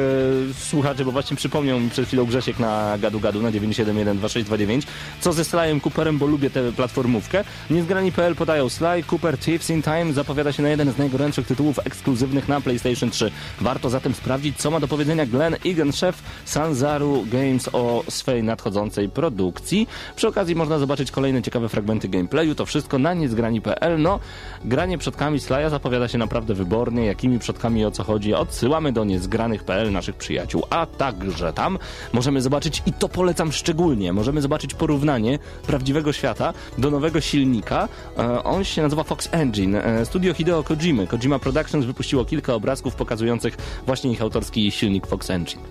słuchaczy, 0.59 1.05
bo 1.05 1.11
właśnie 1.11 1.37
przypomniał 1.37 1.79
mi 1.79 1.89
przed 1.89 2.07
chwilą 2.07 2.25
Grzesiek 2.25 2.59
na 2.59 2.97
gadu 2.97 3.19
gadu 3.19 3.41
na 3.41 3.51
9712629, 3.51 4.81
co 5.21 5.33
ze 5.33 5.45
Slajem 5.45 5.81
Cooperem, 5.81 6.17
bo 6.17 6.25
lubię 6.25 6.49
tę 6.49 6.71
platformówkę. 6.71 7.43
Niezgrani.pl 7.69 8.35
podają 8.35 8.69
Sly 8.69 9.03
Cooper 9.11 9.37
Thieves 9.37 9.69
in 9.69 9.83
Time 9.83 10.13
zapowiada 10.13 10.51
się 10.51 10.63
na 10.63 10.69
jeden 10.69 10.91
z 10.91 10.97
najgorętszych 10.97 11.47
tytułów 11.47 11.79
ekskluzywnych 11.85 12.47
na 12.47 12.61
PlayStation 12.61 13.09
3. 13.09 13.31
Warto 13.61 13.89
zatem 13.89 14.13
sprawdzić, 14.13 14.57
co 14.57 14.71
ma 14.71 14.79
do 14.79 14.87
powiedzenia 14.87 15.25
Glenn 15.25 15.55
Egan, 15.65 15.93
szef 15.93 16.23
Sanzaru 16.45 17.25
Games 17.31 17.69
o 17.73 18.03
swej 18.09 18.43
nadchodzącej 18.43 19.09
produkcji. 19.09 19.87
Przy 20.15 20.27
okazji 20.27 20.55
można 20.67 20.79
zobaczyć 20.79 21.11
kolejne 21.11 21.41
ciekawe 21.41 21.69
fragmenty 21.69 22.09
gameplayu. 22.09 22.55
To 22.55 22.65
wszystko 22.65 22.97
na 22.99 23.13
niezgrani.pl. 23.13 24.01
No, 24.01 24.19
granie 24.65 24.97
przodkami 24.97 25.39
Slaja 25.39 25.69
zapowiada 25.69 26.07
się 26.07 26.17
naprawdę 26.17 26.53
wybornie. 26.53 27.05
Jakimi 27.05 27.39
przodkami 27.39 27.85
o 27.85 27.91
co 27.91 28.03
chodzi? 28.03 28.33
Odsyłamy 28.33 28.91
do 28.91 29.03
niezgranych.pl 29.03 29.91
naszych 29.91 30.15
przyjaciół. 30.15 30.63
A 30.69 30.85
także 30.85 31.53
tam 31.53 31.77
możemy 32.13 32.41
zobaczyć, 32.41 32.83
i 32.85 32.93
to 32.93 33.09
polecam 33.09 33.51
szczególnie, 33.51 34.13
możemy 34.13 34.41
zobaczyć 34.41 34.73
porównanie 34.73 35.39
prawdziwego 35.67 36.13
świata 36.13 36.53
do 36.77 36.91
nowego 36.91 37.21
silnika. 37.21 37.89
E, 38.17 38.43
on 38.43 38.63
się 38.63 38.81
nazywa 38.81 39.03
Fox 39.03 39.29
Engine. 39.31 39.75
E, 39.75 40.05
studio 40.05 40.33
Hideo 40.33 40.63
Kojimy. 40.63 41.07
Kojima 41.07 41.39
Productions 41.39 41.85
wypuściło 41.85 42.25
kilka 42.25 42.53
obrazków 42.53 42.95
pokazujących 42.95 43.57
właśnie 43.85 44.11
ich 44.11 44.21
autorski 44.21 44.71
silnik 44.71 45.07
Fox 45.07 45.29
Engine. 45.29 45.61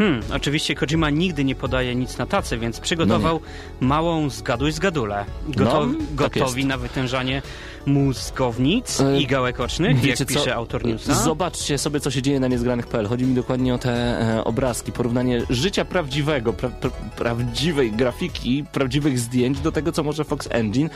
Hmm, 0.00 0.20
oczywiście 0.34 0.74
Kojima 0.74 1.10
nigdy 1.10 1.44
nie 1.44 1.54
podaje 1.54 1.94
nic 1.94 2.18
na 2.18 2.26
tacy, 2.26 2.58
więc 2.58 2.80
przygotował 2.80 3.40
małą 3.80 4.30
zgaduj 4.30 4.72
zgadulę. 4.72 5.24
Gotow, 5.48 5.86
No, 5.88 5.94
tak 5.98 6.14
gotowi 6.14 6.64
na 6.64 6.78
wytężanie 6.78 7.42
mózgownic 7.86 9.00
E, 9.00 9.20
i 9.20 9.26
gałek 9.26 9.60
ocznych, 9.60 9.90
jak 9.90 10.00
Wiecie 10.00 10.26
pisze 10.26 10.44
co? 10.44 10.54
autor 10.54 10.84
newsa. 10.84 11.14
Zobaczcie 11.14 11.78
sobie, 11.78 12.00
co 12.00 12.10
się 12.10 12.22
dzieje 12.22 12.40
na 12.40 12.48
niezgranych.pl. 12.48 13.06
Chodzi 13.06 13.24
mi 13.24 13.34
dokładnie 13.34 13.74
o 13.74 13.78
te 13.78 13.90
e, 13.90 14.44
obrazki, 14.44 14.92
porównanie 14.92 15.42
życia 15.50 15.84
prawdziwego, 15.84 16.52
pra, 16.52 16.68
pra, 16.68 16.90
prawdziwej 17.16 17.92
grafiki, 17.92 18.64
prawdziwych 18.72 19.18
zdjęć 19.18 19.60
do 19.60 19.72
tego, 19.72 19.92
co 19.92 20.02
może 20.02 20.24
Fox 20.24 20.48
Engine. 20.50 20.90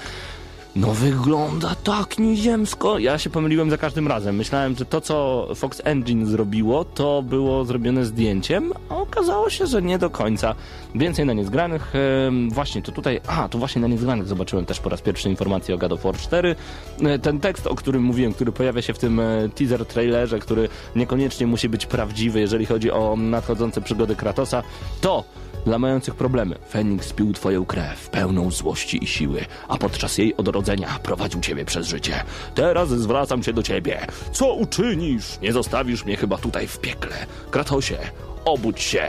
No 0.76 0.94
wygląda 0.94 1.74
tak 1.74 2.18
nieziemsko. 2.18 2.98
Ja 2.98 3.18
się 3.18 3.30
pomyliłem 3.30 3.70
za 3.70 3.78
każdym 3.78 4.08
razem. 4.08 4.36
Myślałem, 4.36 4.76
że 4.76 4.84
to, 4.84 5.00
co 5.00 5.48
Fox 5.54 5.80
Engine 5.84 6.26
zrobiło, 6.26 6.84
to 6.84 7.22
było 7.22 7.64
zrobione 7.64 8.04
zdjęciem, 8.04 8.72
a 8.88 8.96
okazało 8.96 9.50
się, 9.50 9.66
że 9.66 9.82
nie 9.82 9.98
do 9.98 10.10
końca. 10.10 10.54
Więcej 10.94 11.26
na 11.26 11.32
niezgranych. 11.32 11.92
Właśnie, 12.48 12.82
to 12.82 12.92
tutaj, 12.92 13.20
a, 13.26 13.48
to 13.48 13.58
właśnie 13.58 13.82
na 13.82 13.88
niezgranych 13.88 14.26
zobaczyłem 14.26 14.66
też 14.66 14.80
po 14.80 14.88
raz 14.88 15.00
pierwszy 15.00 15.28
informację 15.28 15.74
o 15.74 15.78
God 15.78 15.92
of 15.92 16.02
War 16.02 16.16
4. 16.16 16.56
E, 17.02 17.18
Ten 17.18 17.40
tekst, 17.40 17.66
o 17.66 17.74
którym 17.74 18.02
mówiłem, 18.02 18.34
który 18.34 18.52
pojawia 18.52 18.82
się 18.82 18.94
w 18.94 18.98
tym 18.98 19.20
e, 19.20 19.48
teaser 19.54 19.86
trailerze, 19.86 20.38
który 20.38 20.68
niekoniecznie 20.96 21.46
musi 21.46 21.68
być 21.68 21.86
prawdziwy, 21.86 22.40
jeżeli 22.40 22.66
chodzi 22.66 22.90
o 22.90 23.14
nadchodzące 23.16 23.80
przygody 23.80 24.16
Kratosa, 24.16 24.62
to 25.00 25.24
dla 25.64 25.78
mających 25.78 26.14
problemy. 26.14 26.58
Feniks 26.68 27.12
pił 27.12 27.32
twoją 27.32 27.66
krew, 27.66 28.10
pełną 28.10 28.50
złości 28.50 29.04
i 29.04 29.06
siły, 29.06 29.44
a 29.68 29.78
podczas 29.78 30.18
jej 30.18 30.36
odrodzenia 30.36 30.98
prowadził 31.02 31.40
ciebie 31.40 31.64
przez 31.64 31.86
życie. 31.86 32.24
Teraz 32.54 32.88
zwracam 32.88 33.42
się 33.42 33.52
do 33.52 33.62
ciebie. 33.62 34.06
Co 34.32 34.54
uczynisz? 34.54 35.40
Nie 35.42 35.52
zostawisz 35.52 36.04
mnie 36.04 36.16
chyba 36.16 36.38
tutaj 36.38 36.66
w 36.66 36.78
piekle. 36.78 37.16
Kratosie, 37.50 37.98
obudź 38.44 38.80
się. 38.80 39.08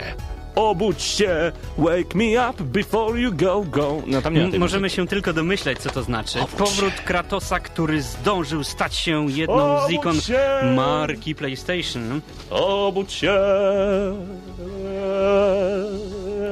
Obudź 0.56 1.02
się, 1.02 1.52
wake 1.78 2.16
me 2.16 2.50
up 2.50 2.64
before 2.64 3.20
you 3.20 3.32
go, 3.34 3.62
go. 3.72 4.02
No 4.08 4.22
tam 4.22 4.34
nie 4.34 4.42
M- 4.44 4.60
Możemy 4.60 4.82
muzyki. 4.82 4.96
się 4.96 5.08
tylko 5.08 5.34
domyśleć, 5.34 5.80
co 5.80 5.90
to 5.90 6.04
znaczy. 6.04 6.40
Obudź 6.42 6.56
Powrót 6.58 6.94
Kratosa, 7.06 7.60
który 7.60 8.02
zdążył 8.02 8.64
stać 8.64 8.96
się 8.96 9.32
jedną 9.32 9.80
z 9.80 9.84
Obudź 9.84 9.96
ikon 9.96 10.22
się! 10.22 10.40
marki 10.76 11.36
PlayStation. 11.36 12.22
Obudź 12.50 13.14
się. 13.14 13.34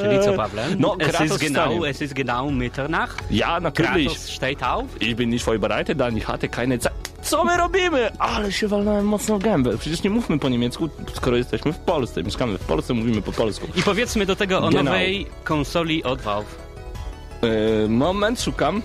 Czyli 0.02 0.20
co, 0.20 0.34
Pawle? 0.34 0.68
No, 0.80 0.96
es 1.00 1.08
Kratos 1.10 1.32
ist 1.32 1.40
genau, 1.44 1.86
es 1.88 2.02
ist 2.02 2.14
genau 2.14 2.52
Mitternach. 2.52 3.18
Ja, 3.32 3.60
natürlich. 3.60 4.08
Kratos 4.08 4.30
steht 4.30 4.64
auf. 4.64 4.86
Ich 5.02 5.16
bin 5.16 5.30
nicht 5.30 5.46
vorbereitet, 5.46 5.98
dann 5.98 6.18
ich 6.18 6.26
hatte 6.26 6.48
keine 6.48 6.78
Zeit. 6.80 6.94
Co 7.22 7.44
my 7.44 7.58
robimy? 7.58 8.12
Ale 8.20 8.52
się 8.52 8.68
walnąłem 8.68 9.06
mocno 9.06 9.40
w 9.40 9.44
gębę. 9.44 9.78
Przecież 9.78 10.04
nie 10.04 10.10
mówmy 10.10 10.40
po 10.40 10.50
niemiecku, 10.50 10.90
skoro 11.14 11.38
jesteśmy 11.38 11.74
w 11.74 11.78
Polsce. 11.78 12.24
Mieszkamy 12.24 12.58
w 12.58 12.64
Polsce, 12.66 12.94
mówimy 12.94 13.22
po 13.22 13.32
polsku. 13.32 13.68
I 13.76 13.82
powiedzmy 13.94 14.26
do 14.26 14.36
tego 14.36 14.58
o 14.58 14.70
Genau. 14.70 14.84
nowej 14.84 15.28
konsoli 15.44 16.04
od 16.04 16.22
Valve. 16.22 16.56
Yy, 17.42 17.90
moment, 17.90 18.42
szukam. 18.42 18.82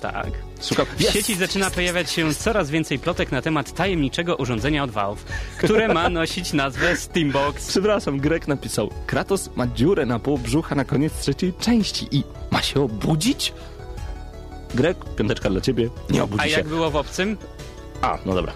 Tak. 0.00 0.26
Szukam. 0.62 0.86
W 0.96 1.02
sieci 1.02 1.34
zaczyna 1.34 1.70
pojawiać 1.70 2.10
się 2.10 2.34
coraz 2.34 2.70
więcej 2.70 2.98
plotek 2.98 3.32
na 3.32 3.42
temat 3.42 3.72
tajemniczego 3.72 4.36
urządzenia 4.36 4.84
od 4.84 4.90
Valve, 4.90 5.24
które 5.58 5.88
ma 5.88 6.08
nosić 6.20 6.52
nazwę 6.52 6.96
Steambox. 6.96 7.68
Przepraszam, 7.68 8.18
Grek 8.18 8.48
napisał. 8.48 8.90
Kratos 9.06 9.50
ma 9.56 9.66
dziurę 9.66 10.06
na 10.06 10.18
pół 10.18 10.38
brzucha 10.38 10.74
na 10.74 10.84
koniec 10.84 11.12
trzeciej 11.20 11.52
części 11.54 12.08
i 12.10 12.24
ma 12.50 12.62
się 12.62 12.80
obudzić? 12.80 13.52
Grek, 14.74 14.96
piąteczka 15.16 15.50
dla 15.50 15.60
ciebie, 15.60 15.88
nie 16.10 16.22
obudzi 16.24 16.42
A 16.42 16.48
się. 16.48 16.50
jak 16.50 16.68
było 16.68 16.90
w 16.90 16.96
obcym? 16.96 17.36
A, 18.02 18.18
no 18.26 18.34
dobra. 18.34 18.52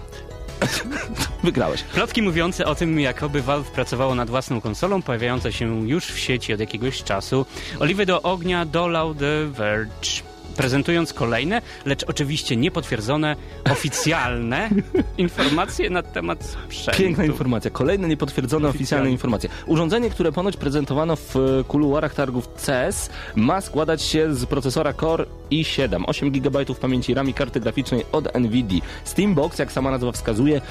Wygrałeś. 1.43 1.83
Plotki 1.83 2.21
mówiące 2.21 2.65
o 2.65 2.75
tym, 2.75 2.99
jakoby 2.99 3.41
Valve 3.41 3.71
pracowało 3.71 4.15
nad 4.15 4.29
własną 4.29 4.61
konsolą, 4.61 5.01
pojawiające 5.01 5.53
się 5.53 5.87
już 5.87 6.05
w 6.05 6.19
sieci 6.19 6.53
od 6.53 6.59
jakiegoś 6.59 7.03
czasu. 7.03 7.45
Oliwy 7.79 8.05
do 8.05 8.21
ognia 8.21 8.65
dolał 8.65 9.15
The 9.15 9.45
Verge. 9.47 10.34
Prezentując 10.57 11.13
kolejne, 11.13 11.61
lecz 11.85 12.03
oczywiście 12.03 12.55
niepotwierdzone, 12.55 13.35
oficjalne 13.71 14.69
informacje 15.17 15.89
na 15.89 16.03
temat 16.03 16.43
sprzętu. 16.43 16.99
Piękna 16.99 17.25
informacja. 17.25 17.71
Kolejne 17.71 18.07
niepotwierdzone 18.07 18.67
oficjalne 18.67 18.85
Oficjalnie. 18.85 19.11
informacje. 19.11 19.49
Urządzenie, 19.65 20.09
które 20.09 20.31
ponoć 20.31 20.57
prezentowano 20.57 21.15
w 21.15 21.35
e, 21.35 21.63
kuluarach 21.63 22.13
targów 22.13 22.47
CES, 22.57 23.09
ma 23.35 23.61
składać 23.61 24.01
się 24.01 24.35
z 24.35 24.45
procesora 24.45 24.93
Core 24.93 25.25
i7, 25.51 26.03
8 26.07 26.31
GB 26.31 26.65
pamięci 26.81 27.13
RAM 27.13 27.29
i 27.29 27.33
karty 27.33 27.59
graficznej 27.59 28.05
od 28.11 28.35
NVIDIA. 28.35 28.81
Steambox, 29.03 29.59
jak 29.59 29.71
sama 29.71 29.91
nazwa 29.91 30.11
wskazuje, 30.11 30.61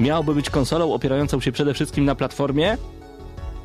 miałby 0.00 0.34
być 0.34 0.50
konsolą 0.50 0.94
opierającą 0.94 1.40
się 1.40 1.52
przede 1.52 1.74
wszystkim 1.74 2.04
na 2.04 2.14
platformie 2.14 2.76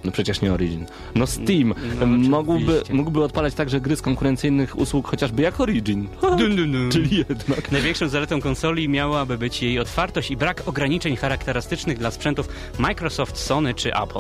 no 0.04 0.12
przecież 0.12 0.42
nie 0.42 0.54
Origin. 0.54 0.86
No 1.16 1.28
Steam 1.28 1.74
No, 2.00 2.06
mógłby, 2.44 2.72
oczywiście. 2.72 2.94
mógłby 2.94 3.24
odpalać 3.24 3.54
także 3.54 3.82
gry 3.82 3.96
z 3.96 4.02
konkurencyjnych 4.02 4.78
usług, 4.80 5.08
chociażby 5.08 5.42
jak 5.42 5.60
Origin. 5.60 6.08
Dun, 6.22 6.56
dun, 6.56 6.72
dun. 6.72 6.92
Czyli 6.92 7.18
jednak. 7.30 7.72
Największą 7.72 8.08
zaletą 8.10 8.42
konsoli 8.42 8.90
miałaby 8.90 9.38
być 9.38 9.64
jej 9.64 9.80
otwartość 9.80 10.32
i 10.32 10.38
brak 10.38 10.64
ograniczeń 10.66 11.16
charakterystycznych 11.16 11.98
dla 11.98 12.12
sprzętów 12.12 12.48
Microsoft, 12.80 13.38
Sony 13.38 13.74
czy 13.74 13.94
Apple. 13.96 14.20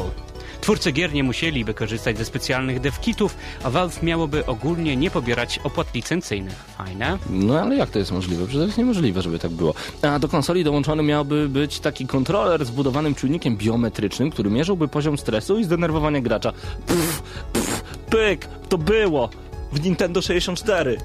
Twórcy 0.69 0.91
gier 0.91 1.13
nie 1.13 1.23
musieliby 1.23 1.73
korzystać 1.73 2.17
ze 2.17 2.25
specjalnych 2.25 2.79
devkitów, 2.79 3.37
a 3.63 3.69
Valve 3.69 4.03
miałoby 4.03 4.45
ogólnie 4.45 4.95
nie 4.95 5.11
pobierać 5.11 5.59
opłat 5.63 5.93
licencyjnych. 5.95 6.55
Fajne. 6.77 7.17
No 7.29 7.61
ale 7.61 7.75
jak 7.75 7.89
to 7.89 7.99
jest 7.99 8.11
możliwe? 8.11 8.43
Przecież 8.43 8.59
to 8.61 8.65
jest 8.65 8.77
niemożliwe, 8.77 9.21
żeby 9.21 9.39
tak 9.39 9.51
było. 9.51 9.73
A 10.01 10.19
do 10.19 10.27
konsoli 10.27 10.63
dołączony 10.63 11.03
miałby 11.03 11.49
być 11.49 11.79
taki 11.79 12.07
kontroler 12.07 12.65
z 12.65 12.71
budowanym 12.71 13.15
czujnikiem 13.15 13.57
biometrycznym, 13.57 14.29
który 14.31 14.49
mierzyłby 14.49 14.87
poziom 14.87 15.17
stresu 15.17 15.59
i 15.59 15.63
zdenerwowania 15.63 16.21
gracza. 16.21 16.51
Pff, 16.87 17.21
pff, 17.53 17.83
pyk, 18.09 18.47
to 18.69 18.77
było 18.77 19.29
w 19.71 19.83
Nintendo 19.83 20.21
64. 20.21 20.97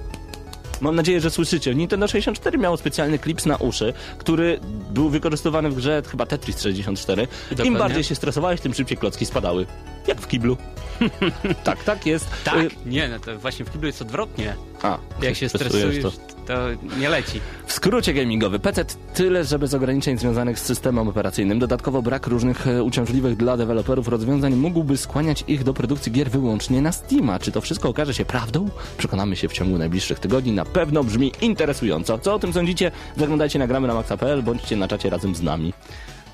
Mam 0.80 0.96
nadzieję, 0.96 1.20
że 1.20 1.30
słyszycie. 1.30 1.74
Nintendo 1.74 2.08
64 2.08 2.58
miało 2.58 2.76
specjalny 2.76 3.18
klips 3.18 3.46
na 3.46 3.56
uszy, 3.56 3.92
który 4.18 4.60
był 4.90 5.08
wykorzystywany 5.08 5.70
w 5.70 5.74
grze 5.74 6.02
chyba 6.10 6.26
Tetris 6.26 6.60
64. 6.60 7.22
Im 7.22 7.28
Dokładnie. 7.50 7.78
bardziej 7.78 8.04
się 8.04 8.14
stresowałeś, 8.14 8.60
tym 8.60 8.74
szybciej 8.74 8.98
klocki 8.98 9.26
spadały. 9.26 9.66
Jak 10.06 10.20
w 10.20 10.26
kiblu. 10.28 10.56
tak, 11.64 11.84
tak 11.84 12.06
jest. 12.06 12.26
Tak, 12.44 12.56
Y, 12.56 12.70
nie, 12.86 13.08
no 13.08 13.18
to 13.18 13.38
właśnie 13.38 13.64
w 13.64 13.72
kiblu 13.72 13.86
jest 13.86 14.02
odwrotnie. 14.02 14.54
A, 14.82 14.98
Jak 15.22 15.36
się 15.36 15.48
stresujesz, 15.48 15.96
stresujesz, 15.96 16.34
to 16.46 16.54
nie 16.98 17.08
leci. 17.08 17.40
W 17.66 17.72
skrócie 17.72 18.14
gamingowy, 18.14 18.58
PC 18.58 18.84
tyle, 19.14 19.44
że 19.44 19.58
bez 19.58 19.74
ograniczeń 19.74 20.18
związanych 20.18 20.58
z 20.58 20.62
systemem 20.64 21.08
operacyjnym. 21.08 21.58
Dodatkowo 21.58 22.02
brak 22.02 22.26
różnych 22.26 22.66
e, 22.66 22.82
uciążliwych 22.82 23.36
dla 23.36 23.56
deweloperów 23.56 24.08
rozwiązań 24.08 24.54
mógłby 24.54 24.96
skłaniać 24.96 25.44
ich 25.48 25.64
do 25.64 25.74
produkcji 25.74 26.12
gier 26.12 26.30
wyłącznie 26.30 26.82
na 26.82 26.92
Steama. 26.92 27.38
Czy 27.38 27.52
to 27.52 27.60
wszystko 27.60 27.88
okaże 27.88 28.14
się 28.14 28.24
prawdą? 28.24 28.68
Przekonamy 28.98 29.36
się 29.36 29.48
w 29.48 29.52
ciągu 29.52 29.78
najbliższych 29.78 30.18
tygodni. 30.18 30.52
Na 30.52 30.63
pewno 30.64 31.04
brzmi 31.04 31.32
interesująco. 31.40 32.18
Co 32.18 32.34
o 32.34 32.38
tym 32.38 32.52
sądzicie? 32.52 32.90
Zaglądajcie 33.16 33.58
na 33.58 33.66
gramy 33.66 33.88
na 33.88 33.94
maxa.pl, 33.94 34.42
bądźcie 34.42 34.76
na 34.76 34.88
czacie 34.88 35.10
razem 35.10 35.34
z 35.34 35.42
nami. 35.42 35.72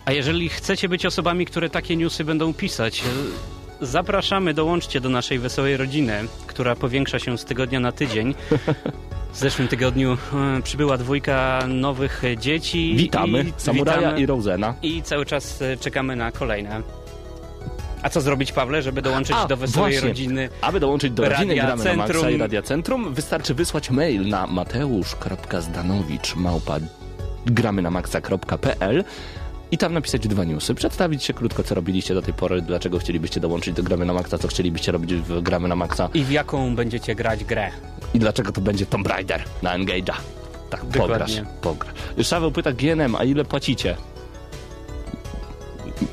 A 0.05 0.13
jeżeli 0.13 0.49
chcecie 0.49 0.89
być 0.89 1.07
osobami, 1.07 1.47
które 1.47 1.71
takie 1.71 1.97
newsy 1.97 2.25
będą 2.25 2.55
pisać, 2.55 3.03
e, 3.81 3.87
zapraszamy, 3.87 4.55
dołączcie 4.55 5.01
do 5.01 5.09
naszej 5.09 5.39
wesołej 5.39 5.77
rodziny, 5.77 6.25
która 6.47 6.77
powiększa 6.77 7.19
się 7.19 7.39
z 7.39 7.45
tygodnia 7.45 7.81
na 7.81 7.93
tydzień. 7.93 8.35
W 9.33 9.37
zeszłym 9.37 9.69
tygodniu 9.69 10.13
e, 10.59 10.63
przybyła 10.63 10.97
dwójka 10.99 11.65
nowych 11.69 12.23
dzieci. 12.39 12.95
Witamy 12.97 13.43
i, 13.43 13.53
Samuraja 13.57 14.01
witamy. 14.01 14.21
i 14.21 14.27
Rosena. 14.27 14.75
I 14.83 15.03
cały 15.03 15.27
czas 15.27 15.63
e, 15.63 15.77
czekamy 15.77 16.17
na 16.17 16.33
kolejne. 16.33 16.83
A 18.03 18.09
co 18.11 18.21
zrobić, 18.21 18.53
Pawle, 18.53 18.83
żeby 18.83 19.03
dołączyć 19.03 19.37
A, 19.37 19.47
do 19.47 19.57
wesołej 19.57 19.93
właśnie. 19.93 20.09
rodziny? 20.09 20.49
Aby 20.61 20.81
dołączyć 20.81 21.13
do 21.13 21.23
rodziny 21.29 21.39
Radia 21.57 21.63
Gramy 21.67 21.85
na 21.85 21.95
Maxa 21.95 22.13
Centrum. 22.13 22.35
i 22.35 22.37
Radia 22.39 22.63
Centrum, 22.63 23.15
wystarczy 23.15 23.55
wysłać 23.55 23.91
mail 23.91 24.29
na 24.29 24.47
mateusz.zdanowicz 24.47 26.37
małpa 26.37 26.77
gramy 27.47 27.83
na 27.83 27.91
maxa.pl 27.91 29.05
i 29.71 29.79
tam 29.79 29.93
napisać 29.93 30.29
dwa 30.29 30.45
newsy, 30.45 30.75
przedstawić 30.75 31.25
się 31.25 31.35
krótko, 31.35 31.63
co 31.63 31.75
robiliście 31.75 32.15
do 32.15 32.23
tej 32.23 32.35
pory, 32.35 32.63
dlaczego 32.63 32.99
chcielibyście 32.99 33.41
dołączyć 33.41 33.75
do 33.77 33.83
Gramy 33.83 34.05
na 34.07 34.13
Maxa, 34.13 34.39
co 34.39 34.49
chcielibyście 34.49 34.93
robić 34.93 35.15
w 35.15 35.43
Gramy 35.43 35.69
na 35.69 35.77
Maxa 35.77 36.09
I 36.15 36.25
w 36.25 36.31
jaką 36.31 36.75
będziecie 36.77 37.15
grać 37.15 37.45
grę? 37.45 37.71
i 38.15 38.19
dlaczego 38.19 38.53
to 38.53 38.61
będzie 38.61 38.87
Tomb 38.87 39.07
Raider 39.07 39.43
na 39.63 39.79
Engage'a. 39.79 40.13
Tak, 40.71 40.85
Dokładnie. 40.87 40.99
pograsz, 40.99 41.33
pograsz. 41.61 41.95
Szaweł 42.23 42.53
pyta 42.53 42.73
GNM, 42.73 43.15
a 43.17 43.25
ile 43.25 43.45
płacicie? 43.45 43.97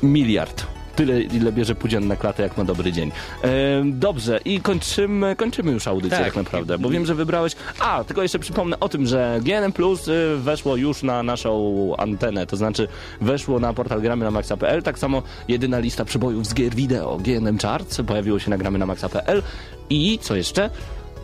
Miliard. 0.02 0.66
Tyle, 0.98 1.22
ile 1.22 1.52
bierze 1.52 1.74
Pudzian 1.74 2.06
na 2.06 2.16
klatę, 2.16 2.42
jak 2.42 2.56
ma 2.56 2.64
dobry 2.64 2.92
dzień. 2.92 3.12
E, 3.44 3.48
dobrze, 3.84 4.40
i 4.44 4.60
kończymy, 4.60 5.36
kończymy 5.36 5.72
już 5.72 5.88
audycję 5.88 6.18
tak. 6.18 6.26
Tak. 6.26 6.36
naprawdę, 6.36 6.78
bo 6.78 6.90
wiem, 6.90 7.06
że 7.06 7.14
wybrałeś... 7.14 7.56
A, 7.80 8.04
tylko 8.04 8.22
jeszcze 8.22 8.38
przypomnę 8.38 8.80
o 8.80 8.88
tym, 8.88 9.06
że 9.06 9.40
GNM 9.42 9.72
Plus 9.72 10.08
y, 10.08 10.36
weszło 10.36 10.76
już 10.76 11.02
na 11.02 11.22
naszą 11.22 11.94
antenę, 11.96 12.46
to 12.46 12.56
znaczy 12.56 12.88
weszło 13.20 13.60
na 13.60 13.74
portal 13.74 14.00
gramy 14.00 14.24
na 14.24 14.30
maxa.pl, 14.30 14.82
tak 14.82 14.98
samo 14.98 15.22
jedyna 15.48 15.78
lista 15.78 16.04
przybojów 16.04 16.46
z 16.46 16.54
gier 16.54 16.74
wideo 16.74 17.18
GNM 17.18 17.58
Charts 17.58 18.00
pojawiło 18.06 18.38
się 18.38 18.50
na 18.50 18.58
gramy 18.58 18.78
na 18.78 18.86
maxa.pl 18.86 19.42
i 19.90 20.18
co 20.22 20.36
jeszcze? 20.36 20.70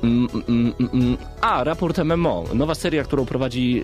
Mm, 0.05 0.29
mm, 0.49 0.73
mm. 0.93 1.17
A, 1.41 1.65
raport 1.65 1.99
MMO. 1.99 2.45
Nowa 2.55 2.75
seria, 2.75 3.05
którą 3.05 3.27
prowadzi 3.27 3.83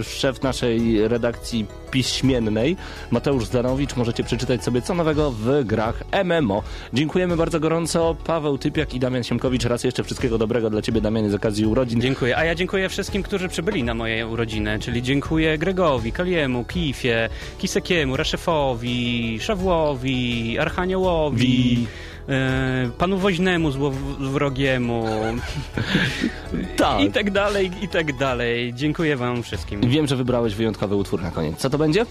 e, 0.00 0.04
szef 0.04 0.42
naszej 0.42 1.08
redakcji 1.08 1.66
piśmiennej, 1.90 2.76
Mateusz 3.10 3.44
Zdanowicz. 3.44 3.96
Możecie 3.96 4.24
przeczytać 4.24 4.64
sobie 4.64 4.82
co 4.82 4.94
nowego 4.94 5.30
w 5.30 5.64
grach 5.64 6.02
MMO. 6.24 6.62
Dziękujemy 6.92 7.36
bardzo 7.36 7.60
gorąco. 7.60 8.16
Paweł 8.24 8.58
Typiak 8.58 8.94
i 8.94 9.00
Damian 9.00 9.24
Siemkowicz. 9.24 9.64
Raz 9.64 9.84
jeszcze 9.84 10.04
wszystkiego 10.04 10.38
dobrego 10.38 10.70
dla 10.70 10.82
Ciebie, 10.82 11.00
Damianie, 11.00 11.30
z 11.30 11.34
okazji 11.34 11.66
urodzin. 11.66 12.00
Dziękuję. 12.00 12.36
A 12.36 12.44
ja 12.44 12.54
dziękuję 12.54 12.88
wszystkim, 12.88 13.22
którzy 13.22 13.48
przybyli 13.48 13.84
na 13.84 13.94
moje 13.94 14.26
urodziny, 14.26 14.78
czyli 14.78 15.02
dziękuję 15.02 15.58
Gregowi, 15.58 16.12
Kaliemu, 16.12 16.64
Kifie, 16.64 17.28
Kisekiemu, 17.58 18.16
Reszefowi, 18.16 19.38
Szawłowi, 19.40 20.58
Archaniołowi, 20.58 21.76
Wi. 21.76 21.86
E, 22.28 22.90
panu 22.98 23.18
Woźnemu 23.18 23.70
złowrogiemu 23.70 25.04
Tak. 26.76 27.00
i 27.00 27.10
tak 27.12 27.30
dalej, 27.30 27.70
i 27.82 27.88
tak 27.88 28.16
dalej. 28.18 28.74
Dziękuję 28.74 29.16
wam 29.16 29.42
wszystkim. 29.42 29.80
Wiem, 29.80 30.06
że 30.06 30.16
wybrałeś 30.16 30.54
wyjątkowy 30.54 30.94
utwór 30.94 31.22
na 31.22 31.30
koniec. 31.30 31.58
Co 31.58 31.70
to 31.70 31.78
będzie? 31.78 32.06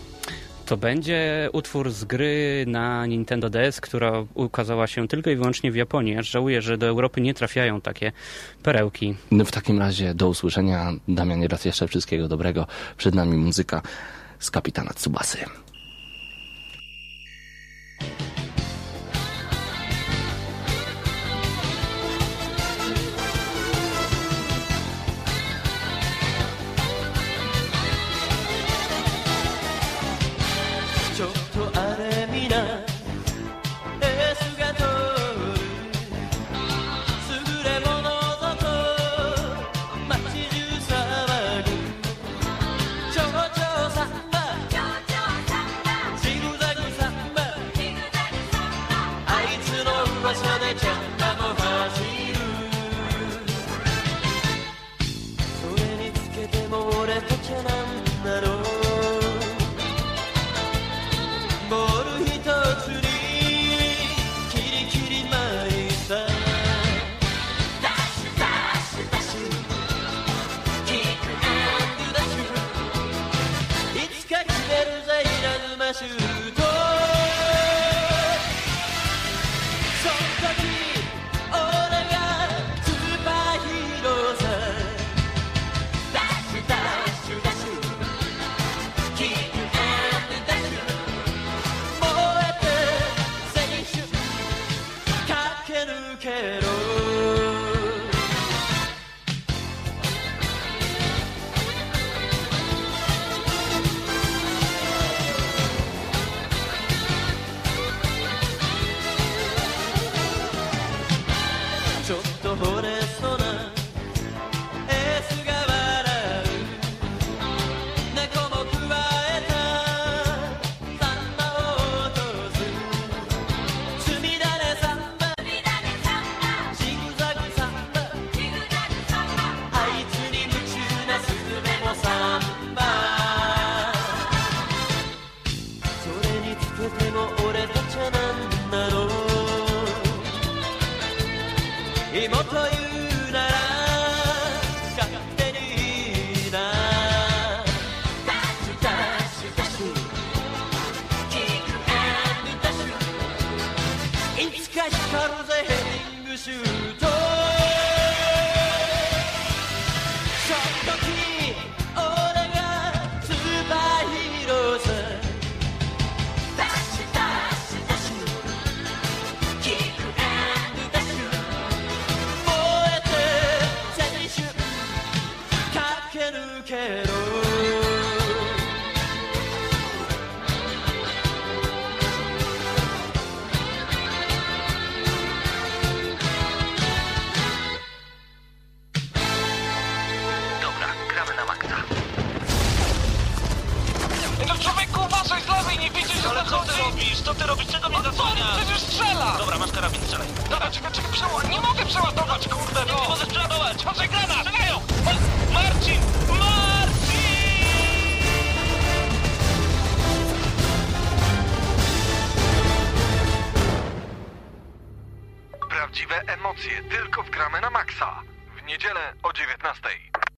To 0.66 0.78
będzie 0.78 1.50
utwór 1.54 1.92
z 1.92 2.04
gry 2.04 2.66
na 2.68 3.06
Nintendo 3.06 3.50
DS, 3.50 3.82
która 3.82 4.12
ukazała 4.34 4.88
się 4.88 5.08
tylko 5.08 5.30
i 5.30 5.36
wyłącznie 5.36 5.72
w 5.72 5.76
Japonii. 5.76 6.18
Aż 6.18 6.30
żałuję, 6.30 6.62
że 6.62 6.78
do 6.78 6.88
Europy 6.88 7.22
nie 7.22 7.34
trafiają 7.34 7.82
takie 7.82 8.12
perełki. 8.64 9.16
No 9.32 9.46
w 9.46 9.52
takim 9.52 9.80
razie 9.80 10.14
do 10.14 10.30
usłyszenia. 10.30 10.92
Damianie, 11.08 11.48
raz 11.48 11.66
jeszcze 11.66 11.88
wszystkiego 11.88 12.28
dobrego. 12.28 12.68
Przed 12.98 13.16
nami 13.16 13.38
muzyka 13.38 13.82
z 14.40 14.52
kapitana 14.52 14.92
Tsubasy. 14.94 15.38